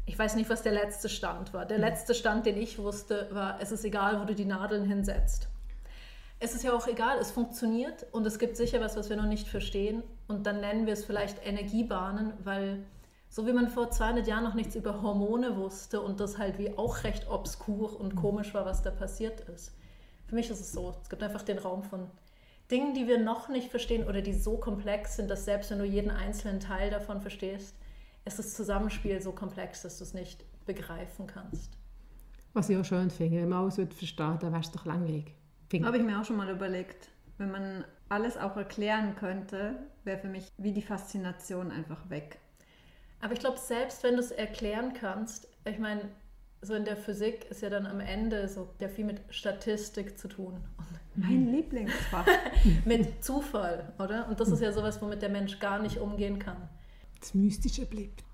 Ich 0.06 0.18
weiß 0.18 0.36
nicht, 0.36 0.50
was 0.50 0.62
der 0.62 0.72
letzte 0.72 1.08
Stand 1.08 1.54
war. 1.54 1.64
Der 1.64 1.78
letzte 1.78 2.14
Stand, 2.14 2.44
den 2.44 2.58
ich 2.58 2.78
wusste, 2.78 3.26
war, 3.32 3.58
es 3.62 3.72
ist 3.72 3.84
egal, 3.86 4.20
wo 4.20 4.26
du 4.26 4.34
die 4.34 4.44
Nadeln 4.44 4.84
hinsetzt. 4.84 5.48
Es 6.40 6.54
ist 6.54 6.64
ja 6.64 6.72
auch 6.72 6.86
egal, 6.86 7.18
es 7.18 7.30
funktioniert 7.30 8.06
und 8.12 8.26
es 8.26 8.38
gibt 8.38 8.56
sicher 8.56 8.80
was, 8.80 8.96
was 8.96 9.08
wir 9.08 9.16
noch 9.16 9.26
nicht 9.26 9.48
verstehen. 9.48 10.02
Und 10.28 10.46
dann 10.46 10.60
nennen 10.60 10.86
wir 10.86 10.92
es 10.92 11.04
vielleicht 11.04 11.44
Energiebahnen, 11.46 12.32
weil 12.42 12.84
so 13.28 13.46
wie 13.46 13.52
man 13.52 13.68
vor 13.68 13.90
200 13.90 14.26
Jahren 14.26 14.44
noch 14.44 14.54
nichts 14.54 14.76
über 14.76 15.02
Hormone 15.02 15.56
wusste 15.56 16.00
und 16.00 16.20
das 16.20 16.38
halt 16.38 16.58
wie 16.58 16.76
auch 16.78 17.02
recht 17.02 17.28
obskur 17.28 17.98
und 17.98 18.14
komisch 18.14 18.54
war, 18.54 18.64
was 18.64 18.82
da 18.82 18.90
passiert 18.90 19.40
ist. 19.48 19.74
Für 20.26 20.34
mich 20.34 20.50
ist 20.50 20.60
es 20.60 20.72
so, 20.72 20.94
es 21.02 21.08
gibt 21.08 21.22
einfach 21.22 21.42
den 21.42 21.58
Raum 21.58 21.82
von 21.82 22.08
Dingen, 22.70 22.94
die 22.94 23.06
wir 23.06 23.18
noch 23.18 23.48
nicht 23.48 23.70
verstehen 23.70 24.06
oder 24.06 24.22
die 24.22 24.32
so 24.32 24.56
komplex 24.56 25.16
sind, 25.16 25.28
dass 25.30 25.44
selbst 25.44 25.70
wenn 25.70 25.78
du 25.78 25.84
jeden 25.84 26.10
einzelnen 26.10 26.60
Teil 26.60 26.90
davon 26.90 27.20
verstehst, 27.20 27.74
ist 28.24 28.38
das 28.38 28.54
Zusammenspiel 28.54 29.20
so 29.20 29.32
komplex, 29.32 29.82
dass 29.82 29.98
du 29.98 30.04
es 30.04 30.14
nicht 30.14 30.44
begreifen 30.64 31.26
kannst. 31.26 31.76
Was 32.52 32.70
ich 32.70 32.76
auch 32.76 32.84
schön 32.84 33.10
finde, 33.10 33.42
wenn 33.42 33.48
man 33.48 33.64
alles 33.64 33.78
würde 33.78 33.94
verstehen 33.94 34.38
dann 34.40 34.52
wäre 34.52 34.62
es 34.62 34.70
doch 34.70 34.84
langweilig. 34.84 35.34
Habe 35.82 35.98
ich 35.98 36.02
mir 36.02 36.20
auch 36.20 36.24
schon 36.24 36.36
mal 36.36 36.50
überlegt, 36.50 37.08
wenn 37.38 37.50
man 37.50 37.84
alles 38.08 38.36
auch 38.36 38.56
erklären 38.56 39.16
könnte, 39.16 39.76
wäre 40.04 40.18
für 40.18 40.28
mich 40.28 40.52
wie 40.58 40.72
die 40.72 40.82
Faszination 40.82 41.70
einfach 41.70 42.08
weg. 42.10 42.38
Aber 43.20 43.32
ich 43.32 43.40
glaube, 43.40 43.58
selbst 43.58 44.02
wenn 44.04 44.14
du 44.14 44.20
es 44.20 44.30
erklären 44.30 44.92
kannst, 44.92 45.48
ich 45.64 45.78
meine, 45.78 46.02
so 46.60 46.74
in 46.74 46.84
der 46.84 46.96
Physik 46.96 47.46
ist 47.50 47.62
ja 47.62 47.70
dann 47.70 47.86
am 47.86 48.00
Ende 48.00 48.48
so 48.48 48.68
ja 48.80 48.88
viel 48.88 49.04
mit 49.04 49.20
Statistik 49.30 50.18
zu 50.18 50.28
tun 50.28 50.54
und 50.76 50.86
Mein 51.16 51.52
Lieblingsfach. 51.52 52.26
mit 52.84 53.24
Zufall, 53.24 53.92
oder? 53.98 54.28
Und 54.28 54.40
das 54.40 54.48
ist 54.48 54.60
ja 54.60 54.72
sowas, 54.72 55.00
womit 55.00 55.22
der 55.22 55.28
Mensch 55.28 55.58
gar 55.60 55.80
nicht 55.80 55.98
umgehen 55.98 56.38
kann. 56.38 56.68
Das 57.20 57.34
Mystische 57.34 57.86
bleibt. 57.86 58.24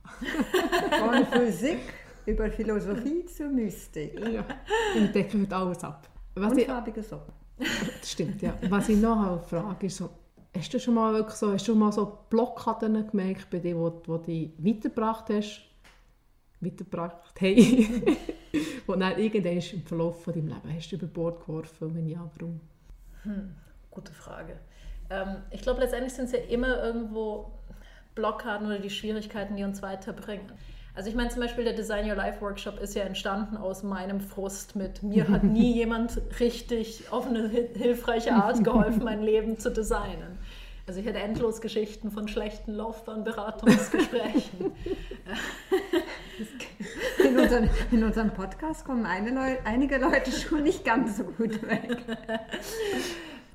Von 0.99 1.27
Physik 1.27 1.81
über 2.27 2.51
Philosophie 2.51 3.27
zur 3.27 3.49
Mystik. 3.49 4.19
Ja. 4.19 4.45
Wir 4.95 5.09
decken 5.09 5.43
heute 5.43 5.57
alles 5.57 5.85
ab. 5.85 6.10
Was 6.35 6.53
Und 6.53 6.59
ich, 6.59 6.67
farbige 6.67 7.03
Socken. 7.03 7.33
das 7.59 7.69
stimmt, 8.11 8.43
ja. 8.43 8.55
Was 8.69 8.89
ich 8.89 8.97
noch 8.97 9.43
Frage 9.45 9.87
ist, 9.87 9.97
so, 9.97 10.11
Hast 10.57 10.75
du 10.75 10.81
schon 10.81 10.95
mal 10.95 11.15
wirklich 11.15 11.37
so, 11.37 11.53
hast 11.53 11.69
du 11.69 11.77
mal 11.77 11.93
so 11.93 12.19
Blockaden 12.29 13.07
gemerkt 13.09 13.49
bei 13.51 13.61
dir, 13.61 13.77
wo, 13.77 14.03
wo 14.07 14.19
du 14.19 14.51
weitergebracht 14.59 15.31
hast? 15.31 15.63
Weitergebracht 16.61 17.41
haben? 17.41 18.17
wo 18.87 18.97
dann 18.97 19.17
irgendwann 19.17 19.59
im 19.59 19.83
Verlauf 19.87 20.25
von 20.25 20.35
deinem 20.35 20.49
Leben 20.49 20.75
hast 20.75 20.91
du 20.91 20.97
über 20.97 21.07
Bord 21.07 21.47
geworfen 21.47 21.89
und 21.89 21.95
wenn 21.95 22.09
ja, 22.09 22.29
warum? 22.37 22.61
Hm, 23.23 23.55
gute 23.91 24.13
Frage. 24.13 24.59
Ähm, 25.09 25.37
ich 25.51 25.63
glaube, 25.63 25.81
letztendlich 25.81 26.13
sind 26.13 26.25
es 26.27 26.33
ja 26.33 26.39
immer 26.39 26.83
irgendwo 26.83 27.53
Blockaden 28.17 28.67
oder 28.67 28.81
die 28.81 28.91
Schwierigkeiten, 28.91 29.55
die 29.55 29.63
uns 29.63 29.83
weiterbringen. 29.83 30.53
Also 30.95 31.09
ich 31.09 31.15
meine 31.15 31.31
zum 31.31 31.41
Beispiel 31.41 31.65
der 31.65 31.75
Design 31.75 32.09
Your 32.09 32.17
Life 32.17 32.41
Workshop 32.41 32.81
ist 32.81 32.95
ja 32.95 33.05
entstanden 33.05 33.57
aus 33.57 33.83
meinem 33.83 34.21
Frust 34.21 34.77
mit 34.77 35.03
mir 35.03 35.29
hat 35.29 35.45
nie 35.45 35.73
jemand 35.75 36.21
richtig 36.41 37.05
auf 37.11 37.27
eine 37.27 37.49
hilfreiche 37.49 38.33
Art 38.33 38.65
geholfen, 38.65 39.05
mein 39.05 39.23
Leben 39.23 39.59
zu 39.59 39.71
designen. 39.71 40.39
Also 40.87 41.01
ich 41.01 41.07
hatte 41.07 41.19
endlos 41.19 41.61
Geschichten 41.61 42.11
von 42.11 42.27
schlechten 42.27 42.73
Laufbahnberatungsgesprächen. 42.73 44.73
in, 47.25 47.39
unseren, 47.39 47.71
in 47.93 48.03
unserem 48.03 48.33
Podcast 48.33 48.85
kommen 48.85 49.05
Leu 49.05 49.57
einige 49.65 49.99
Leute 49.99 50.33
schon 50.33 50.65
nicht 50.65 50.85
ganz 50.85 51.19
so 51.19 51.25
gut 51.25 51.63
weg. 51.63 51.99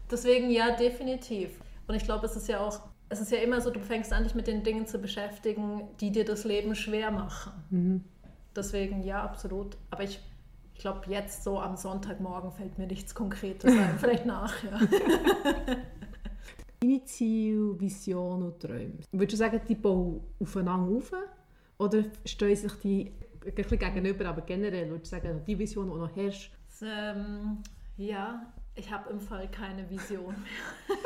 Deswegen 0.09 0.49
ja, 0.49 0.71
definitiv. 0.71 1.59
Und 1.87 1.95
ich 1.95 2.05
glaube, 2.05 2.25
es 2.25 2.37
ist 2.37 2.47
ja 2.47 2.61
auch 2.61 2.79
es 3.09 3.21
ist 3.21 3.31
ja 3.31 3.37
immer 3.39 3.61
so, 3.61 3.69
du 3.69 3.79
fängst 3.79 4.11
an, 4.13 4.23
dich 4.23 4.35
mit 4.35 4.47
den 4.47 4.63
Dingen 4.63 4.87
zu 4.87 4.99
beschäftigen, 4.99 5.87
die 5.99 6.11
dir 6.11 6.25
das 6.25 6.43
Leben 6.43 6.75
schwer 6.75 7.11
machen. 7.11 7.53
Mhm. 7.69 8.03
Deswegen 8.55 9.03
ja, 9.03 9.23
absolut. 9.23 9.77
Aber 9.91 10.03
ich, 10.03 10.19
ich 10.73 10.79
glaube, 10.79 11.01
jetzt 11.09 11.43
so 11.43 11.59
am 11.59 11.75
Sonntagmorgen 11.75 12.51
fällt 12.51 12.77
mir 12.77 12.87
nichts 12.87 13.13
Konkretes 13.13 13.71
ein. 13.71 13.97
Vielleicht 13.99 14.25
nachher. 14.25 14.79
Deine 16.79 17.03
Ziele, 17.05 17.79
Vision 17.79 18.43
und 18.43 18.59
Träume. 18.59 18.99
Würdest 19.11 19.33
du 19.33 19.37
sagen, 19.37 19.61
die 19.67 19.75
bauen 19.75 20.21
aufeinander 20.39 20.97
auf? 20.97 21.11
Oder 21.77 22.05
stehen 22.25 22.55
sich 22.55 22.73
die 22.79 23.11
ein 23.45 23.53
bisschen 23.53 23.79
gegenüber, 23.79 24.25
aber 24.25 24.41
generell 24.41 24.89
würdest 24.89 25.11
du 25.11 25.17
sagen, 25.17 25.41
die 25.45 25.59
Vision, 25.59 25.89
die 25.91 25.97
noch 25.97 26.15
herrscht? 26.15 26.51
Ähm, 26.81 27.59
ja, 27.97 28.53
ich 28.75 28.91
habe 28.91 29.09
im 29.09 29.19
Fall 29.21 29.47
keine 29.47 29.89
Vision 29.89 30.35
mehr. 30.35 30.97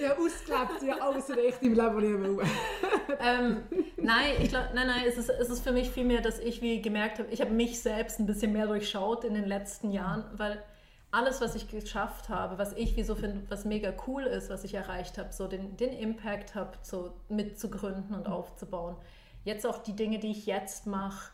ja, 0.02 0.16
ausgelebt, 0.16 0.82
ja, 0.86 0.96
alles 1.00 1.28
recht 1.30 1.62
im 1.62 1.74
Leben, 1.74 1.96
was 1.96 2.04
ich 2.04 2.10
will. 2.10 2.38
ähm, 3.20 3.62
nein, 3.96 4.34
ich 4.40 4.48
glaub, 4.48 4.72
nein, 4.72 4.86
nein, 4.86 5.02
es 5.06 5.18
ist, 5.18 5.30
es 5.30 5.50
ist 5.50 5.64
für 5.64 5.72
mich 5.72 5.90
vielmehr, 5.90 6.20
dass 6.20 6.38
ich 6.38 6.62
wie 6.62 6.80
gemerkt 6.80 7.18
habe, 7.18 7.28
ich 7.30 7.40
habe 7.40 7.50
mich 7.50 7.80
selbst 7.80 8.20
ein 8.20 8.26
bisschen 8.26 8.52
mehr 8.52 8.66
durchschaut 8.66 9.24
in 9.24 9.34
den 9.34 9.46
letzten 9.46 9.90
Jahren, 9.90 10.24
weil 10.36 10.62
alles, 11.10 11.40
was 11.40 11.56
ich 11.56 11.68
geschafft 11.68 12.28
habe, 12.28 12.58
was 12.58 12.72
ich 12.74 12.96
wie 12.96 13.02
so 13.02 13.14
finde, 13.14 13.42
was 13.48 13.64
mega 13.64 13.92
cool 14.06 14.22
ist, 14.22 14.50
was 14.50 14.62
ich 14.62 14.74
erreicht 14.74 15.18
habe, 15.18 15.32
so 15.32 15.48
den, 15.48 15.76
den 15.76 15.92
Impact 15.92 16.54
habe, 16.54 16.72
so 16.82 17.14
mitzugründen 17.28 18.14
und 18.14 18.28
aufzubauen. 18.28 18.96
Jetzt 19.44 19.66
auch 19.66 19.78
die 19.78 19.96
Dinge, 19.96 20.18
die 20.18 20.30
ich 20.30 20.46
jetzt 20.46 20.86
mache, 20.86 21.32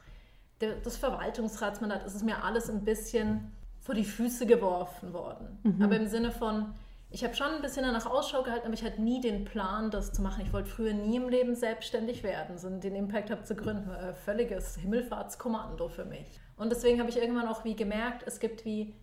das 0.60 0.96
Verwaltungsratsmandat, 0.96 2.06
es 2.06 2.14
ist 2.14 2.24
mir 2.24 2.42
alles 2.42 2.70
ein 2.70 2.84
bisschen 2.84 3.52
vor 3.84 3.94
die 3.94 4.04
Füße 4.04 4.46
geworfen 4.46 5.12
worden. 5.12 5.58
Mhm. 5.62 5.82
Aber 5.82 5.96
im 5.96 6.06
Sinne 6.06 6.32
von, 6.32 6.72
ich 7.10 7.22
habe 7.22 7.34
schon 7.34 7.48
ein 7.48 7.60
bisschen 7.60 7.84
danach 7.84 8.06
Ausschau 8.06 8.42
gehalten, 8.42 8.64
aber 8.64 8.74
ich 8.74 8.82
hatte 8.82 9.02
nie 9.02 9.20
den 9.20 9.44
Plan, 9.44 9.90
das 9.90 10.10
zu 10.10 10.22
machen. 10.22 10.42
Ich 10.42 10.54
wollte 10.54 10.70
früher 10.70 10.94
nie 10.94 11.16
im 11.16 11.28
Leben 11.28 11.54
selbstständig 11.54 12.22
werden, 12.22 12.56
sondern 12.56 12.80
den 12.80 12.96
Impact 12.96 13.30
Hub 13.30 13.44
zu 13.44 13.54
gründen, 13.54 13.86
war 13.86 13.98
ein 13.98 14.14
völliges 14.14 14.76
Himmelfahrtskommando 14.76 15.88
für 15.88 16.06
mich. 16.06 16.26
Und 16.56 16.72
deswegen 16.72 16.98
habe 16.98 17.10
ich 17.10 17.18
irgendwann 17.18 17.46
auch 17.46 17.64
wie 17.64 17.76
gemerkt, 17.76 18.24
es 18.26 18.40
gibt 18.40 18.64
wie 18.64 18.94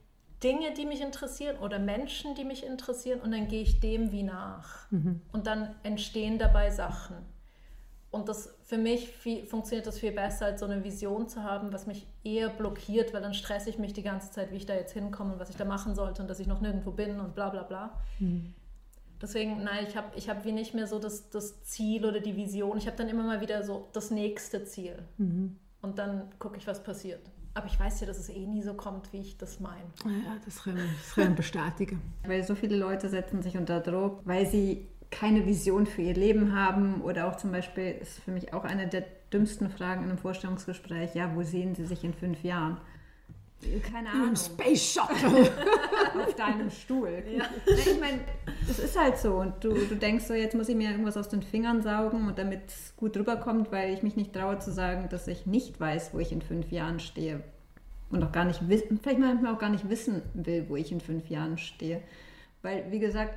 Dinge, 0.44 0.74
die 0.74 0.88
mich 0.88 1.02
interessieren 1.02 1.58
oder 1.60 1.78
Menschen, 1.78 2.34
die 2.34 2.44
mich 2.44 2.66
interessieren 2.66 3.22
und 3.22 3.32
dann 3.32 3.48
gehe 3.48 3.62
ich 3.62 3.80
dem 3.82 4.12
wie 4.12 4.24
nach. 4.24 4.92
Mhm. 4.92 5.22
Und 5.32 5.46
dann 5.46 5.76
entstehen 5.84 6.40
dabei 6.40 6.72
Sachen. 6.72 7.18
Und 8.10 8.28
das 8.28 8.58
für 8.72 8.78
mich 8.78 9.10
viel, 9.10 9.46
funktioniert 9.46 9.86
das 9.86 10.00
viel 10.00 10.14
besser, 10.14 10.46
als 10.46 10.62
so 10.62 10.66
eine 10.66 10.82
Vision 10.82 11.28
zu 11.28 11.44
haben, 11.44 11.74
was 11.74 11.88
mich 11.88 12.08
eher 12.24 12.48
blockiert, 12.48 13.14
weil 13.14 13.22
dann 13.22 13.34
stresse 13.34 13.70
ich 13.70 13.78
mich 13.78 13.92
die 13.92 14.02
ganze 14.02 14.32
Zeit, 14.32 14.50
wie 14.54 14.56
ich 14.56 14.66
da 14.66 14.74
jetzt 14.74 14.94
hinkomme 14.94 15.34
und 15.34 15.40
was 15.42 15.50
ich 15.50 15.58
da 15.58 15.66
machen 15.66 15.94
sollte 15.94 16.22
und 16.22 16.30
dass 16.30 16.40
ich 16.40 16.48
noch 16.48 16.62
nirgendwo 16.62 16.92
bin 16.92 17.20
und 17.20 17.36
bla 17.36 17.50
bla 17.50 17.64
bla. 17.64 18.00
Mhm. 18.20 18.54
Deswegen, 19.22 19.62
nein, 19.62 19.88
ich 19.90 19.98
habe 19.98 20.08
ich 20.16 20.30
hab 20.30 20.46
wie 20.46 20.54
nicht 20.54 20.74
mehr 20.74 20.88
so 20.88 21.00
das, 21.00 21.30
das 21.30 21.62
Ziel 21.64 22.06
oder 22.06 22.22
die 22.22 22.38
Vision. 22.38 22.78
Ich 22.78 22.88
habe 22.88 22.96
dann 22.96 23.10
immer 23.10 23.24
mal 23.24 23.42
wieder 23.42 23.62
so 23.62 23.90
das 23.92 24.10
nächste 24.10 24.64
Ziel. 24.64 25.04
Mhm. 25.18 25.58
Und 25.82 25.98
dann 26.00 26.30
gucke 26.40 26.56
ich, 26.56 26.66
was 26.66 26.82
passiert. 26.82 27.30
Aber 27.54 27.68
ich 27.68 27.78
weiß 27.78 28.00
ja, 28.00 28.08
dass 28.08 28.20
es 28.20 28.30
eh 28.30 28.46
nie 28.46 28.62
so 28.62 28.74
kommt, 28.74 29.12
wie 29.12 29.20
ich 29.20 29.38
das 29.38 29.60
meine. 29.60 29.92
Ja, 30.06 30.38
das 30.46 30.64
können 30.64 30.80
wir 31.16 31.30
bestätigen. 31.36 32.02
weil 32.26 32.42
so 32.46 32.56
viele 32.56 32.78
Leute 32.78 33.10
setzen 33.10 33.42
sich 33.42 33.58
unter 33.58 33.82
Druck, 33.82 34.22
weil 34.24 34.46
sie 34.46 34.88
keine 35.12 35.46
Vision 35.46 35.86
für 35.86 36.02
ihr 36.02 36.16
Leben 36.16 36.56
haben 36.56 37.02
oder 37.02 37.28
auch 37.28 37.36
zum 37.36 37.52
Beispiel 37.52 37.96
ist 38.02 38.20
für 38.20 38.32
mich 38.32 38.54
auch 38.54 38.64
eine 38.64 38.88
der 38.88 39.06
dümmsten 39.32 39.70
Fragen 39.70 40.04
in 40.04 40.10
einem 40.10 40.18
Vorstellungsgespräch, 40.18 41.14
ja, 41.14 41.36
wo 41.36 41.44
sehen 41.44 41.76
Sie 41.76 41.86
sich 41.86 42.04
in 42.04 42.14
fünf 42.14 42.44
Jahren? 42.44 42.78
Keine 43.92 44.10
Ahnung. 44.10 44.30
Im 44.30 44.36
Space 44.36 44.94
Shuttle. 44.94 45.52
Auf 46.26 46.36
deinem 46.36 46.72
Stuhl. 46.72 47.24
Ja. 47.32 47.46
Ich 47.68 48.00
meine, 48.00 48.22
es 48.68 48.80
ist 48.80 49.00
halt 49.00 49.18
so. 49.18 49.36
Und 49.36 49.64
du, 49.64 49.70
du 49.70 49.96
denkst 49.96 50.26
so, 50.26 50.34
jetzt 50.34 50.56
muss 50.56 50.68
ich 50.68 50.76
mir 50.76 50.90
irgendwas 50.90 51.16
aus 51.16 51.30
den 51.30 51.44
Fingern 51.44 51.82
saugen 51.82 52.28
und 52.28 52.38
damit 52.38 52.62
es 52.68 52.96
gut 52.98 53.16
rüberkommt, 53.16 53.72
weil 53.72 53.94
ich 53.94 54.02
mich 54.02 54.16
nicht 54.16 54.34
traue 54.34 54.58
zu 54.58 54.72
sagen, 54.72 55.10
dass 55.10 55.28
ich 55.28 55.46
nicht 55.46 55.80
weiß, 55.80 56.14
wo 56.14 56.20
ich 56.20 56.32
in 56.32 56.42
fünf 56.42 56.72
Jahren 56.72 57.00
stehe. 57.00 57.44
Und 58.10 58.24
auch 58.24 58.32
gar 58.32 58.46
nicht 58.46 58.68
wissen, 58.68 59.00
vielleicht 59.02 59.20
manchmal 59.20 59.54
auch 59.54 59.60
gar 59.60 59.70
nicht 59.70 59.90
wissen 59.90 60.22
will, 60.34 60.66
wo 60.68 60.76
ich 60.76 60.92
in 60.92 61.00
fünf 61.00 61.30
Jahren 61.30 61.58
stehe. 61.58 62.02
Weil, 62.62 62.92
wie 62.92 63.00
gesagt, 63.00 63.36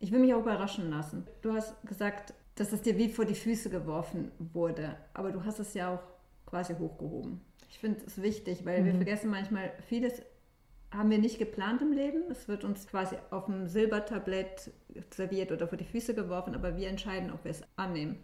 ich 0.00 0.12
will 0.12 0.20
mich 0.20 0.34
auch 0.34 0.40
überraschen 0.40 0.90
lassen. 0.90 1.26
Du 1.42 1.52
hast 1.52 1.74
gesagt, 1.86 2.34
dass 2.56 2.72
es 2.72 2.82
dir 2.82 2.96
wie 2.98 3.08
vor 3.08 3.24
die 3.24 3.34
Füße 3.34 3.70
geworfen 3.70 4.30
wurde, 4.38 4.96
aber 5.12 5.32
du 5.32 5.44
hast 5.44 5.58
es 5.58 5.74
ja 5.74 5.94
auch 5.94 6.02
quasi 6.46 6.74
hochgehoben. 6.74 7.40
Ich 7.68 7.78
finde 7.78 8.00
es 8.06 8.20
wichtig, 8.22 8.64
weil 8.64 8.82
mhm. 8.82 8.86
wir 8.86 8.94
vergessen 8.94 9.30
manchmal, 9.30 9.72
vieles 9.88 10.22
haben 10.92 11.10
wir 11.10 11.18
nicht 11.18 11.38
geplant 11.38 11.82
im 11.82 11.92
Leben. 11.92 12.22
Es 12.30 12.46
wird 12.46 12.62
uns 12.62 12.86
quasi 12.86 13.16
auf 13.30 13.46
dem 13.46 13.66
Silbertablett 13.66 14.70
serviert 15.10 15.50
oder 15.50 15.66
vor 15.66 15.76
die 15.76 15.84
Füße 15.84 16.14
geworfen, 16.14 16.54
aber 16.54 16.76
wir 16.76 16.88
entscheiden, 16.88 17.32
ob 17.32 17.44
wir 17.44 17.50
es 17.50 17.62
annehmen. 17.76 18.18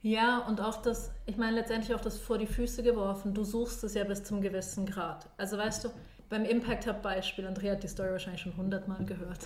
Ja, 0.00 0.38
und 0.46 0.60
auch 0.60 0.80
das, 0.80 1.10
ich 1.26 1.36
meine 1.36 1.56
letztendlich 1.56 1.92
auch 1.92 2.00
das 2.00 2.18
vor 2.18 2.38
die 2.38 2.46
Füße 2.46 2.84
geworfen. 2.84 3.34
Du 3.34 3.42
suchst 3.42 3.82
es 3.82 3.94
ja 3.94 4.04
bis 4.04 4.22
zum 4.22 4.40
gewissen 4.40 4.86
Grad. 4.86 5.28
Also 5.36 5.58
weißt 5.58 5.84
du, 5.84 5.88
beim 6.28 6.44
Impact 6.44 6.86
Hub 6.86 7.02
Beispiel, 7.02 7.46
Andrea 7.46 7.72
hat 7.72 7.82
die 7.82 7.88
Story 7.88 8.10
wahrscheinlich 8.10 8.42
schon 8.42 8.56
hundertmal 8.56 9.04
gehört 9.04 9.40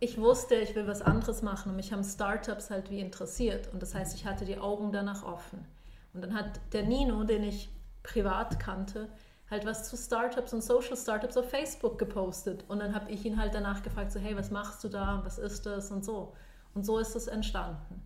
ich 0.00 0.18
wusste, 0.18 0.54
ich 0.56 0.74
will 0.74 0.86
was 0.86 1.02
anderes 1.02 1.42
machen 1.42 1.70
und 1.70 1.76
mich 1.76 1.92
haben 1.92 2.04
Startups 2.04 2.70
halt 2.70 2.90
wie 2.90 3.00
interessiert. 3.00 3.72
Und 3.72 3.82
das 3.82 3.94
heißt, 3.94 4.14
ich 4.14 4.26
hatte 4.26 4.44
die 4.44 4.58
Augen 4.58 4.92
danach 4.92 5.24
offen. 5.24 5.64
Und 6.12 6.22
dann 6.22 6.34
hat 6.34 6.60
der 6.72 6.84
Nino, 6.84 7.24
den 7.24 7.42
ich 7.42 7.70
privat 8.02 8.60
kannte, 8.60 9.08
halt 9.50 9.66
was 9.66 9.88
zu 9.88 9.96
Startups 9.96 10.52
und 10.52 10.62
Social 10.62 10.96
Startups 10.96 11.36
auf 11.36 11.50
Facebook 11.50 11.98
gepostet. 11.98 12.64
Und 12.68 12.80
dann 12.80 12.94
habe 12.94 13.10
ich 13.10 13.24
ihn 13.24 13.38
halt 13.38 13.54
danach 13.54 13.82
gefragt, 13.82 14.12
so, 14.12 14.20
hey, 14.20 14.36
was 14.36 14.50
machst 14.50 14.82
du 14.84 14.88
da? 14.88 15.20
Was 15.24 15.38
ist 15.38 15.66
das? 15.66 15.90
Und 15.90 16.04
so. 16.04 16.34
Und 16.74 16.84
so 16.84 16.98
ist 16.98 17.14
es 17.14 17.26
entstanden. 17.26 18.02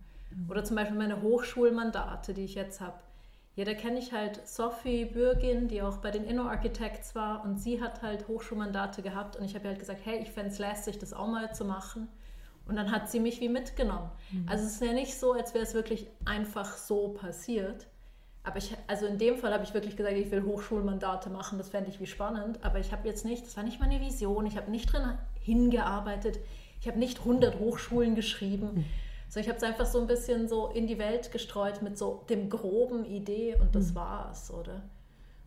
Oder 0.47 0.63
zum 0.63 0.75
Beispiel 0.75 0.97
meine 0.97 1.21
Hochschulmandate, 1.21 2.33
die 2.33 2.45
ich 2.45 2.55
jetzt 2.55 2.81
habe. 2.81 2.99
Ja, 3.59 3.65
da 3.65 3.73
kenne 3.73 3.99
ich 3.99 4.13
halt 4.13 4.47
Sophie 4.47 5.03
Bürgin, 5.03 5.67
die 5.67 5.81
auch 5.81 5.97
bei 5.97 6.11
den 6.11 6.23
Inno 6.23 6.43
Architects 6.43 7.13
war 7.13 7.43
und 7.43 7.59
sie 7.59 7.81
hat 7.81 8.01
halt 8.01 8.29
Hochschulmandate 8.29 9.01
gehabt 9.01 9.35
und 9.35 9.43
ich 9.43 9.53
habe 9.53 9.67
halt 9.67 9.79
gesagt, 9.79 9.99
hey, 10.05 10.17
ich 10.21 10.31
fände 10.31 10.51
es 10.51 10.59
lästig, 10.59 10.97
das 10.97 11.11
auch 11.11 11.27
mal 11.27 11.53
zu 11.53 11.65
machen. 11.65 12.07
Und 12.65 12.77
dann 12.77 12.89
hat 12.89 13.11
sie 13.11 13.19
mich 13.19 13.41
wie 13.41 13.49
mitgenommen. 13.49 14.09
Mhm. 14.31 14.47
Also 14.47 14.63
es 14.63 14.75
ist 14.75 14.81
ja 14.81 14.93
nicht 14.93 15.13
so, 15.13 15.33
als 15.33 15.53
wäre 15.53 15.65
es 15.65 15.73
wirklich 15.73 16.07
einfach 16.23 16.77
so 16.77 17.09
passiert. 17.09 17.87
Aber 18.43 18.59
ich, 18.59 18.73
also 18.87 19.05
in 19.05 19.17
dem 19.17 19.35
Fall 19.35 19.51
habe 19.51 19.65
ich 19.65 19.73
wirklich 19.73 19.97
gesagt, 19.97 20.15
ich 20.15 20.31
will 20.31 20.43
Hochschulmandate 20.45 21.29
machen, 21.29 21.57
das 21.57 21.67
fände 21.67 21.89
ich 21.89 21.99
wie 21.99 22.07
spannend. 22.07 22.63
Aber 22.63 22.79
ich 22.79 22.93
habe 22.93 23.05
jetzt 23.09 23.25
nicht, 23.25 23.45
das 23.45 23.57
war 23.57 23.65
nicht 23.65 23.81
meine 23.81 23.99
Vision, 23.99 24.45
ich 24.45 24.55
habe 24.55 24.71
nicht 24.71 24.93
drin 24.93 25.17
hingearbeitet, 25.37 26.39
ich 26.79 26.87
habe 26.87 26.97
nicht 26.97 27.19
100 27.19 27.59
Hochschulen 27.59 28.15
geschrieben. 28.15 28.69
Mhm 28.73 28.85
so, 29.29 29.39
ich 29.39 29.47
habe 29.47 29.57
es 29.57 29.63
einfach 29.63 29.85
so 29.85 30.01
ein 30.01 30.07
bisschen 30.07 30.47
so 30.47 30.67
in 30.67 30.87
die 30.87 30.97
Welt 30.97 31.31
gestreut 31.31 31.83
mit 31.83 31.97
so 31.97 32.25
dem 32.29 32.49
groben 32.49 33.05
Idee 33.05 33.55
und 33.61 33.75
das 33.75 33.91
mhm. 33.91 33.95
war's, 33.95 34.51
oder? 34.51 34.81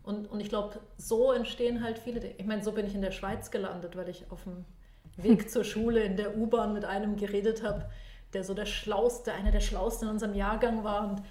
Und, 0.05 0.30
und 0.30 0.41
ich 0.41 0.49
glaube, 0.49 0.80
so 0.97 1.33
entstehen 1.33 1.83
halt 1.83 1.99
viele 1.99 2.20
Dinge. 2.20 2.35
Ich 2.39 2.47
meine, 2.47 2.62
so 2.62 2.72
bin 2.72 2.87
ich 2.87 2.95
in 2.95 3.03
der 3.03 3.11
Schweiz 3.11 3.51
gelandet, 3.51 3.97
weil 3.97 4.09
ich 4.09 4.30
auf 4.30 4.45
dem 4.45 4.64
Weg 5.16 5.51
zur 5.51 5.64
Schule 5.64 6.03
in 6.05 6.16
der 6.16 6.37
U-Bahn 6.37 6.72
mit 6.72 6.85
einem 6.85 7.16
geredet 7.16 7.64
habe, 7.64 7.91
der 8.33 8.45
so 8.45 8.55
der 8.55 8.66
Schlauste, 8.66 9.33
einer 9.33 9.51
der 9.51 9.61
Schlausten 9.61 10.09
in 10.09 10.14
unserem 10.14 10.35
Jahrgang 10.35 10.85
war. 10.85 11.09
Und 11.09 11.22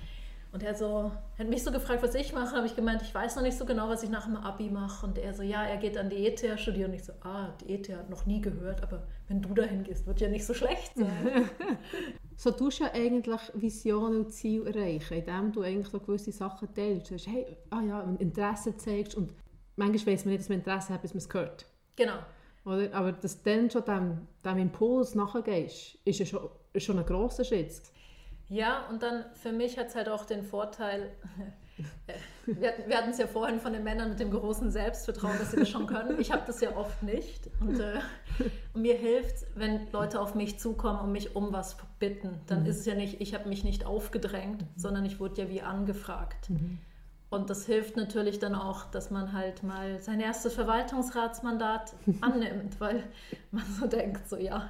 und 0.54 0.64
er 0.64 0.76
so, 0.76 1.12
hat 1.38 1.48
mich 1.48 1.64
so 1.64 1.72
gefragt, 1.72 2.04
was 2.04 2.14
ich 2.14 2.34
mache. 2.34 2.58
habe 2.58 2.68
ich 2.68 2.76
gemeint, 2.76 3.02
ich 3.02 3.16
weiß 3.16 3.38
noch 3.38 3.44
nicht 3.44 3.58
so 3.58 3.66
genau, 3.66 3.88
was 3.88 4.04
ich 4.04 4.10
nach 4.10 4.26
dem 4.26 4.36
Abi 4.36 4.70
mache. 4.70 5.06
Und 5.06 5.18
er 5.18 5.34
so, 5.34 5.44
ja, 5.44 5.64
er 5.64 5.78
geht 5.78 5.98
an 5.98 6.10
die 6.10 6.28
ETH 6.28 6.60
studieren. 6.60 6.92
Und 6.92 6.98
ich 6.98 7.06
so, 7.06 7.14
ah, 7.22 7.54
die 7.62 7.74
ETH 7.74 7.90
hat 7.90 8.10
noch 8.10 8.26
nie 8.26 8.42
gehört, 8.42 8.84
aber 8.84 9.04
wenn 9.30 9.42
du 9.42 9.54
dahin 9.54 9.84
gehst, 9.84 10.06
wird 10.06 10.20
ja 10.20 10.28
nicht 10.28 10.46
so 10.46 10.54
schlecht 10.54 10.92
sein. 10.96 11.50
so 12.36 12.52
tust 12.52 12.82
du 12.82 12.84
ja 12.84 12.92
eigentlich 12.94 13.40
Visionen 13.54 14.26
und 14.26 14.34
Ziele 14.34 14.74
erreichen, 14.74 15.20
indem 15.20 15.54
du 15.54 15.62
eigentlich 15.62 15.88
so 15.88 16.02
gewisse 16.02 16.34
Sachen 16.34 16.74
teilst. 16.74 17.12
Du 17.12 17.18
sagst, 17.18 17.28
hey, 17.28 17.58
ah 17.70 17.82
ja, 17.82 18.02
Interesse 18.20 18.76
zeigst 18.76 19.16
und 19.16 19.34
manchmal 19.78 20.14
weiß 20.14 20.26
man 20.26 20.32
nicht, 20.34 20.42
dass 20.42 20.50
man 20.50 20.58
Interesse 20.58 20.94
hat, 20.94 21.02
bis 21.02 21.14
man 21.14 21.20
es 21.20 21.34
hört. 21.34 21.66
Genau. 21.96 22.20
Oder? 22.66 22.94
Aber 22.94 23.14
dass 23.14 23.42
du 23.42 23.50
dann 23.50 23.72
schon 23.72 23.86
dem, 23.86 24.28
dem 24.44 24.58
Impuls 24.58 25.16
nachgehst, 25.16 25.98
ist 26.04 26.20
ja 26.20 26.26
schon, 26.26 26.50
ist 26.74 26.84
schon 26.84 27.00
ein 27.00 27.06
grosser 27.06 27.46
Schritt. 27.46 27.82
Ja, 28.52 28.86
und 28.90 29.02
dann 29.02 29.24
für 29.34 29.54
mich 29.54 29.78
hat 29.78 29.88
es 29.88 29.96
halt 29.96 30.10
auch 30.10 30.26
den 30.26 30.44
Vorteil, 30.44 31.10
wir, 32.46 32.74
wir 32.86 32.98
hatten 32.98 33.12
es 33.12 33.18
ja 33.18 33.26
vorhin 33.26 33.62
von 33.62 33.72
den 33.72 33.86
Männern 33.86 34.10
mit 34.10 34.20
dem 34.20 34.30
großen 34.30 34.72
Selbstvertrauen, 34.72 35.40
dass 35.40 35.52
sie 35.52 35.58
das 35.58 35.70
schon 35.70 35.88
können. 35.88 36.20
Ich 36.20 36.34
habe 36.34 36.44
das 36.46 36.60
ja 36.60 36.76
oft 36.76 37.02
nicht. 37.02 37.50
Und, 37.62 37.80
äh, 37.80 38.02
und 38.74 38.82
mir 38.82 38.96
hilft 38.96 39.46
wenn 39.56 39.90
Leute 39.94 40.20
auf 40.20 40.36
mich 40.36 40.60
zukommen 40.60 41.00
und 41.00 41.14
mich 41.14 41.34
um 41.34 41.54
was 41.54 41.78
bitten. 41.98 42.42
Dann 42.48 42.64
mhm. 42.64 42.66
ist 42.66 42.80
es 42.80 42.86
ja 42.86 42.94
nicht, 42.94 43.22
ich 43.22 43.34
habe 43.34 43.48
mich 43.48 43.64
nicht 43.64 43.86
aufgedrängt, 43.86 44.64
mhm. 44.64 44.68
sondern 44.76 45.06
ich 45.06 45.22
wurde 45.22 45.44
ja 45.44 45.50
wie 45.50 45.62
angefragt. 45.62 46.50
Mhm. 46.50 46.80
Und 47.30 47.50
das 47.50 47.66
hilft 47.66 47.96
natürlich 47.96 48.40
dann 48.40 48.54
auch, 48.54 48.84
dass 48.92 49.12
man 49.12 49.32
halt 49.32 49.64
mal 49.64 50.02
sein 50.02 50.20
erstes 50.20 50.54
Verwaltungsratsmandat 50.56 51.94
annimmt, 52.20 52.82
weil 52.82 53.02
man 53.52 53.64
so 53.80 53.88
denkt, 53.88 54.28
so 54.28 54.36
ja, 54.36 54.70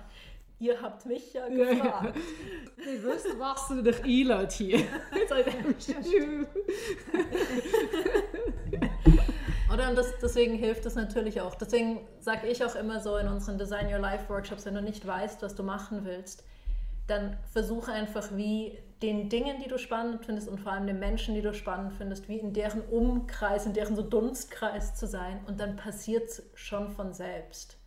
ihr 0.62 0.82
habt 0.82 1.06
mich 1.06 1.34
ja 1.34 1.50
gefragt. 1.50 2.16
Ja, 2.16 2.92
Ihr 2.92 3.04
wisst, 3.04 3.28
was 3.38 3.68
du 3.68 3.82
dich 3.82 4.02
einlädt 4.04 4.54
hier. 4.54 4.80
Oder 9.74 9.90
und 9.90 9.98
das, 9.98 10.14
deswegen 10.22 10.56
hilft 10.56 10.86
es 10.86 10.96
natürlich 10.96 11.42
auch. 11.42 11.56
Deswegen 11.56 12.08
sage 12.20 12.48
ich 12.48 12.64
auch 12.64 12.76
immer 12.76 13.00
so 13.00 13.18
in 13.18 13.28
unseren 13.28 13.58
Design 13.58 13.92
Your 13.92 14.00
Life 14.00 14.30
Workshops, 14.30 14.66
wenn 14.66 14.76
du 14.76 14.82
nicht 14.82 15.06
weißt, 15.06 15.42
was 15.42 15.56
du 15.56 15.64
machen 15.64 16.06
willst, 16.06 16.46
dann 17.08 17.38
versuche 17.52 17.92
einfach 17.92 18.30
wie 18.36 18.78
den 19.02 19.30
Dingen, 19.30 19.58
die 19.64 19.68
du 19.68 19.80
spannend 19.80 20.26
findest 20.26 20.48
und 20.48 20.60
vor 20.60 20.74
allem 20.74 20.86
den 20.86 21.00
Menschen, 21.00 21.34
die 21.34 21.42
du 21.42 21.54
spannend 21.54 21.94
findest, 21.94 22.30
wie 22.30 22.38
in 22.38 22.54
deren 22.54 22.82
Umkreis, 22.82 23.66
in 23.66 23.74
deren 23.74 23.96
so 23.96 24.04
Dunstkreis 24.04 24.94
zu 24.94 25.08
sein 25.08 25.40
und 25.48 25.60
dann 25.60 25.76
passiert 25.76 26.30
es 26.30 26.44
schon 26.54 26.92
von 26.92 27.14
selbst. 27.14 27.81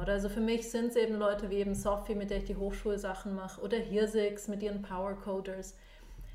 Oder 0.00 0.12
also 0.12 0.28
für 0.28 0.40
mich 0.40 0.70
sind 0.70 0.88
es 0.88 0.96
eben 0.96 1.14
Leute 1.14 1.50
wie 1.50 1.56
eben 1.56 1.74
Sophie, 1.74 2.14
mit 2.14 2.30
der 2.30 2.38
ich 2.38 2.44
die 2.44 2.56
Hochschulsachen 2.56 3.34
mache, 3.34 3.60
oder 3.62 3.78
Hirsix 3.78 4.48
mit 4.48 4.62
ihren 4.62 4.82
Power 4.82 5.14
Coders. 5.14 5.74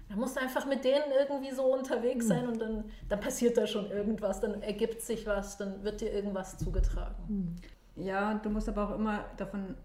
Da 0.10 0.16
musst 0.16 0.36
du 0.36 0.42
einfach 0.42 0.66
mit 0.66 0.84
denen 0.84 1.12
irgendwie 1.18 1.52
so 1.52 1.74
unterwegs 1.74 2.28
sein 2.28 2.48
und 2.48 2.60
dann, 2.60 2.86
dann 3.08 3.20
passiert 3.22 3.56
da 3.56 3.66
schon 3.66 3.90
irgendwas, 3.90 4.42
dann 4.42 4.62
ergibt 4.62 5.02
sich 5.02 5.26
was, 5.26 5.58
dann 5.58 5.84
wird 5.84 6.02
dir 6.02 6.12
irgendwas 6.12 6.58
zugetragen. 6.58 7.56
Ja, 7.96 8.34
du 8.34 8.50
musst 8.50 8.68
aber 8.68 8.90
auch 8.90 8.96
immer 8.96 9.24
davon 9.38 9.76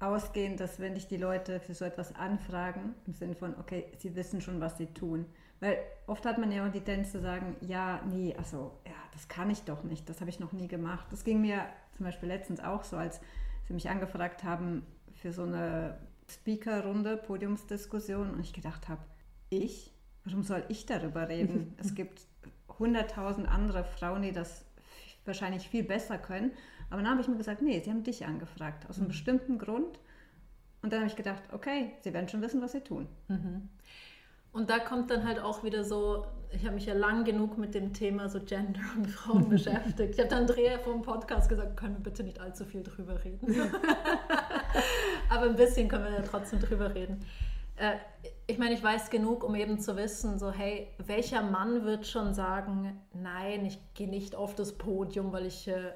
ausgehen, 0.00 0.56
dass 0.56 0.80
wenn 0.80 0.94
dich 0.94 1.06
die 1.06 1.16
Leute 1.16 1.60
für 1.60 1.74
so 1.74 1.84
etwas 1.84 2.14
anfragen, 2.14 2.94
im 3.06 3.14
Sinne 3.14 3.34
von, 3.34 3.54
okay, 3.58 3.92
sie 3.98 4.14
wissen 4.16 4.40
schon, 4.40 4.60
was 4.60 4.78
sie 4.78 4.86
tun. 4.86 5.26
Weil 5.60 5.78
oft 6.06 6.24
hat 6.24 6.38
man 6.38 6.50
ja 6.50 6.66
auch 6.66 6.72
die 6.72 6.80
Tendenz 6.80 7.12
zu 7.12 7.20
sagen, 7.20 7.56
ja, 7.60 8.00
nee, 8.10 8.34
also, 8.36 8.72
ja, 8.86 8.92
das 9.12 9.28
kann 9.28 9.50
ich 9.50 9.62
doch 9.64 9.82
nicht, 9.82 10.08
das 10.08 10.20
habe 10.20 10.30
ich 10.30 10.40
noch 10.40 10.52
nie 10.52 10.68
gemacht. 10.68 11.06
Das 11.10 11.24
ging 11.24 11.40
mir 11.40 11.64
zum 11.96 12.04
Beispiel 12.04 12.28
letztens 12.28 12.60
auch 12.60 12.84
so, 12.84 12.96
als 12.96 13.20
sie 13.66 13.74
mich 13.74 13.88
angefragt 13.88 14.44
haben 14.44 14.84
für 15.12 15.32
so 15.32 15.42
eine 15.42 15.98
Speaker-Runde, 16.30 17.16
Podiumsdiskussion 17.16 18.30
und 18.30 18.40
ich 18.40 18.52
gedacht 18.52 18.88
habe, 18.88 19.02
ich? 19.50 19.92
Warum 20.24 20.42
soll 20.42 20.64
ich 20.68 20.86
darüber 20.86 21.28
reden? 21.28 21.74
es 21.78 21.94
gibt 21.94 22.22
hunderttausend 22.78 23.48
andere 23.48 23.84
Frauen, 23.84 24.22
die 24.22 24.32
das 24.32 24.64
wahrscheinlich 25.24 25.68
viel 25.68 25.84
besser 25.84 26.18
können. 26.18 26.52
Aber 26.90 27.02
dann 27.02 27.10
habe 27.10 27.20
ich 27.20 27.28
mir 27.28 27.36
gesagt, 27.36 27.62
nee, 27.62 27.80
sie 27.80 27.90
haben 27.90 28.02
dich 28.02 28.26
angefragt, 28.26 28.88
aus 28.88 28.96
einem 28.96 29.06
mhm. 29.06 29.08
bestimmten 29.08 29.58
Grund. 29.58 30.00
Und 30.82 30.92
dann 30.92 31.00
habe 31.00 31.08
ich 31.08 31.16
gedacht, 31.16 31.42
okay, 31.52 31.92
sie 32.02 32.12
werden 32.12 32.28
schon 32.28 32.42
wissen, 32.42 32.60
was 32.60 32.72
sie 32.72 32.82
tun. 32.82 33.08
Mhm. 33.28 33.68
Und 34.54 34.70
da 34.70 34.78
kommt 34.78 35.10
dann 35.10 35.26
halt 35.26 35.40
auch 35.40 35.64
wieder 35.64 35.82
so, 35.82 36.24
ich 36.52 36.64
habe 36.64 36.76
mich 36.76 36.86
ja 36.86 36.94
lang 36.94 37.24
genug 37.24 37.58
mit 37.58 37.74
dem 37.74 37.92
Thema 37.92 38.28
so 38.28 38.38
Gender 38.38 38.80
und 38.96 39.08
Frauen 39.08 39.48
beschäftigt. 39.50 40.14
Ich 40.14 40.18
habe 40.20 40.28
dann 40.28 40.42
Andrea 40.42 40.78
vom 40.78 41.02
Podcast 41.02 41.48
gesagt, 41.48 41.76
können 41.76 41.96
wir 41.96 42.04
bitte 42.04 42.22
nicht 42.22 42.40
allzu 42.40 42.64
viel 42.64 42.84
drüber 42.84 43.22
reden. 43.24 43.52
Aber 45.28 45.46
ein 45.46 45.56
bisschen 45.56 45.88
können 45.88 46.04
wir 46.04 46.12
ja 46.12 46.22
trotzdem 46.22 46.60
drüber 46.60 46.94
reden. 46.94 47.26
Äh, 47.76 47.96
ich 48.46 48.58
meine, 48.58 48.74
ich 48.74 48.82
weiß 48.82 49.10
genug, 49.10 49.42
um 49.42 49.56
eben 49.56 49.80
zu 49.80 49.96
wissen, 49.96 50.38
so 50.38 50.52
hey, 50.52 50.86
welcher 51.04 51.42
Mann 51.42 51.84
wird 51.84 52.06
schon 52.06 52.32
sagen, 52.32 53.00
nein, 53.12 53.66
ich 53.66 53.80
gehe 53.94 54.08
nicht 54.08 54.36
auf 54.36 54.54
das 54.54 54.78
Podium, 54.78 55.32
weil 55.32 55.46
ich 55.46 55.66
äh, 55.66 55.94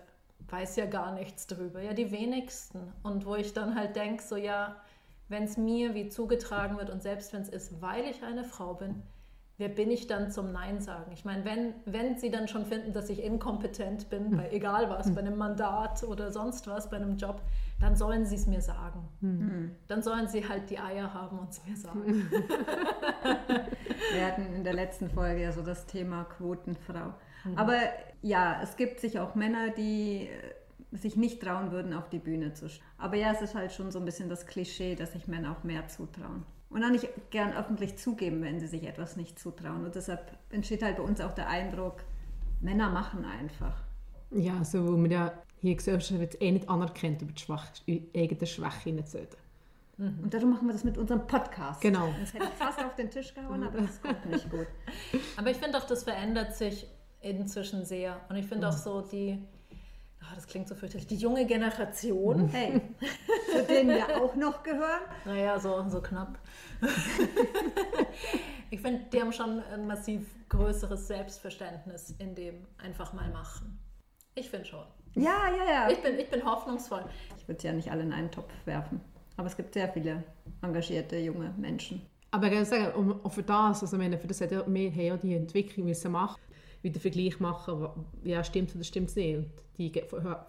weiß 0.48 0.74
ja 0.74 0.86
gar 0.86 1.14
nichts 1.14 1.46
drüber. 1.46 1.80
Ja, 1.80 1.92
die 1.94 2.10
wenigsten. 2.10 2.92
Und 3.04 3.24
wo 3.24 3.36
ich 3.36 3.52
dann 3.52 3.76
halt 3.76 3.94
denke, 3.94 4.20
so 4.20 4.34
ja, 4.34 4.74
wenn 5.28 5.44
es 5.44 5.56
mir 5.56 5.94
wie 5.94 6.08
zugetragen 6.08 6.78
wird 6.78 6.90
und 6.90 7.02
selbst 7.02 7.32
wenn 7.32 7.42
es 7.42 7.48
ist, 7.48 7.80
weil 7.80 8.04
ich 8.04 8.22
eine 8.22 8.44
Frau 8.44 8.74
bin, 8.74 9.02
wer 9.58 9.68
bin 9.68 9.90
ich 9.90 10.06
dann 10.06 10.30
zum 10.30 10.52
Nein 10.52 10.80
sagen? 10.80 11.10
Ich 11.12 11.24
meine, 11.24 11.44
wenn, 11.44 11.74
wenn 11.84 12.16
sie 12.16 12.30
dann 12.30 12.46
schon 12.48 12.64
finden, 12.64 12.92
dass 12.92 13.10
ich 13.10 13.22
inkompetent 13.22 14.08
bin, 14.08 14.36
bei 14.36 14.50
egal 14.52 14.88
was, 14.88 15.12
bei 15.12 15.20
einem 15.20 15.36
Mandat 15.36 16.04
oder 16.04 16.30
sonst 16.30 16.68
was, 16.68 16.88
bei 16.88 16.96
einem 16.96 17.16
Job, 17.16 17.42
dann 17.80 17.96
sollen 17.96 18.24
sie 18.24 18.36
es 18.36 18.46
mir 18.46 18.60
sagen. 18.60 19.08
Mhm. 19.20 19.72
Dann 19.88 20.02
sollen 20.02 20.28
sie 20.28 20.48
halt 20.48 20.70
die 20.70 20.78
Eier 20.78 21.12
haben 21.12 21.40
und 21.40 21.50
es 21.50 21.64
mir 21.66 21.76
sagen. 21.76 22.30
Wir 24.12 24.26
hatten 24.26 24.54
in 24.54 24.64
der 24.64 24.74
letzten 24.74 25.10
Folge 25.10 25.42
ja 25.42 25.52
so 25.52 25.62
das 25.62 25.86
Thema 25.86 26.24
Quotenfrau. 26.24 27.14
Mhm. 27.44 27.58
Aber 27.58 27.78
ja, 28.22 28.60
es 28.62 28.76
gibt 28.76 29.00
sich 29.00 29.18
auch 29.18 29.34
Männer, 29.34 29.70
die 29.70 30.28
sich 30.92 31.16
nicht 31.16 31.42
trauen 31.42 31.70
würden, 31.70 31.92
auf 31.92 32.08
die 32.08 32.18
Bühne 32.18 32.54
zu 32.54 32.68
stehen. 32.68 32.84
Aber 32.96 33.16
ja, 33.16 33.32
es 33.32 33.42
ist 33.42 33.54
halt 33.54 33.72
schon 33.72 33.90
so 33.90 33.98
ein 33.98 34.04
bisschen 34.04 34.28
das 34.28 34.46
Klischee, 34.46 34.94
dass 34.94 35.12
sich 35.12 35.28
Männer 35.28 35.52
auch 35.52 35.64
mehr 35.64 35.86
zutrauen. 35.88 36.44
Und 36.70 36.84
auch 36.84 36.90
nicht 36.90 37.08
gern 37.30 37.52
öffentlich 37.54 37.96
zugeben, 37.96 38.42
wenn 38.42 38.60
sie 38.60 38.66
sich 38.66 38.86
etwas 38.86 39.16
nicht 39.16 39.38
zutrauen. 39.38 39.84
Und 39.84 39.94
deshalb 39.94 40.36
entsteht 40.50 40.82
halt 40.82 40.96
bei 40.96 41.02
uns 41.02 41.20
auch 41.20 41.34
der 41.34 41.48
Eindruck, 41.48 42.04
Männer 42.60 42.90
machen 42.90 43.24
einfach. 43.24 43.82
Ja, 44.30 44.62
so 44.64 44.86
wo 44.86 44.96
man 44.96 45.10
ja 45.10 45.32
hier 45.60 45.74
Gesellschaft 45.74 46.20
wird 46.20 46.42
eh 46.42 46.52
nicht 46.52 46.68
anerkennt, 46.68 47.22
über 47.22 47.32
die 47.32 47.40
Schwach 47.40 47.66
eigene 48.14 48.46
Schwäche 48.46 49.04
zu 49.04 49.18
reden. 49.18 49.36
Mhm. 49.96 50.20
Und 50.22 50.34
darum 50.34 50.50
machen 50.50 50.66
wir 50.66 50.72
das 50.72 50.84
mit 50.84 50.96
unserem 50.96 51.26
Podcast. 51.26 51.80
Genau. 51.80 52.08
Das 52.20 52.32
hätte 52.32 52.44
ich 52.44 52.58
fast 52.58 52.78
auf 52.78 52.94
den 52.94 53.10
Tisch 53.10 53.34
gehauen, 53.34 53.62
aber 53.62 53.80
das 53.80 54.00
kommt 54.00 54.26
nicht 54.26 54.48
gut. 54.50 54.66
Aber 55.36 55.50
ich 55.50 55.56
finde 55.56 55.78
auch, 55.78 55.86
das 55.86 56.04
verändert 56.04 56.54
sich 56.56 56.86
inzwischen 57.20 57.84
sehr. 57.84 58.20
Und 58.28 58.36
ich 58.36 58.46
finde 58.46 58.68
mhm. 58.68 58.72
auch 58.72 58.76
so 58.76 59.00
die, 59.00 59.42
oh, 60.30 60.34
das 60.34 60.46
klingt 60.46 60.68
so 60.68 60.74
fürchterlich, 60.74 61.06
die 61.06 61.16
junge 61.16 61.46
Generation. 61.46 62.42
Mhm. 62.42 62.48
Hey, 62.48 62.80
zu 63.52 63.62
denen 63.64 63.90
wir 63.90 64.22
auch 64.22 64.34
noch 64.34 64.62
gehören. 64.62 65.02
Naja, 65.24 65.58
so, 65.58 65.84
so 65.88 66.00
knapp. 66.00 66.38
ich 68.70 68.80
finde, 68.80 69.04
die 69.12 69.20
haben 69.20 69.32
schon 69.32 69.62
ein 69.72 69.86
massiv 69.86 70.26
größeres 70.48 71.08
Selbstverständnis 71.08 72.14
in 72.18 72.34
dem 72.34 72.66
einfach 72.78 73.12
mal 73.12 73.28
machen. 73.30 73.78
Ich 74.34 74.50
finde 74.50 74.66
schon. 74.66 74.84
Ja, 75.14 75.48
ja, 75.56 75.70
ja. 75.70 75.90
Ich 75.90 76.00
bin, 76.02 76.18
ich 76.18 76.30
bin 76.30 76.44
hoffnungsvoll. 76.44 77.04
Ich 77.36 77.48
würde 77.48 77.60
sie 77.60 77.66
ja 77.66 77.72
nicht 77.72 77.90
alle 77.90 78.02
in 78.02 78.12
einen 78.12 78.30
Topf 78.30 78.52
werfen. 78.66 79.00
Aber 79.36 79.46
es 79.46 79.56
gibt 79.56 79.74
sehr 79.74 79.88
viele 79.88 80.22
engagierte 80.62 81.16
junge 81.18 81.52
Menschen. 81.56 82.02
Aber 82.30 82.52
ich 82.52 82.68
sagen, 82.68 82.92
um, 82.94 83.30
für 83.30 83.42
das, 83.42 83.82
also 83.82 83.96
meine, 83.96 84.18
für 84.18 84.26
das 84.26 84.40
hat 84.40 84.52
ja, 84.52 84.64
wir 84.66 84.90
haben 84.90 85.00
ja 85.00 85.16
die 85.16 85.34
Entwicklung 85.34 85.86
müssen 85.86 86.12
machen 86.12 86.36
wieder 86.82 87.00
Vergleich 87.00 87.40
machen, 87.40 87.90
ja, 88.24 88.42
stimmt 88.44 88.74
oder 88.74 88.84
stimmt 88.84 89.08
es 89.08 89.16
nicht. 89.16 89.36
Und 89.36 89.50
die 89.78 89.92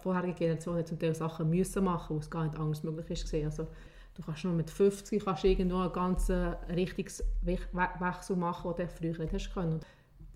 vorherige 0.00 0.34
Generation 0.34 0.76
hat 0.76 0.88
zum 0.88 0.98
Teil 0.98 1.14
Sachen 1.14 1.50
müssen 1.50 1.84
machen, 1.84 2.16
wo 2.16 2.20
es 2.20 2.30
gar 2.30 2.44
nicht 2.44 2.58
anders 2.58 2.82
möglich 2.82 3.10
ist. 3.10 3.34
Also, 3.34 3.66
du 4.14 4.22
kannst 4.22 4.44
nur 4.44 4.52
mit 4.52 4.70
50 4.70 5.24
kannst 5.24 5.44
irgendwo 5.44 5.78
einen 5.78 5.92
ganzen 5.92 6.54
Richtungswechsel 6.74 8.36
machen, 8.36 8.74
den 8.76 8.86
du 8.86 8.92
früher 8.92 9.18
nicht 9.18 9.32
hast 9.32 9.54
können. 9.54 9.80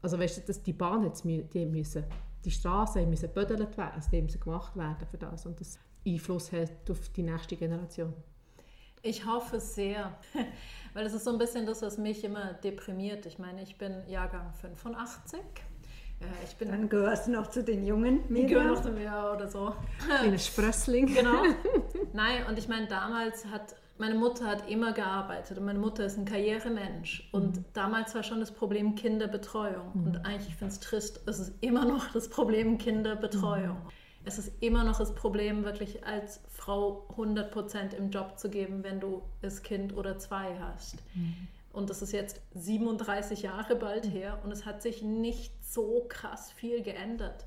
Also 0.02 0.18
weißt 0.18 0.46
du, 0.46 0.52
die 0.52 0.72
Bahn 0.74 1.10
die 1.24 1.64
müssen, 1.64 2.04
die 2.44 2.50
Straßen 2.50 3.08
müssen 3.08 3.32
gebödelt 3.32 3.76
werden, 3.78 3.92
also 3.94 4.10
die 4.10 4.20
müssen 4.20 4.38
gemacht 4.38 4.76
werden 4.76 5.06
für 5.10 5.16
das 5.16 5.46
und 5.46 5.58
das 5.58 5.78
Einfluss 6.06 6.52
hat 6.52 6.90
auf 6.90 7.08
die 7.08 7.22
nächste 7.22 7.56
Generation. 7.56 8.12
Ich 9.00 9.24
hoffe 9.24 9.60
sehr, 9.60 10.18
weil 10.94 11.04
das 11.04 11.14
ist 11.14 11.24
so 11.24 11.30
ein 11.30 11.38
bisschen 11.38 11.64
das, 11.64 11.80
was 11.80 11.96
mich 11.96 12.22
immer 12.22 12.52
deprimiert. 12.52 13.24
Ich 13.24 13.38
meine, 13.38 13.62
ich 13.62 13.78
bin 13.78 14.06
Jahrgang 14.06 14.52
85 14.52 15.40
ich 16.44 16.56
bin 16.56 16.70
Dann 16.70 16.88
gehörst 16.88 17.26
du 17.26 17.32
noch 17.32 17.48
zu 17.48 17.62
den 17.62 17.86
Jungen. 17.86 18.20
Ich 18.34 18.46
gehöre 18.46 18.64
noch 18.64 18.82
zu 18.82 18.90
mir 18.90 19.32
oder 19.34 19.48
so. 19.48 19.74
Wie 20.22 20.28
ein 20.28 20.38
Sprössling. 20.38 21.06
Genau. 21.14 21.42
Nein, 22.12 22.44
und 22.48 22.58
ich 22.58 22.68
meine, 22.68 22.86
damals 22.86 23.46
hat 23.46 23.74
meine 23.96 24.16
Mutter 24.16 24.46
hat 24.46 24.68
immer 24.68 24.92
gearbeitet 24.92 25.56
und 25.58 25.64
meine 25.64 25.78
Mutter 25.78 26.04
ist 26.04 26.18
ein 26.18 26.24
Karrieremensch. 26.24 27.28
Und 27.32 27.56
mhm. 27.56 27.64
damals 27.74 28.14
war 28.14 28.22
schon 28.22 28.40
das 28.40 28.50
Problem 28.50 28.96
Kinderbetreuung. 28.96 29.90
Mhm. 29.94 30.06
Und 30.06 30.16
eigentlich, 30.26 30.48
ich 30.48 30.56
finde 30.56 30.72
es 30.72 30.80
trist, 30.80 31.20
es 31.26 31.38
ist 31.38 31.52
immer 31.60 31.84
noch 31.84 32.12
das 32.12 32.28
Problem 32.28 32.78
Kinderbetreuung. 32.78 33.76
Mhm. 33.76 33.90
Es 34.24 34.38
ist 34.38 34.52
immer 34.60 34.84
noch 34.84 34.98
das 34.98 35.14
Problem, 35.14 35.64
wirklich 35.64 36.04
als 36.06 36.40
Frau 36.48 37.06
100% 37.16 37.94
im 37.94 38.10
Job 38.10 38.38
zu 38.38 38.48
geben, 38.48 38.82
wenn 38.82 38.98
du 38.98 39.22
das 39.42 39.62
Kind 39.62 39.94
oder 39.94 40.18
zwei 40.18 40.56
hast. 40.58 40.96
Mhm. 41.74 41.78
Und 41.78 41.90
das 41.90 42.02
ist 42.02 42.12
jetzt 42.12 42.40
37 42.54 43.42
Jahre 43.42 43.76
bald 43.76 44.06
her 44.06 44.40
und 44.44 44.52
es 44.52 44.64
hat 44.64 44.82
sich 44.82 45.02
nicht 45.02 45.52
so 45.62 46.06
krass 46.08 46.52
viel 46.52 46.82
geändert. 46.82 47.46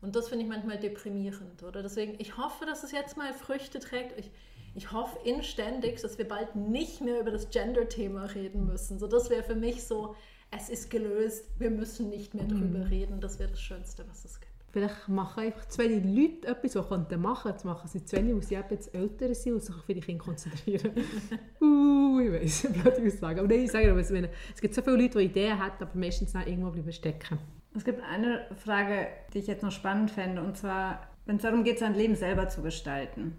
Und 0.00 0.14
das 0.14 0.28
finde 0.28 0.44
ich 0.44 0.50
manchmal 0.50 0.78
deprimierend, 0.78 1.62
oder? 1.62 1.82
Deswegen, 1.82 2.14
ich 2.18 2.36
hoffe, 2.36 2.66
dass 2.66 2.84
es 2.84 2.92
jetzt 2.92 3.16
mal 3.16 3.32
Früchte 3.32 3.80
trägt. 3.80 4.16
Ich, 4.18 4.30
ich 4.74 4.92
hoffe 4.92 5.18
inständig, 5.24 6.00
dass 6.00 6.18
wir 6.18 6.28
bald 6.28 6.54
nicht 6.54 7.00
mehr 7.00 7.20
über 7.20 7.32
das 7.32 7.50
Gender-Thema 7.50 8.26
reden 8.26 8.66
müssen. 8.66 8.98
So, 9.00 9.08
das 9.08 9.28
wäre 9.28 9.42
für 9.42 9.56
mich 9.56 9.84
so, 9.84 10.14
es 10.50 10.68
ist 10.68 10.90
gelöst, 10.90 11.46
wir 11.58 11.70
müssen 11.70 12.08
nicht 12.10 12.34
mehr 12.34 12.46
drüber 12.46 12.78
mhm. 12.78 12.86
reden. 12.86 13.20
Das 13.20 13.38
wäre 13.40 13.50
das 13.50 13.60
Schönste, 13.60 14.08
was 14.08 14.24
es 14.24 14.40
gibt. 14.40 14.47
Vielleicht 14.70 15.08
machen 15.08 15.44
einfach 15.44 15.66
zu 15.66 15.78
wenig 15.82 16.04
Leute 16.04 16.48
etwas, 16.48 16.74
was 16.76 16.88
könnten 16.88 17.22
machen. 17.22 17.52
Das 17.52 17.64
machen 17.64 17.88
sie 17.88 18.04
zu 18.04 18.16
wenig, 18.16 18.34
weil 18.34 18.42
sie 18.42 18.54
eben 18.54 18.68
jetzt 18.70 18.94
älter 18.94 19.34
sind 19.34 19.54
und 19.54 19.62
sich 19.62 19.74
auf 19.74 19.88
ihre 19.88 20.00
Kinder 20.00 20.22
konzentrieren. 20.22 20.92
uh, 21.60 22.20
ich 22.20 22.32
weiß, 22.32 22.72
blöde 22.72 23.06
Aussage. 23.06 23.40
Aber 23.40 23.48
nein, 23.48 23.64
ich 23.64 23.72
sage 23.72 23.90
aber, 23.90 24.00
es 24.00 24.60
gibt 24.60 24.74
so 24.74 24.82
viele 24.82 24.96
Leute, 24.96 25.18
die 25.18 25.24
Ideen 25.24 25.58
haben, 25.58 25.72
aber 25.80 25.90
meistens 25.94 26.34
irgendwo 26.34 26.70
bleiben 26.70 26.92
stecken. 26.92 27.38
Es 27.74 27.84
gibt 27.84 28.02
eine 28.02 28.46
Frage, 28.56 29.08
die 29.32 29.38
ich 29.38 29.46
jetzt 29.46 29.62
noch 29.62 29.72
spannend 29.72 30.10
fände, 30.10 30.42
und 30.42 30.56
zwar, 30.56 31.06
wenn 31.26 31.36
es 31.36 31.42
darum 31.42 31.64
geht, 31.64 31.78
sein 31.78 31.94
Leben 31.94 32.14
selber 32.14 32.48
zu 32.48 32.62
gestalten, 32.62 33.38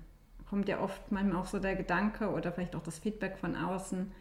kommt 0.50 0.68
ja 0.68 0.82
oft 0.82 1.12
manchmal 1.12 1.42
auch 1.42 1.46
so 1.46 1.60
der 1.60 1.76
Gedanke 1.76 2.30
oder 2.30 2.52
vielleicht 2.52 2.76
auch 2.76 2.84
das 2.84 3.00
Feedback 3.00 3.38
von 3.38 3.56
außen, 3.56 4.12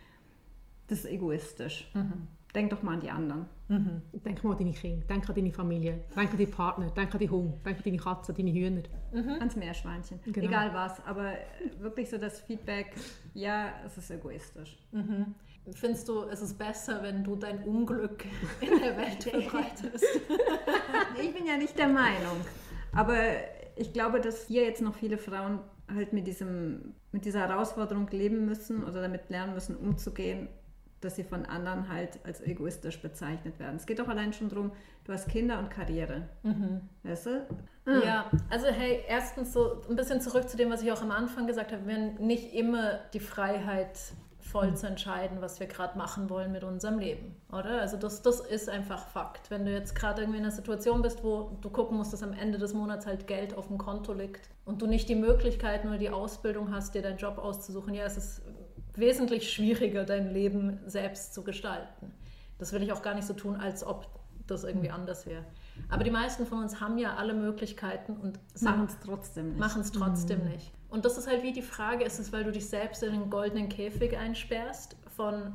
das 0.89 1.01
ist 1.01 1.07
egoistisch. 1.07 1.91
Mhm. 1.95 2.29
Denk 2.55 2.71
doch 2.71 2.83
mal 2.83 2.95
an 2.95 3.01
die 3.01 3.11
anderen. 3.11 3.47
Mhm. 3.69 4.03
Denk 4.25 4.43
mal 4.43 4.53
an 4.53 4.59
deine 4.59 4.73
Kinder, 4.73 5.07
denk 5.07 5.29
an 5.29 5.35
deine 5.35 5.53
Familie, 5.53 6.05
denk 6.17 6.31
an 6.31 6.39
deinen 6.39 6.51
Partner, 6.51 6.91
denk 6.91 7.13
an 7.13 7.21
deinen 7.21 7.31
Hund, 7.31 7.67
denk 7.67 7.77
an 7.77 7.83
deine 7.85 7.97
Katze, 7.99 8.33
deine 8.33 8.53
Hühner. 8.53 8.83
Mhm. 9.13 9.31
Ans 9.41 9.57
Meerschweinchen. 9.57 10.21
Genau. 10.25 10.47
Egal 10.47 10.73
was, 10.73 11.05
aber 11.07 11.35
wirklich 11.79 12.09
so 12.09 12.17
das 12.17 12.41
Feedback, 12.41 12.93
ja, 13.35 13.73
es 13.85 13.99
ist 13.99 14.11
egoistisch. 14.11 14.79
Mhm. 14.93 15.35
Findest 15.73 16.09
du, 16.09 16.23
es 16.23 16.41
ist 16.41 16.59
besser, 16.59 17.03
wenn 17.03 17.23
du 17.23 17.37
dein 17.37 17.63
Unglück 17.65 18.25
in 18.61 18.81
der 18.81 18.97
Welt 18.97 19.23
verbreitest? 19.25 20.05
ich 21.21 21.35
bin 21.35 21.47
ja 21.47 21.59
nicht 21.59 21.79
der 21.79 21.89
Meinung. 21.89 22.41
Aber 22.93 23.19
ich 23.77 23.93
glaube, 23.93 24.21
dass 24.21 24.47
hier 24.47 24.65
jetzt 24.65 24.81
noch 24.81 24.95
viele 24.95 25.19
Frauen 25.19 25.61
halt 25.95 26.13
mit, 26.13 26.27
diesem, 26.27 26.95
mit 27.13 27.25
dieser 27.25 27.41
Herausforderung 27.41 28.09
leben 28.09 28.47
müssen 28.47 28.83
oder 28.83 29.03
damit 29.03 29.29
lernen 29.29 29.55
müssen, 29.55 29.77
umzugehen, 29.77 30.49
dass 31.01 31.17
sie 31.17 31.25
von 31.25 31.47
anderen 31.47 31.89
halt 31.89 32.19
als 32.25 32.41
egoistisch 32.41 33.01
bezeichnet 33.01 33.59
werden. 33.59 33.77
Es 33.77 33.87
geht 33.87 33.99
doch 33.99 34.09
allein 34.09 34.33
schon 34.33 34.49
darum, 34.49 34.73
du 35.05 35.13
hast 35.13 35.29
Kinder 35.29 35.59
und 35.59 35.71
Karriere. 35.71 36.29
Mhm. 36.43 36.81
Weißt 37.03 37.27
du? 37.27 37.47
Ah. 37.87 38.01
Ja, 38.05 38.31
also 38.51 38.67
hey, 38.67 39.05
erstens 39.09 39.53
so 39.53 39.83
ein 39.89 39.97
bisschen 39.97 40.21
zurück 40.21 40.49
zu 40.49 40.57
dem, 40.57 40.71
was 40.71 40.83
ich 40.83 40.93
auch 40.93 41.03
am 41.03 41.11
Anfang 41.11 41.47
gesagt 41.47 41.73
habe. 41.73 41.87
Wir 41.87 41.95
haben 41.95 42.15
nicht 42.15 42.53
immer 42.55 43.01
die 43.15 43.21
Freiheit, 43.21 43.99
voll 44.49 44.75
zu 44.75 44.87
entscheiden, 44.87 45.41
was 45.41 45.61
wir 45.61 45.67
gerade 45.67 45.99
machen 45.99 46.31
wollen 46.31 46.53
mit 46.53 46.65
unserem 46.65 46.99
Leben, 46.99 47.37
oder? 47.51 47.81
Also 47.81 47.97
das, 47.97 48.23
das 48.23 48.41
ist 48.41 48.69
einfach 48.69 49.07
Fakt. 49.09 49.51
Wenn 49.51 49.65
du 49.65 49.73
jetzt 49.73 49.95
gerade 49.95 50.23
irgendwie 50.23 50.39
in 50.39 50.45
einer 50.45 50.55
Situation 50.55 51.03
bist, 51.03 51.23
wo 51.23 51.57
du 51.61 51.71
gucken 51.71 51.99
musst, 51.99 52.13
dass 52.13 52.23
am 52.23 52.33
Ende 52.33 52.59
des 52.59 52.73
Monats 52.73 53.07
halt 53.07 53.27
Geld 53.27 53.57
auf 53.57 53.69
dem 53.69 53.79
Konto 53.79 54.13
liegt 54.13 54.49
und 54.65 54.81
du 54.81 54.87
nicht 54.87 55.09
die 55.09 55.15
Möglichkeit 55.15 55.85
nur 55.85 55.99
die 55.99 56.11
Ausbildung 56.11 56.73
hast, 56.73 56.95
dir 56.95 57.03
deinen 57.03 57.19
Job 57.19 57.39
auszusuchen, 57.39 57.95
ja, 57.95 58.05
es 58.05 58.17
ist 58.17 58.43
wesentlich 58.99 59.53
schwieriger, 59.53 60.05
dein 60.05 60.33
Leben 60.33 60.81
selbst 60.87 61.35
zu 61.35 61.45
gestalten. 61.45 62.13
Das 62.59 62.73
will 62.73 62.83
ich 62.83 62.93
auch 62.93 63.03
gar 63.03 63.15
nicht 63.15 63.27
so 63.27 63.35
tun, 63.35 63.57
als 63.57 63.85
ob 63.85 64.07
das 64.47 64.65
irgendwie 64.65 64.91
anders 64.91 65.27
wäre. 65.27 65.45
Aber 65.89 66.05
die 66.05 66.11
meisten 66.11 66.47
von 66.47 66.61
uns 66.61 66.81
haben 66.81 66.99
ja 66.99 67.17
alle 67.17 67.35
Möglichkeiten 67.35 68.17
und 68.17 68.39
machen 68.61 68.87
es 68.87 68.99
trotzdem 69.05 69.51
nicht. 69.51 69.59
Machen 69.59 69.83
es 69.83 69.93
trotzdem 69.93 70.43
mhm. 70.45 70.51
nicht. 70.51 70.73
Und 70.89 71.05
das 71.05 71.19
ist 71.19 71.29
halt 71.29 71.43
wie 71.43 71.53
die 71.53 71.63
Frage, 71.63 72.05
ist 72.05 72.19
es, 72.19 72.33
weil 72.33 72.45
du 72.45 72.53
dich 72.53 72.69
selbst 72.69 73.03
in 73.03 73.13
den 73.13 73.31
goldenen 73.31 73.69
Käfig 73.69 74.17
einsperrst 74.17 74.97
von 75.17 75.55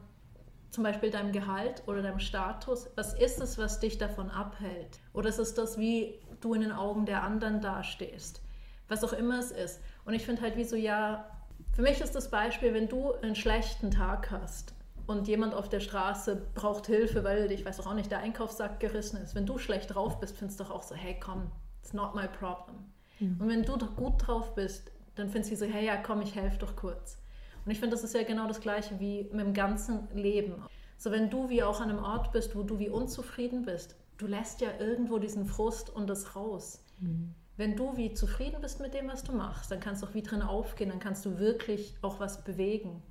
zum 0.70 0.84
Beispiel 0.84 1.12
deinem 1.12 1.32
Gehalt 1.32 1.84
oder 1.88 2.02
deinem 2.02 2.20
Status? 2.20 2.90
Was 2.96 3.14
ist 3.14 3.40
es, 3.40 3.58
was 3.58 3.80
dich 3.80 3.98
davon 3.98 4.30
abhält? 4.32 5.00
Oder 5.14 5.30
ist 5.30 5.40
es 5.40 5.54
das, 5.54 5.78
wie 5.78 6.20
du 6.42 6.54
in 6.54 6.62
den 6.62 6.72
Augen 6.72 7.06
der 7.06 7.24
anderen 7.24 7.62
dastehst? 7.62 8.42
Was 8.88 9.04
auch 9.04 9.14
immer 9.14 9.40
es 9.40 9.52
ist. 9.52 9.82
Und 10.06 10.14
ich 10.14 10.26
finde 10.26 10.42
halt 10.42 10.58
wie 10.58 10.64
so, 10.64 10.76
ja, 10.76 11.26
für 11.74 11.82
mich 11.82 12.02
ist 12.02 12.14
das 12.14 12.30
Beispiel, 12.30 12.74
wenn 12.74 12.88
du 12.88 13.14
einen 13.14 13.36
schlechten 13.36 13.90
Tag 13.90 14.30
hast 14.30 14.74
und 15.08 15.28
jemand 15.28 15.54
auf 15.54 15.70
der 15.70 15.80
Straße 15.80 16.42
braucht 16.54 16.86
Hilfe, 16.86 17.24
weil, 17.24 17.52
ich 17.52 17.66
weiß 17.66 17.80
auch 17.82 17.94
nicht, 17.94 18.12
der 18.12 18.20
Einkaufssack 18.20 18.80
gerissen 18.80 19.18
ist. 19.18 19.36
Wenn 19.36 19.46
du 19.46 19.58
schlecht 19.58 19.94
drauf 19.94 20.20
bist, 20.20 20.38
findest 20.38 20.60
du 20.60 20.66
doch 20.66 20.72
auch 20.72 20.84
so, 20.84 20.96
hey, 20.96 21.18
komm, 21.20 21.52
it's 21.82 21.94
not 21.94 22.14
my 22.14 22.28
problem. 22.28 22.78
Mhm. 23.20 23.42
Und 23.42 23.48
wenn 23.50 23.64
du 23.64 23.76
doch 23.76 23.96
gut 23.96 24.26
drauf 24.26 24.54
bist, 24.54 24.92
dann 25.16 25.30
findest 25.30 25.52
du 25.52 25.56
so, 25.58 25.66
hey, 25.66 25.86
ja, 25.86 25.98
komm, 25.98 26.22
ich 26.22 26.36
helfe 26.36 26.60
doch 26.60 26.76
kurz. 26.76 27.18
Und 27.66 27.72
ich 27.72 27.80
finde, 27.80 27.96
das 27.96 28.04
ist 28.04 28.14
ja 28.14 28.24
genau 28.24 28.48
das 28.48 28.62
Gleiche 28.62 29.00
wie 29.00 29.24
mit 29.32 29.46
dem 29.46 29.54
ganzen 29.54 30.08
Leben. 30.14 30.62
So, 30.98 31.12
wenn 31.12 31.30
du 31.30 31.50
wie 31.50 31.64
auch 31.64 31.82
an 31.82 31.90
einem 31.90 32.04
Ort 32.04 32.32
bist, 32.32 32.56
wo 32.56 32.64
du 32.64 32.78
wie 32.80 32.90
unzufrieden 32.90 33.64
bist, 33.64 33.96
du 34.18 34.28
lässt 34.28 34.62
ja 34.62 34.70
irgendwo 34.80 35.18
diesen 35.18 35.46
Frust 35.46 35.90
und 35.90 36.08
das 36.08 36.36
raus. 36.36 36.84
Mhm. 37.00 37.34
Wenn 37.56 37.76
du 37.76 37.96
wie 37.96 38.14
zufrieden 38.14 38.62
bist 38.62 38.80
mit 38.80 38.94
dem, 38.94 39.08
was 39.08 39.24
du 39.24 39.32
machst, 39.32 39.70
dann 39.70 39.80
kannst 39.80 40.02
du 40.02 40.08
auch 40.08 40.14
wie 40.14 40.24
drin 40.24 40.42
aufgehen, 40.42 40.90
dann 40.90 41.00
kannst 41.00 41.26
du 41.26 41.38
wirklich 41.38 41.96
auch 42.02 42.20
was 42.20 42.44
bewegen. 42.44 43.04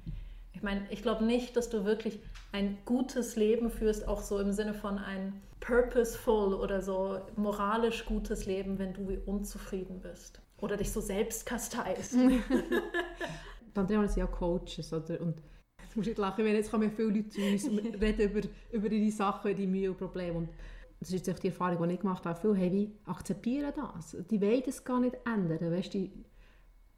Ich 0.52 0.62
meine, 0.62 0.84
ich 0.90 1.02
glaube 1.02 1.24
nicht, 1.24 1.56
dass 1.56 1.70
du 1.70 1.84
wirklich 1.84 2.20
ein 2.50 2.78
gutes 2.84 3.36
Leben 3.36 3.70
führst, 3.70 4.06
auch 4.06 4.20
so 4.20 4.38
im 4.38 4.52
Sinne 4.52 4.74
von 4.74 4.98
ein 4.98 5.40
purposeful 5.60 6.54
oder 6.54 6.82
so 6.82 7.20
moralisch 7.36 8.04
gutes 8.04 8.46
Leben, 8.46 8.78
wenn 8.78 8.92
du 8.92 9.08
wie 9.08 9.18
unzufrieden 9.18 10.00
bist 10.00 10.40
oder 10.58 10.76
dich 10.76 10.92
so 10.92 11.00
selbst 11.00 11.46
kasteist. 11.46 12.14
Andrea 13.74 14.06
sind 14.06 14.18
ja 14.18 14.26
Coaches 14.26 14.92
oder, 14.92 15.20
und 15.20 15.42
jetzt 15.82 15.96
muss 15.96 16.06
ich 16.06 16.16
lachen, 16.16 16.44
weil 16.44 16.54
jetzt 16.54 16.70
kommen 16.70 16.90
viele 16.90 17.08
Leute 17.08 17.28
zu 17.28 17.40
uns 17.40 17.64
und 17.64 17.78
reden 18.00 18.30
über, 18.30 18.48
über 18.70 18.90
ihre 18.90 19.10
Sachen, 19.10 19.54
die 19.54 19.66
Mühe 19.66 19.90
und 19.90 19.98
Probleme 19.98 20.38
und 20.38 20.48
das 21.02 21.12
ist 21.12 21.26
jetzt 21.26 21.42
die 21.42 21.48
Erfahrung, 21.48 21.88
die 21.88 21.94
ich 21.94 22.00
gemacht 22.00 22.24
habe, 22.24 22.40
viele 22.40 22.54
hey, 22.54 22.92
akzeptieren 23.06 23.72
das. 23.74 24.16
Die 24.30 24.40
wollen 24.40 24.62
das 24.64 24.84
gar 24.84 25.00
nicht 25.00 25.16
ändern. 25.26 25.72
Weißt, 25.72 25.92
die, 25.94 26.12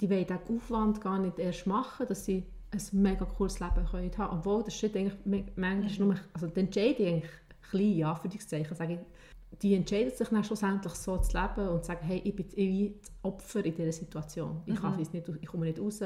die 0.00 0.10
wollen 0.10 0.26
den 0.26 0.56
Aufwand 0.56 1.00
gar 1.00 1.18
nicht 1.18 1.38
erst 1.38 1.66
machen, 1.66 2.06
dass 2.06 2.26
sie 2.26 2.44
ein 2.70 2.80
mega 2.92 3.24
cooles 3.24 3.60
Leben 3.60 3.86
können 3.90 4.10
haben 4.18 4.38
Obwohl 4.38 4.62
das 4.62 4.74
steht 4.74 4.96
eigentlich 4.96 5.46
manchmal 5.56 5.98
nur, 5.98 6.16
also 6.34 6.48
die 6.48 6.60
Entscheidung 6.60 7.06
eigentlich 7.06 7.30
klein, 7.70 7.96
ja, 7.96 8.14
für 8.14 8.28
die 8.28 8.38
Zeichen, 8.38 8.74
sage 8.74 8.94
ich, 8.94 9.58
die 9.62 9.74
entscheiden 9.74 10.10
sich 10.10 10.28
dann 10.28 10.44
schlussendlich 10.44 10.94
so 10.94 11.16
zu 11.16 11.38
leben 11.38 11.68
und 11.68 11.84
sagen, 11.84 12.04
hey, 12.04 12.20
ich 12.24 12.36
bin 12.36 12.46
irgendwie 12.54 12.96
das 13.00 13.12
Opfer 13.22 13.64
in 13.64 13.74
dieser 13.74 13.92
Situation. 13.92 14.62
Ich, 14.66 14.74
kann 14.74 14.92
mhm. 14.92 14.98
nicht, 14.98 15.14
ich 15.14 15.46
komme 15.46 15.66
nicht 15.66 15.80
raus. 15.80 16.02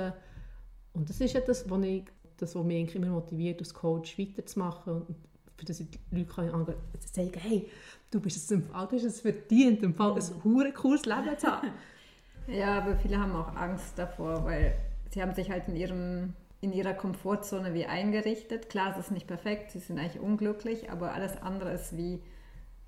Und 0.93 1.09
das 1.09 1.21
ist 1.21 1.33
ja 1.33 1.41
das, 1.41 1.69
was, 1.69 1.83
ich, 1.83 2.05
das, 2.37 2.55
was 2.55 2.65
mich 2.65 2.95
immer 2.95 3.09
motiviert, 3.09 3.61
als 3.61 3.75
Coach 3.75 4.19
weiterzumachen 4.19 5.03
und 5.03 5.17
für 5.59 5.65
das 5.65 5.79
die 5.79 5.89
Leute 6.11 6.27
können 6.27 6.51
sagen, 6.51 7.33
hey, 7.37 7.69
du 8.11 8.21
bist 8.21 8.37
es 8.37 8.51
im 8.51 8.63
Fall, 8.63 8.87
du 8.87 8.97
hast 8.97 9.05
es 9.05 9.21
verdient, 9.21 9.83
im 9.83 9.95
Fall 9.95 10.15
ein 10.15 10.45
hure 10.45 10.73
cooles 10.73 11.05
Leben 11.05 11.37
zu 11.37 11.49
haben. 11.49 11.69
ja, 12.47 12.79
aber 12.79 12.97
viele 12.97 13.19
haben 13.19 13.35
auch 13.35 13.55
Angst 13.57 13.99
davor, 13.99 14.45
weil 14.45 14.75
sie 15.11 15.21
haben 15.21 15.35
sich 15.35 15.51
halt 15.51 15.69
in 15.69 15.77
ihrem 15.77 16.35
in 16.61 16.73
ihrer 16.73 16.95
Komfortzone 16.95 17.73
wie 17.73 17.87
eingerichtet. 17.87 18.69
Klar, 18.69 18.91
es 18.93 18.99
ist 18.99 19.11
nicht 19.13 19.27
perfekt, 19.27 19.71
sie 19.71 19.79
sind 19.79 19.99
eigentlich 19.99 20.21
unglücklich, 20.21 20.91
aber 20.91 21.13
alles 21.13 21.41
andere 21.41 21.73
ist 21.73 21.97
wie 21.97 22.21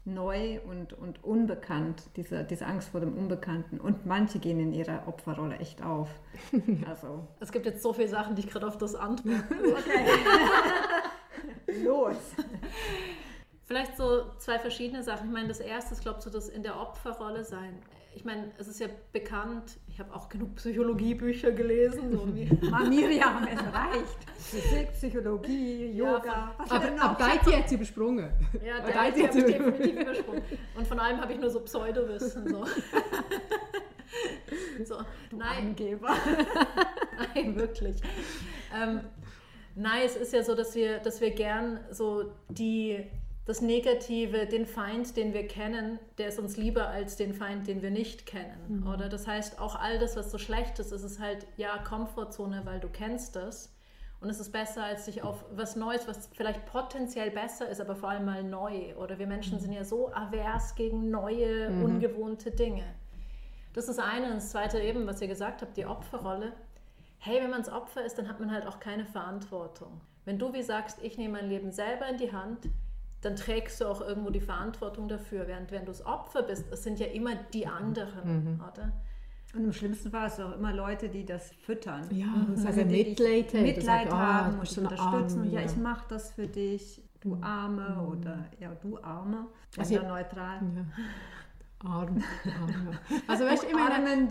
neu 0.05 0.61
und, 0.69 0.93
und 0.95 1.23
unbekannt, 1.23 2.03
diese, 2.17 2.43
diese 2.43 2.67
Angst 2.67 2.89
vor 2.89 3.01
dem 3.01 3.17
Unbekannten. 3.17 3.79
Und 3.79 4.07
manche 4.07 4.39
gehen 4.39 4.59
in 4.59 4.73
ihrer 4.73 5.07
Opferrolle 5.07 5.59
echt 5.59 5.83
auf. 5.83 6.09
Also. 6.89 7.27
Es 7.39 7.53
gibt 7.53 7.67
jetzt 7.67 7.83
so 7.83 7.93
viele 7.93 8.09
Sachen, 8.09 8.35
die 8.35 8.43
ich 8.43 8.49
gerade 8.49 8.67
auf 8.67 8.79
das 8.79 8.95
antworte. 8.95 9.45
Okay. 9.51 10.07
Los! 11.83 12.17
Vielleicht 13.65 13.97
so 13.97 14.25
zwei 14.39 14.59
verschiedene 14.59 15.05
Sachen. 15.05 15.29
Ich 15.29 15.33
meine, 15.33 15.47
das 15.47 15.61
erste 15.61 15.95
ist, 15.95 16.03
glaubst 16.03 16.27
du, 16.27 16.31
das 16.31 16.49
in 16.49 16.65
der 16.65 16.81
Opferrolle 16.81 17.45
sein. 17.45 17.81
Ich 18.17 18.25
meine, 18.25 18.51
es 18.59 18.67
ist 18.67 18.81
ja 18.81 18.89
bekannt, 19.13 19.79
ich 19.87 20.01
habe 20.01 20.13
auch 20.13 20.29
genug 20.29 20.57
Psychologiebücher 20.57 21.53
gelesen. 21.53 22.11
So 22.11 22.27
wie 22.35 22.47
Miriam, 22.89 23.47
es 23.47 23.61
reicht. 23.61 24.19
Physik, 24.39 24.93
Psychologie, 24.95 25.93
Yoga. 25.93 26.27
Ja, 26.27 26.55
aber 26.59 27.01
ab 27.01 27.19
Geiti 27.19 27.53
hat 27.53 27.69
sie 27.69 27.77
übersprungen. 27.77 28.33
Ja, 28.65 28.81
der 28.81 28.93
Geiti 28.93 29.23
hat 29.23 29.33
sie 29.33 29.45
definitiv 29.45 30.01
übersprungen. 30.01 30.43
Und 30.77 30.89
von 30.89 30.99
allem 30.99 31.21
habe 31.21 31.33
ich 31.33 31.39
nur 31.39 31.51
so 31.51 31.61
Pseudowissen. 31.61 32.49
So. 32.49 32.67
so. 34.85 34.97
Du 35.31 35.37
Nein. 35.37 35.69
Angeber. 35.69 36.17
Nein, 37.35 37.55
wirklich. 37.55 37.99
Ähm, 38.75 39.03
Nein, 39.75 40.03
es 40.05 40.17
ist 40.17 40.33
ja 40.33 40.43
so, 40.43 40.55
dass 40.55 40.75
wir, 40.75 40.99
dass 40.99 41.21
wir 41.21 41.31
gern 41.31 41.81
so 41.91 42.33
die, 42.49 43.05
das 43.47 43.61
Negative, 43.61 44.47
den 44.47 44.67
Feind, 44.67 45.17
den 45.17 45.33
wir 45.33 45.47
kennen, 45.47 45.99
der 46.19 46.29
ist 46.29 46.39
uns 46.39 46.57
lieber 46.57 46.89
als 46.89 47.17
den 47.17 47.35
Feind, 47.35 47.67
den 47.67 47.83
wir 47.83 47.91
nicht 47.91 48.27
kennen. 48.27 48.81
Mhm. 48.81 48.87
Oder 48.87 49.09
das 49.09 49.27
heißt, 49.27 49.59
auch 49.59 49.77
all 49.77 49.99
das, 49.99 50.17
was 50.17 50.31
so 50.31 50.39
schlecht 50.39 50.79
ist, 50.79 50.93
ist 50.93 51.03
es 51.03 51.19
halt, 51.19 51.47
ja, 51.57 51.79
Komfortzone, 51.79 52.63
weil 52.65 52.81
du 52.81 52.89
kennst 52.89 53.37
das. 53.37 53.73
Und 54.21 54.29
es 54.29 54.39
ist 54.39 54.53
besser, 54.53 54.85
als 54.85 55.07
sich 55.07 55.23
auf 55.23 55.45
was 55.53 55.77
Neues, 55.77 56.07
was 56.07 56.29
vielleicht 56.35 56.67
potenziell 56.67 57.31
besser 57.31 57.69
ist, 57.69 57.81
aber 57.81 57.97
vor 57.97 58.11
allem 58.11 58.27
mal 58.27 58.45
neu. 58.45 58.95
Oder 58.97 59.19
wir 59.19 59.27
Menschen 59.27 59.55
mhm. 59.55 59.61
sind 59.61 59.73
ja 59.73 59.85
so 59.85 60.13
avers 60.13 60.75
gegen 60.75 61.11
neue, 61.11 61.71
mhm. 61.71 61.85
ungewohnte 61.85 62.51
Dinge. 62.51 62.85
Das 63.73 63.89
ist 63.89 63.99
eine. 63.99 64.27
Und 64.27 64.37
das 64.37 64.51
zweite 64.51 64.79
eben, 64.81 65.07
was 65.07 65.23
ihr 65.23 65.29
gesagt 65.29 65.63
habt, 65.63 65.77
die 65.77 65.87
Opferrolle 65.87 66.53
hey, 67.21 67.41
wenn 67.43 67.51
man 67.51 67.63
das 67.63 67.73
Opfer 67.73 68.05
ist, 68.05 68.19
dann 68.19 68.29
hat 68.29 68.41
man 68.41 68.51
halt 68.51 68.67
auch 68.67 68.81
keine 68.81 69.05
Verantwortung. 69.05 70.01
Wenn 70.25 70.39
du 70.39 70.53
wie 70.53 70.63
sagst, 70.63 70.99
ich 71.03 71.19
nehme 71.19 71.39
mein 71.39 71.49
Leben 71.49 71.71
selber 71.71 72.09
in 72.09 72.17
die 72.17 72.33
Hand, 72.33 72.69
dann 73.21 73.37
trägst 73.37 73.81
du 73.81 73.87
auch 73.87 74.01
irgendwo 74.01 74.31
die 74.31 74.41
Verantwortung 74.41 75.09
dafür. 75.09 75.47
Während 75.47 75.71
wenn 75.71 75.81
du 75.81 75.93
das 75.93 76.05
Opfer 76.05 76.43
bist, 76.43 76.65
es 76.73 76.83
sind 76.83 76.99
ja 76.99 77.07
immer 77.07 77.35
die 77.53 77.67
anderen, 77.67 78.55
mhm. 78.55 78.61
oder? 78.61 78.93
Und 79.55 79.65
im 79.65 79.73
schlimmsten 79.73 80.11
Fall 80.11 80.29
ist 80.29 80.39
es 80.39 80.45
auch 80.45 80.55
immer 80.55 80.73
Leute, 80.73 81.09
die 81.09 81.25
das 81.25 81.51
füttern. 81.53 82.07
Ja, 82.11 82.27
mhm. 82.27 82.51
also 82.51 82.63
sagen, 82.63 82.91
Mitleid, 82.91 83.53
Mitleid 83.53 84.09
sagt, 84.09 84.13
haben 84.13 84.57
oh, 84.57 84.61
und 84.61 84.79
unterstützen. 84.79 85.41
Arm, 85.41 85.51
ja. 85.51 85.61
ja, 85.61 85.67
ich 85.67 85.77
mache 85.77 86.05
das 86.09 86.31
für 86.33 86.47
dich, 86.47 87.03
du 87.21 87.35
mhm. 87.35 87.45
Arme 87.45 87.97
mhm. 87.97 88.09
oder 88.09 88.45
ja, 88.59 88.75
du 88.81 88.99
Arme. 89.03 89.47
Also, 89.77 89.95
neutral. 89.97 90.61
Ja. 90.75 90.85
Arm, 91.83 92.23
arm. 92.45 92.99
Also 93.27 93.45
weißt 93.47 93.63
du, 93.63 93.69
ich 93.69 93.73
meine, 93.73 94.29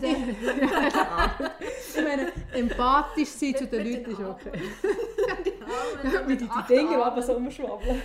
ich 1.60 2.02
meine, 2.02 2.32
empathisch 2.52 3.28
sein 3.28 3.56
zu 3.56 3.66
den 3.66 3.90
Leuten 3.90 4.10
ist 4.12 4.20
okay. 4.20 4.60
Wie 6.26 6.36
die, 6.36 6.48
die 6.48 6.74
Dinge 6.74 7.04
aber 7.04 7.20
so 7.20 7.34
umschwabbeln. 7.34 8.00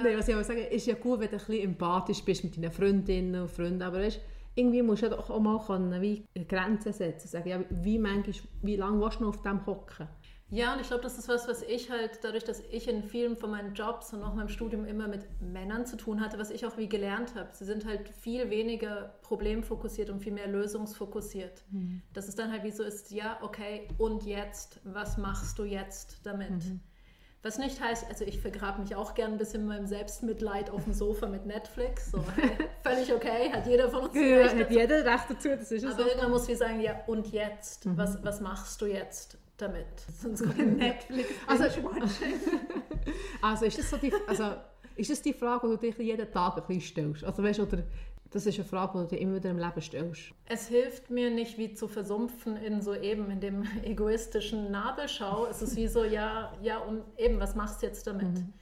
Nein, 0.00 0.16
was 0.16 0.28
ich 0.28 0.34
auch 0.36 0.44
sagen 0.44 0.64
ist 0.70 0.86
ja 0.86 0.94
gut, 0.94 1.18
wenn 1.18 1.28
du 1.28 1.36
ein 1.36 1.38
bisschen 1.38 1.64
empathisch 1.64 2.22
bist 2.22 2.44
mit 2.44 2.56
deinen 2.56 2.70
Freundinnen 2.70 3.42
und 3.42 3.50
Freunden, 3.50 3.82
aber 3.82 3.98
weißt, 3.98 4.20
irgendwie 4.54 4.82
musst 4.82 5.02
du 5.02 5.06
ja 5.06 5.16
doch 5.16 5.28
auch 5.28 5.40
mal 5.40 5.58
können, 5.66 6.00
wie 6.00 6.24
Grenzen 6.46 6.92
setzen, 6.92 7.26
sagen, 7.26 7.48
ja, 7.48 7.60
wie, 7.70 7.98
manchmal, 7.98 8.34
wie 8.62 8.76
lange 8.76 9.00
willst 9.00 9.18
du 9.18 9.24
noch 9.24 9.30
auf 9.30 9.42
dem 9.42 9.66
hocken? 9.66 10.06
Ja, 10.50 10.74
und 10.74 10.80
ich 10.80 10.88
glaube, 10.88 11.02
das 11.02 11.16
ist 11.16 11.28
was, 11.28 11.46
was 11.46 11.62
ich 11.62 11.90
halt, 11.90 12.20
dadurch, 12.22 12.44
dass 12.44 12.60
ich 12.70 12.88
in 12.88 13.04
vielen 13.04 13.36
von 13.36 13.50
meinen 13.50 13.74
Jobs 13.74 14.12
und 14.12 14.22
auch 14.22 14.34
meinem 14.34 14.48
Studium 14.48 14.84
immer 14.84 15.06
mit 15.06 15.24
Männern 15.40 15.86
zu 15.86 15.96
tun 15.96 16.20
hatte, 16.20 16.38
was 16.38 16.50
ich 16.50 16.66
auch 16.66 16.76
wie 16.76 16.88
gelernt 16.88 17.34
habe. 17.36 17.50
Sie 17.52 17.64
sind 17.64 17.84
halt 17.86 18.08
viel 18.08 18.50
weniger 18.50 19.14
problemfokussiert 19.22 20.10
und 20.10 20.20
viel 20.20 20.32
mehr 20.32 20.48
lösungsfokussiert. 20.48 21.62
Mhm. 21.70 22.02
Dass 22.12 22.26
es 22.26 22.34
dann 22.34 22.50
halt 22.50 22.64
wie 22.64 22.72
so 22.72 22.82
ist, 22.82 23.12
ja, 23.12 23.38
okay, 23.42 23.86
und 23.98 24.24
jetzt, 24.24 24.80
was 24.82 25.16
machst 25.18 25.58
du 25.58 25.64
jetzt 25.64 26.20
damit? 26.24 26.50
Mhm. 26.50 26.80
Was 27.42 27.56
nicht 27.56 27.80
heißt, 27.80 28.06
also 28.06 28.26
ich 28.26 28.38
vergrabe 28.38 28.82
mich 28.82 28.94
auch 28.94 29.14
gern 29.14 29.32
ein 29.32 29.38
bisschen 29.38 29.62
in 29.62 29.68
meinem 29.68 29.86
Selbstmitleid 29.86 30.68
auf 30.68 30.84
dem 30.84 30.92
Sofa 30.92 31.26
mit 31.26 31.46
Netflix. 31.46 32.10
So, 32.10 32.22
völlig 32.82 33.10
okay, 33.14 33.50
hat 33.50 33.66
jeder 33.66 33.88
von 33.88 34.08
uns 34.08 34.14
ja, 34.14 34.46
hat 34.46 34.70
jeder 34.70 35.04
Recht 35.06 35.30
dazu, 35.30 35.48
das 35.48 35.72
ist 35.72 35.86
Aber 35.86 36.06
irgendwann 36.06 36.32
muss 36.32 36.46
ich 36.48 36.58
sagen, 36.58 36.80
ja, 36.80 37.00
und 37.06 37.28
jetzt? 37.32 37.86
Mhm. 37.86 37.96
Was, 37.96 38.22
was 38.22 38.40
machst 38.42 38.78
du 38.82 38.86
jetzt? 38.86 39.38
Damit. 39.60 39.86
Sonst 40.20 40.42
kommt 40.42 40.76
Netflix. 40.78 41.28
Also, 41.46 41.64
also 43.42 43.64
ist 43.64 43.78
das 43.78 43.90
so 43.90 43.96
die, 43.96 44.12
also 44.26 44.54
ist 44.96 45.10
das 45.10 45.22
die 45.22 45.32
Frage, 45.32 45.68
die 45.68 45.74
du 45.74 45.92
dich 45.92 45.98
jeden 45.98 46.30
Tag 46.30 46.56
ein 46.56 46.66
bisschen 46.66 46.82
stellst? 46.82 47.24
Also 47.24 47.42
weißt, 47.42 47.60
oder 47.60 47.84
das 48.30 48.46
ist 48.46 48.58
eine 48.58 48.64
Frage, 48.64 48.98
die 48.98 49.04
du 49.04 49.16
dir 49.16 49.20
immer 49.20 49.36
wieder 49.36 49.50
im 49.50 49.58
Leben 49.58 49.80
stellst. 49.80 50.32
Es 50.46 50.68
hilft 50.68 51.10
mir 51.10 51.30
nicht, 51.30 51.58
wie 51.58 51.74
zu 51.74 51.88
versumpfen 51.88 52.56
in 52.56 52.80
so 52.80 52.94
eben 52.94 53.30
in 53.30 53.40
dem 53.40 53.64
egoistischen 53.82 54.70
Nabelschau. 54.70 55.46
Es 55.46 55.62
ist 55.62 55.76
wie 55.76 55.88
so, 55.88 56.04
ja, 56.04 56.52
ja, 56.62 56.78
und 56.78 57.02
eben, 57.18 57.40
was 57.40 57.54
machst 57.56 57.82
du 57.82 57.86
jetzt 57.86 58.06
damit? 58.06 58.28
Mhm. 58.28 58.52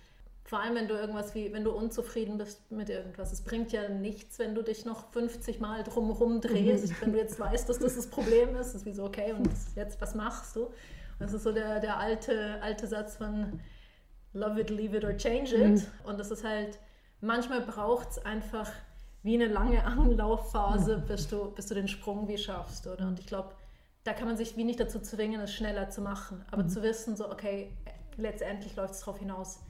Vor 0.49 0.61
allem, 0.61 0.77
wenn 0.77 0.89
du 0.89 0.95
irgendwas 0.95 1.35
wie, 1.35 1.53
wenn 1.53 1.63
du 1.63 1.73
unzufrieden 1.73 2.39
bist 2.39 2.73
mit 2.73 2.89
irgendwas. 2.89 3.33
Es 3.33 3.43
bringt 3.43 3.71
ja 3.71 3.87
nichts, 3.91 4.39
wenn 4.39 4.55
du 4.55 4.63
dich 4.63 4.87
noch 4.87 5.13
50 5.13 5.61
Mal 5.61 5.83
drumherum 5.83 6.41
drehst, 6.41 6.89
mhm. 6.89 6.97
wenn 7.01 7.13
du 7.13 7.19
jetzt 7.19 7.39
weißt, 7.39 7.69
dass 7.69 7.79
das 7.81 7.97
das 7.97 8.07
Problem 8.07 8.57
ist. 8.57 8.69
Es 8.69 8.77
ist 8.77 8.87
wie 8.87 8.95
so, 8.95 9.05
okay, 9.05 9.35
und 9.35 9.47
jetzt, 9.77 10.01
was 10.01 10.15
machst 10.15 10.57
du? 10.57 10.71
Das 11.19 11.35
ist 11.35 11.43
so 11.43 11.53
der, 11.53 11.81
der 11.81 11.99
alte, 11.99 12.63
alte 12.63 12.87
Satz 12.87 13.17
von 13.17 13.61
Love 14.33 14.63
it, 14.63 14.71
leave 14.71 14.97
it 14.97 15.05
or 15.05 15.15
change 15.15 15.55
it. 15.55 15.69
Mhm. 15.69 15.87
Und 16.05 16.19
das 16.19 16.31
ist 16.31 16.45
halt, 16.45 16.79
manchmal 17.21 17.61
braucht 17.61 18.13
es 18.13 18.25
einfach 18.25 18.73
wie 19.23 19.35
eine 19.35 19.53
lange 19.53 19.85
Anlaufphase, 19.85 20.97
mhm. 20.97 21.07
bis 21.09 21.29
du, 21.29 21.51
bis 21.51 21.67
du 21.67 21.75
den 21.75 21.89
Sprung 21.89 22.27
wie 22.27 22.39
schaffst, 22.39 22.87
oder? 22.87 23.07
Und 23.07 23.21
ich 23.21 23.27
glaube, 23.27 23.51
da 24.03 24.15
kann 24.15 24.27
man 24.27 24.39
sich 24.39 24.57
wie 24.57 24.65
nicht 24.65 24.81
dazu 24.81 24.99
zwingen, 24.99 25.43
es 25.43 25.53
schneller 25.53 25.91
zu 25.91 26.01
machen. 26.01 26.43
Aber 26.51 26.63
mhm. 26.63 26.71
zu 26.71 26.83
wissen, 26.83 27.19
so, 27.19 27.31
okay, 27.31 27.71
letztendlich 28.17 28.75
läuft 28.77 28.95
es 28.95 29.01
darauf 29.01 29.19
hinaus, 29.19 29.61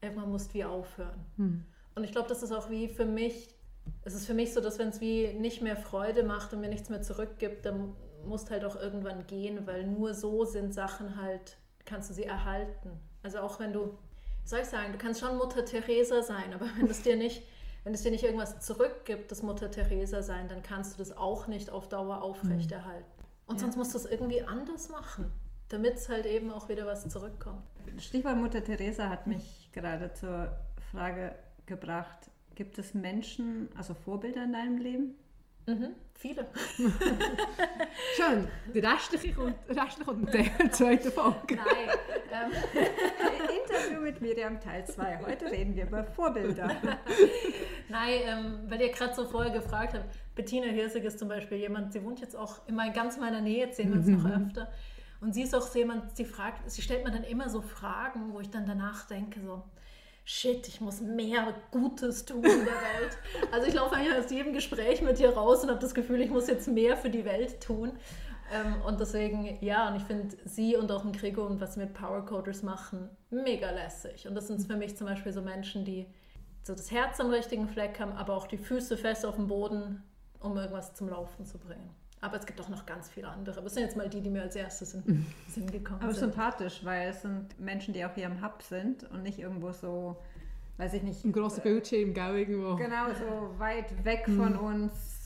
irgendwann 0.00 0.30
musst 0.30 0.50
du 0.50 0.54
wie 0.54 0.64
aufhören. 0.64 1.24
Mhm. 1.36 1.64
Und 1.94 2.04
ich 2.04 2.12
glaube, 2.12 2.28
das 2.28 2.42
ist 2.42 2.52
auch 2.52 2.70
wie 2.70 2.88
für 2.88 3.04
mich, 3.04 3.48
es 4.04 4.14
ist 4.14 4.26
für 4.26 4.34
mich 4.34 4.52
so, 4.54 4.60
dass 4.60 4.78
wenn 4.78 4.88
es 4.88 5.00
wie 5.00 5.32
nicht 5.32 5.62
mehr 5.62 5.76
Freude 5.76 6.22
macht 6.22 6.52
und 6.52 6.60
mir 6.60 6.68
nichts 6.68 6.88
mehr 6.88 7.02
zurückgibt, 7.02 7.64
dann 7.64 7.94
musst 8.24 8.50
halt 8.50 8.64
auch 8.64 8.76
irgendwann 8.76 9.26
gehen, 9.26 9.66
weil 9.66 9.86
nur 9.86 10.14
so 10.14 10.44
sind 10.44 10.74
Sachen 10.74 11.20
halt, 11.20 11.56
kannst 11.84 12.10
du 12.10 12.14
sie 12.14 12.24
erhalten. 12.24 12.90
Also 13.22 13.38
auch 13.38 13.58
wenn 13.60 13.72
du, 13.72 13.96
soll 14.44 14.60
ich 14.60 14.66
sagen, 14.66 14.92
du 14.92 14.98
kannst 14.98 15.20
schon 15.20 15.36
Mutter 15.36 15.64
Teresa 15.64 16.22
sein, 16.22 16.52
aber 16.54 16.66
wenn 16.78 16.86
es 16.88 17.02
dir 17.02 17.16
nicht, 17.16 17.42
wenn 17.84 17.94
es 17.94 18.02
dir 18.02 18.10
nicht 18.10 18.24
irgendwas 18.24 18.60
zurückgibt, 18.60 19.30
das 19.30 19.42
Mutter 19.42 19.70
Teresa 19.70 20.22
sein, 20.22 20.48
dann 20.48 20.62
kannst 20.62 20.94
du 20.94 20.98
das 20.98 21.16
auch 21.16 21.46
nicht 21.46 21.70
auf 21.70 21.88
Dauer 21.88 22.22
aufrechterhalten. 22.22 23.06
Mhm. 23.18 23.24
Und 23.46 23.56
ja. 23.56 23.60
sonst 23.62 23.76
musst 23.76 23.94
du 23.94 23.98
es 23.98 24.06
irgendwie 24.06 24.42
anders 24.42 24.88
machen, 24.90 25.32
damit 25.68 25.94
es 25.94 26.08
halt 26.08 26.26
eben 26.26 26.50
auch 26.50 26.68
wieder 26.68 26.86
was 26.86 27.08
zurückkommt. 27.08 27.62
Stichwort 27.98 28.36
Mutter 28.36 28.62
Teresa 28.62 29.08
hat 29.08 29.26
mich 29.26 29.70
gerade 29.72 30.12
zur 30.14 30.50
Frage 30.90 31.34
gebracht, 31.66 32.30
gibt 32.54 32.78
es 32.78 32.94
Menschen, 32.94 33.68
also 33.76 33.94
Vorbilder 33.94 34.44
in 34.44 34.52
deinem 34.52 34.78
Leben? 34.78 35.14
Mhm, 35.66 35.90
viele. 36.14 36.46
Schön. 38.16 38.48
Die 38.72 38.78
restliche 38.78 39.34
kommt, 39.34 39.54
restliche 39.68 40.04
kommt 40.04 40.34
in 40.34 40.50
der 40.58 40.70
zweiten 40.72 41.12
Folge. 41.12 41.56
Nein. 41.56 41.90
Ähm, 42.32 42.52
Interview 43.62 44.00
mit 44.00 44.22
Miriam 44.22 44.58
Teil 44.60 44.86
2. 44.86 45.20
Heute 45.26 45.44
reden 45.50 45.76
wir 45.76 45.84
über 45.84 46.04
Vorbilder. 46.04 46.70
Nein, 47.90 48.20
ähm, 48.24 48.58
weil 48.68 48.80
ihr 48.80 48.92
gerade 48.92 49.14
so 49.14 49.26
vorher 49.26 49.52
gefragt 49.52 49.92
habt, 49.92 50.06
Bettina 50.34 50.68
Hirsig 50.68 51.04
ist 51.04 51.18
zum 51.18 51.28
Beispiel 51.28 51.58
jemand, 51.58 51.92
sie 51.92 52.02
wohnt 52.02 52.20
jetzt 52.20 52.34
auch 52.34 52.66
immer 52.66 52.88
ganz 52.90 53.18
meiner 53.18 53.42
Nähe, 53.42 53.66
jetzt 53.66 53.76
sehen 53.76 53.90
wir 53.90 53.98
uns 53.98 54.06
noch 54.06 54.30
öfter. 54.30 54.72
Und 55.20 55.34
sie 55.34 55.42
ist 55.42 55.54
auch 55.54 55.62
so 55.62 55.78
jemand, 55.78 56.16
sie 56.16 56.24
fragt, 56.24 56.70
sie 56.70 56.82
stellt 56.82 57.04
mir 57.04 57.10
dann 57.10 57.24
immer 57.24 57.48
so 57.48 57.60
Fragen, 57.60 58.32
wo 58.32 58.40
ich 58.40 58.50
dann 58.50 58.66
danach 58.66 59.06
denke, 59.06 59.40
so, 59.40 59.62
shit, 60.24 60.68
ich 60.68 60.80
muss 60.80 61.00
mehr 61.00 61.54
Gutes 61.70 62.24
tun 62.24 62.44
in 62.44 62.64
der 62.64 62.66
Welt. 62.66 63.18
Also 63.52 63.66
ich 63.66 63.74
laufe 63.74 63.96
eigentlich 63.96 64.16
aus 64.16 64.30
jedem 64.30 64.52
Gespräch 64.52 65.02
mit 65.02 65.18
dir 65.18 65.30
raus 65.30 65.62
und 65.62 65.70
habe 65.70 65.80
das 65.80 65.94
Gefühl, 65.94 66.20
ich 66.20 66.30
muss 66.30 66.46
jetzt 66.46 66.68
mehr 66.68 66.96
für 66.96 67.10
die 67.10 67.24
Welt 67.24 67.60
tun. 67.62 67.92
Ähm, 68.52 68.80
und 68.86 69.00
deswegen, 69.00 69.58
ja, 69.60 69.88
und 69.88 69.96
ich 69.96 70.02
finde 70.02 70.36
sie 70.44 70.76
und 70.76 70.92
auch 70.92 71.04
ein 71.04 71.12
Gregor 71.12 71.46
und 71.46 71.60
was 71.60 71.74
sie 71.74 71.80
mit 71.80 71.94
Power 71.94 72.24
Coders 72.24 72.62
machen, 72.62 73.08
mega 73.30 73.70
lässig. 73.70 74.28
Und 74.28 74.34
das 74.34 74.46
sind 74.46 74.60
für 74.66 74.76
mich 74.76 74.96
zum 74.96 75.06
Beispiel 75.06 75.32
so 75.32 75.42
Menschen, 75.42 75.84
die 75.84 76.06
so 76.62 76.74
das 76.74 76.90
Herz 76.90 77.18
am 77.20 77.30
richtigen 77.30 77.68
Fleck 77.68 77.98
haben, 77.98 78.12
aber 78.12 78.34
auch 78.34 78.46
die 78.46 78.58
Füße 78.58 78.96
fest 78.96 79.24
auf 79.24 79.36
dem 79.36 79.48
Boden, 79.48 80.02
um 80.40 80.56
irgendwas 80.56 80.94
zum 80.94 81.08
Laufen 81.08 81.46
zu 81.46 81.58
bringen. 81.58 81.90
Aber 82.20 82.36
es 82.36 82.46
gibt 82.46 82.60
auch 82.60 82.68
noch 82.68 82.84
ganz 82.84 83.08
viele 83.08 83.28
andere. 83.28 83.58
Aber 83.58 83.66
es 83.66 83.74
sind 83.74 83.84
jetzt 83.84 83.96
mal 83.96 84.08
die, 84.08 84.20
die 84.20 84.30
mir 84.30 84.42
als 84.42 84.56
erstes 84.56 84.94
in 84.94 85.02
den 85.04 85.26
Sinn 85.48 85.70
gekommen 85.70 86.00
Aber 86.02 86.12
sind. 86.12 86.24
Aber 86.24 86.32
sympathisch, 86.32 86.84
weil 86.84 87.10
es 87.10 87.22
sind 87.22 87.58
Menschen, 87.60 87.94
die 87.94 88.04
auch 88.04 88.14
hier 88.14 88.26
am 88.26 88.42
Hub 88.42 88.62
sind 88.62 89.08
und 89.10 89.22
nicht 89.22 89.38
irgendwo 89.38 89.72
so, 89.72 90.16
weiß 90.78 90.94
ich 90.94 91.02
nicht. 91.02 91.24
Ein 91.24 91.32
großer 91.32 91.60
Bildschirm, 91.60 92.12
gell, 92.14 92.38
irgendwo. 92.38 92.74
Genau, 92.76 93.06
so 93.14 93.58
weit 93.58 94.04
weg 94.04 94.24
von 94.26 94.54
mhm. 94.54 94.58
uns. 94.58 95.18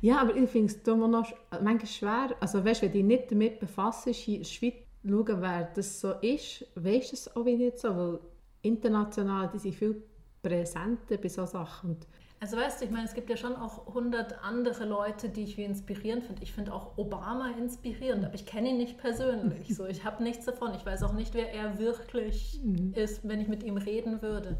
Ja, 0.00 0.20
aber 0.20 0.34
ich 0.34 0.48
finde 0.50 0.72
es 0.72 0.88
immer 0.88 1.08
noch 1.08 1.32
manchmal 1.62 1.86
schwer. 1.86 2.36
Also 2.40 2.64
weißt 2.64 2.82
du, 2.82 2.86
wenn 2.86 2.92
du 2.92 2.98
dich 2.98 3.06
nicht 3.06 3.30
damit 3.30 3.60
befasst, 3.60 4.06
in 4.06 4.12
der 4.38 4.44
Schweiz 4.44 4.74
schauen, 5.06 5.40
wer 5.40 5.70
das 5.74 6.00
so 6.00 6.12
ist, 6.20 6.66
weißt 6.74 7.12
du 7.12 7.16
es 7.16 7.36
auch 7.36 7.44
nicht 7.44 7.78
so, 7.78 7.96
weil 7.96 8.20
international, 8.62 9.50
die 9.52 9.58
sind 9.58 9.74
viel 9.74 10.02
präsenter 10.42 11.16
bei 11.18 11.28
solchen 11.28 11.52
Sachen. 11.52 11.90
Und 11.90 12.06
also 12.44 12.58
weißt 12.58 12.82
du, 12.82 12.84
ich 12.84 12.90
meine, 12.90 13.06
es 13.06 13.14
gibt 13.14 13.30
ja 13.30 13.38
schon 13.38 13.56
auch 13.56 13.86
hundert 13.94 14.44
andere 14.44 14.84
Leute, 14.84 15.30
die 15.30 15.44
ich 15.44 15.56
wie 15.56 15.64
inspirierend 15.64 16.24
finde. 16.24 16.42
Ich 16.42 16.52
finde 16.52 16.74
auch 16.74 16.98
Obama 16.98 17.50
inspirierend, 17.58 18.22
aber 18.22 18.34
ich 18.34 18.44
kenne 18.44 18.68
ihn 18.68 18.76
nicht 18.76 18.98
persönlich. 18.98 19.74
So, 19.74 19.86
ich 19.86 20.04
habe 20.04 20.22
nichts 20.22 20.44
davon. 20.44 20.74
Ich 20.74 20.84
weiß 20.84 21.04
auch 21.04 21.14
nicht, 21.14 21.32
wer 21.32 21.54
er 21.54 21.78
wirklich 21.78 22.60
mhm. 22.62 22.92
ist, 22.92 23.26
wenn 23.26 23.40
ich 23.40 23.48
mit 23.48 23.62
ihm 23.62 23.78
reden 23.78 24.20
würde. 24.20 24.58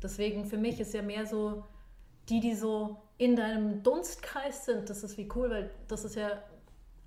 Deswegen 0.00 0.44
für 0.44 0.58
mich 0.58 0.78
ist 0.78 0.94
ja 0.94 1.02
mehr 1.02 1.26
so 1.26 1.64
die, 2.28 2.38
die 2.38 2.54
so 2.54 3.02
in 3.16 3.34
deinem 3.34 3.82
Dunstkreis 3.82 4.64
sind. 4.64 4.88
Das 4.88 5.02
ist 5.02 5.18
wie 5.18 5.28
cool, 5.34 5.50
weil 5.50 5.70
das 5.88 6.04
ist 6.04 6.14
ja 6.14 6.40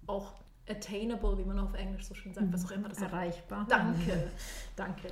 auch 0.07 0.33
attainable, 0.67 1.37
wie 1.37 1.45
man 1.45 1.57
auf 1.57 1.73
Englisch 1.73 2.03
so 2.05 2.15
schön 2.15 2.33
sagt, 2.33 2.51
was 2.51 2.65
auch 2.65 2.71
immer 2.71 2.89
das 2.89 3.01
Erreichbar. 3.01 3.63
Auch. 3.63 3.67
Danke, 3.69 4.29
danke. 4.75 5.07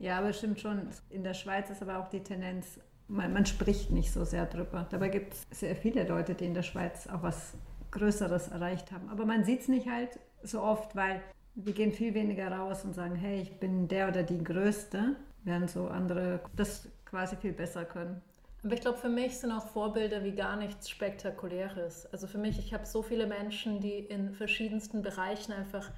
Ja, 0.00 0.18
aber 0.18 0.32
stimmt 0.32 0.58
schon. 0.58 0.88
In 1.10 1.22
der 1.22 1.34
Schweiz 1.34 1.70
ist 1.70 1.80
aber 1.80 2.00
auch 2.00 2.08
die 2.08 2.24
Tendenz 2.24 2.80
man, 3.12 3.32
man 3.32 3.46
spricht 3.46 3.90
nicht 3.90 4.12
so 4.12 4.24
sehr 4.24 4.46
drüber. 4.46 4.86
Dabei 4.90 5.08
gibt 5.08 5.34
es 5.34 5.46
sehr 5.60 5.76
viele 5.76 6.06
Leute, 6.06 6.34
die 6.34 6.46
in 6.46 6.54
der 6.54 6.62
Schweiz 6.62 7.06
auch 7.06 7.22
was 7.22 7.54
Größeres 7.90 8.48
erreicht 8.48 8.90
haben. 8.90 9.08
Aber 9.10 9.26
man 9.26 9.44
sieht 9.44 9.60
es 9.60 9.68
nicht 9.68 9.88
halt 9.88 10.18
so 10.42 10.62
oft, 10.62 10.96
weil 10.96 11.22
wir 11.54 11.74
gehen 11.74 11.92
viel 11.92 12.14
weniger 12.14 12.50
raus 12.50 12.84
und 12.84 12.94
sagen, 12.94 13.14
hey, 13.14 13.40
ich 13.40 13.60
bin 13.60 13.86
der 13.86 14.08
oder 14.08 14.22
die 14.22 14.42
Größte, 14.42 15.16
während 15.44 15.70
so 15.70 15.88
andere 15.88 16.40
das 16.56 16.88
quasi 17.04 17.36
viel 17.36 17.52
besser 17.52 17.84
können. 17.84 18.22
Aber 18.64 18.74
ich 18.74 18.80
glaube, 18.80 18.98
für 18.98 19.08
mich 19.08 19.38
sind 19.38 19.50
auch 19.50 19.66
Vorbilder 19.66 20.24
wie 20.24 20.32
gar 20.32 20.56
nichts 20.56 20.88
Spektakuläres. 20.88 22.06
Also 22.12 22.26
für 22.26 22.38
mich, 22.38 22.58
ich 22.58 22.72
habe 22.72 22.86
so 22.86 23.02
viele 23.02 23.26
Menschen, 23.26 23.80
die 23.80 23.98
in 23.98 24.34
verschiedensten 24.34 25.02
Bereichen 25.02 25.52
einfach 25.52 25.90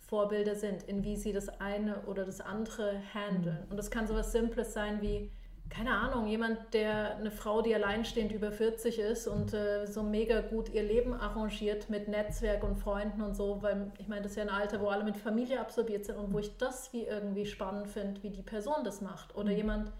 Vorbilder 0.00 0.56
sind, 0.56 0.82
in 0.82 1.04
wie 1.04 1.16
sie 1.16 1.32
das 1.32 1.48
eine 1.60 2.00
oder 2.06 2.24
das 2.24 2.40
andere 2.40 3.00
handeln. 3.14 3.58
Mhm. 3.66 3.70
Und 3.70 3.76
das 3.76 3.90
kann 3.90 4.08
so 4.08 4.14
was 4.14 4.32
Simples 4.32 4.72
sein 4.72 5.00
wie, 5.02 5.30
keine 5.70 5.92
Ahnung, 5.92 6.26
jemand, 6.26 6.74
der 6.74 7.16
eine 7.16 7.30
Frau, 7.30 7.62
die 7.62 7.74
alleinstehend 7.74 8.32
über 8.32 8.50
40 8.50 8.98
ist 8.98 9.28
und 9.28 9.54
äh, 9.54 9.86
so 9.86 10.02
mega 10.02 10.40
gut 10.40 10.68
ihr 10.68 10.82
Leben 10.82 11.14
arrangiert 11.14 11.88
mit 11.88 12.08
Netzwerk 12.08 12.64
und 12.64 12.76
Freunden 12.76 13.22
und 13.22 13.34
so, 13.34 13.62
weil 13.62 13.92
ich 13.98 14.08
meine, 14.08 14.22
das 14.22 14.32
ist 14.32 14.36
ja 14.36 14.42
ein 14.42 14.50
Alter, 14.50 14.80
wo 14.80 14.88
alle 14.88 15.04
mit 15.04 15.16
Familie 15.16 15.60
absorbiert 15.60 16.04
sind 16.04 16.18
und 16.18 16.32
wo 16.32 16.40
ich 16.40 16.56
das 16.58 16.92
wie 16.92 17.04
irgendwie 17.04 17.46
spannend 17.46 17.88
finde, 17.88 18.22
wie 18.22 18.30
die 18.30 18.42
Person 18.42 18.82
das 18.84 19.00
macht. 19.00 19.34
Oder 19.36 19.50
mhm. 19.50 19.56
jemand, 19.56 19.92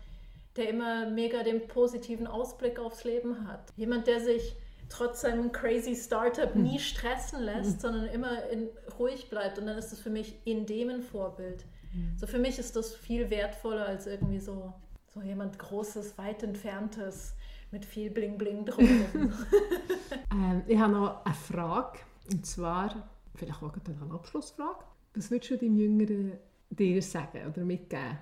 der 0.56 0.68
immer 0.68 1.08
mega 1.08 1.44
den 1.44 1.68
positiven 1.68 2.26
Ausblick 2.26 2.80
aufs 2.80 3.04
Leben 3.04 3.46
hat. 3.48 3.72
Jemand, 3.76 4.08
der 4.08 4.20
sich 4.20 4.56
trotz 4.88 5.20
seinem 5.20 5.52
crazy 5.52 5.94
Startup 5.94 6.52
mhm. 6.52 6.64
nie 6.64 6.78
stressen 6.80 7.44
lässt, 7.44 7.76
mhm. 7.76 7.80
sondern 7.80 8.06
immer 8.06 8.48
in, 8.48 8.68
ruhig 8.98 9.30
bleibt. 9.30 9.58
Und 9.58 9.66
dann 9.66 9.78
ist 9.78 9.92
das 9.92 10.00
für 10.00 10.10
mich 10.10 10.34
in 10.44 10.66
dem 10.66 10.90
ein 10.90 11.02
Vorbild. 11.02 11.64
Mhm. 11.94 12.18
So 12.18 12.26
für 12.26 12.38
mich 12.38 12.58
ist 12.58 12.74
das 12.74 12.92
viel 12.92 13.30
wertvoller 13.30 13.86
als 13.86 14.08
irgendwie 14.08 14.40
so 14.40 14.72
so 15.12 15.20
jemand 15.20 15.58
Großes, 15.58 16.16
weit 16.18 16.42
entferntes 16.42 17.34
mit 17.70 17.84
viel 17.84 18.11
Bling 18.11 18.38
Bling 18.38 18.64
drum. 18.64 18.84
ähm, 20.32 20.62
ich 20.66 20.78
habe 20.78 20.92
noch 20.92 21.24
eine 21.24 21.34
Frage, 21.34 21.98
und 22.30 22.46
zwar, 22.46 23.08
vielleicht 23.34 23.62
auch 23.62 23.74
eine 23.74 24.14
Abschlussfrage. 24.14 24.84
Was 25.14 25.30
würdest 25.30 25.50
du 25.50 25.56
deinem 25.56 25.76
Jüngeren 25.76 26.32
dir 26.70 27.02
sagen 27.02 27.46
oder 27.48 27.64
mitgeben? 27.64 28.18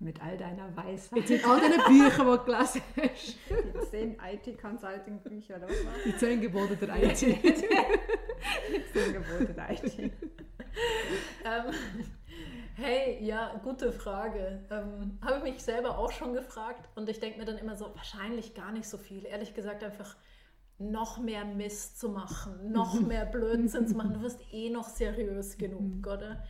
Mit 0.00 0.22
all 0.22 0.36
deiner 0.36 0.76
Weisheit. 0.76 1.28
Jetzt 1.28 1.30
in 1.30 1.44
all 1.44 1.58
diesen 1.58 1.82
Büchern, 1.88 2.26
die 2.26 2.36
du 2.36 2.44
gelesen 2.44 2.82
hast. 2.96 3.36
Die 3.50 3.90
zehn 3.90 4.12
IT-Consulting-Bücher, 4.12 5.56
oder 5.56 5.68
was? 5.68 6.02
Die 6.04 6.16
zehn 6.16 6.40
Gebote 6.40 6.76
der 6.76 7.02
IT. 7.02 7.20
Die 7.20 8.92
zehn 8.92 9.12
Gebote 9.12 9.52
der 9.52 9.70
IT. 9.72 9.98
ähm, 9.98 10.12
hey, 12.78 13.18
ja, 13.24 13.60
gute 13.64 13.92
Frage. 13.92 14.60
Ähm, 14.70 15.18
Habe 15.20 15.38
ich 15.38 15.54
mich 15.54 15.62
selber 15.62 15.98
auch 15.98 16.12
schon 16.12 16.32
gefragt 16.32 16.88
und 16.94 17.08
ich 17.08 17.18
denke 17.18 17.38
mir 17.38 17.44
dann 17.44 17.58
immer 17.58 17.76
so, 17.76 17.90
wahrscheinlich 17.94 18.54
gar 18.54 18.72
nicht 18.72 18.88
so 18.88 18.98
viel. 18.98 19.26
Ehrlich 19.26 19.54
gesagt, 19.54 19.82
einfach 19.82 20.16
noch 20.78 21.18
mehr 21.18 21.44
Mist 21.44 21.98
zu 21.98 22.08
machen, 22.08 22.70
noch 22.70 23.00
mehr 23.06 23.26
Blödsinn 23.26 23.88
zu 23.88 23.96
machen. 23.96 24.14
Du 24.14 24.22
wirst 24.22 24.40
eh 24.52 24.70
noch 24.70 24.88
seriös 24.88 25.58
genug, 25.58 26.06
oder? 26.06 26.44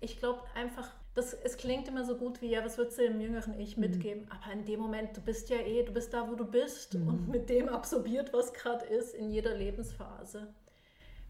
Ich 0.00 0.18
glaube 0.18 0.40
einfach, 0.54 0.88
das, 1.14 1.34
es 1.34 1.56
klingt 1.56 1.88
immer 1.88 2.04
so 2.04 2.16
gut 2.16 2.40
wie, 2.40 2.50
ja, 2.50 2.64
was 2.64 2.78
würdest 2.78 2.98
du 2.98 3.02
dem 3.02 3.20
jüngeren 3.20 3.58
Ich 3.58 3.76
mitgeben? 3.76 4.26
Aber 4.30 4.52
in 4.52 4.64
dem 4.64 4.80
Moment, 4.80 5.16
du 5.16 5.20
bist 5.20 5.50
ja 5.50 5.58
eh, 5.58 5.82
du 5.82 5.92
bist 5.92 6.14
da, 6.14 6.28
wo 6.30 6.34
du 6.36 6.44
bist 6.44 6.94
und 6.94 7.28
mit 7.28 7.50
dem 7.50 7.68
absorbiert, 7.68 8.32
was 8.32 8.52
gerade 8.52 8.86
ist, 8.86 9.14
in 9.14 9.30
jeder 9.30 9.54
Lebensphase. 9.54 10.54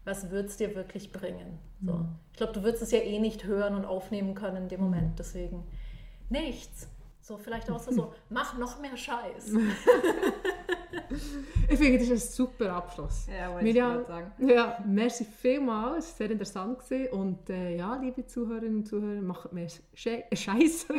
Was 0.05 0.29
wird 0.31 0.49
es 0.49 0.57
dir 0.57 0.75
wirklich 0.75 1.11
bringen? 1.11 1.59
So. 1.81 2.05
Ich 2.31 2.37
glaube, 2.37 2.53
du 2.53 2.63
würdest 2.63 2.83
es 2.83 2.91
ja 2.91 2.99
eh 2.99 3.19
nicht 3.19 3.45
hören 3.45 3.75
und 3.75 3.85
aufnehmen 3.85 4.35
können 4.35 4.57
in 4.57 4.67
dem 4.69 4.81
Moment. 4.81 5.17
Deswegen 5.19 5.63
nichts. 6.29 6.87
So, 7.21 7.37
vielleicht 7.37 7.71
auch 7.71 7.79
so, 7.79 8.13
mach 8.29 8.57
noch 8.57 8.81
mehr 8.81 8.97
Scheiß. 8.97 9.53
ich 11.69 11.77
finde, 11.79 11.99
das 11.99 12.09
ist 12.09 12.11
ein 12.11 12.17
super 12.17 12.73
Abschluss. 12.73 13.27
Ja, 13.27 13.49
wollte 13.51 13.63
Miriam, 13.63 14.01
ich 14.01 14.07
sagen. 14.07 14.31
Ja, 14.39 14.77
merci 14.85 15.23
vielmals. 15.23 16.05
Es 16.05 16.11
war 16.11 16.17
sehr 16.17 16.31
interessant. 16.31 16.79
Gewesen. 16.79 17.13
Und 17.13 17.49
äh, 17.49 17.77
ja, 17.77 17.95
liebe 17.95 18.25
Zuhörerinnen 18.25 18.79
und 18.79 18.85
Zuhörer, 18.85 19.21
macht 19.21 19.53
mehr 19.53 19.69
Sche 19.93 20.25
Scheiß. 20.33 20.87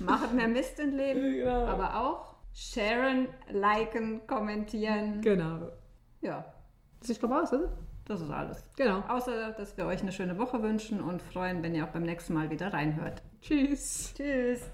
Macht 0.00 0.32
mehr 0.34 0.48
Mist 0.48 0.78
im 0.78 0.94
Leben, 0.96 1.20
Genau. 1.38 1.64
aber 1.66 1.96
auch 2.00 2.34
sharen, 2.52 3.28
liken, 3.50 4.26
kommentieren. 4.26 5.20
genau. 5.20 5.68
Ja, 6.20 6.44
Das 7.00 7.10
ich, 7.10 7.22
alles, 7.24 7.52
oder? 7.52 7.72
das 8.06 8.20
ist 8.20 8.30
alles. 8.30 8.62
Genau. 8.76 9.00
Außer, 9.08 9.52
dass 9.52 9.76
wir 9.76 9.86
euch 9.86 10.00
eine 10.00 10.12
schöne 10.12 10.38
Woche 10.38 10.62
wünschen 10.62 11.00
und 11.00 11.22
freuen, 11.22 11.62
wenn 11.62 11.74
ihr 11.74 11.84
auch 11.84 11.90
beim 11.90 12.04
nächsten 12.04 12.34
Mal 12.34 12.50
wieder 12.50 12.72
reinhört. 12.72 13.22
Tschüss. 13.42 14.14
Tschüss. 14.16 14.70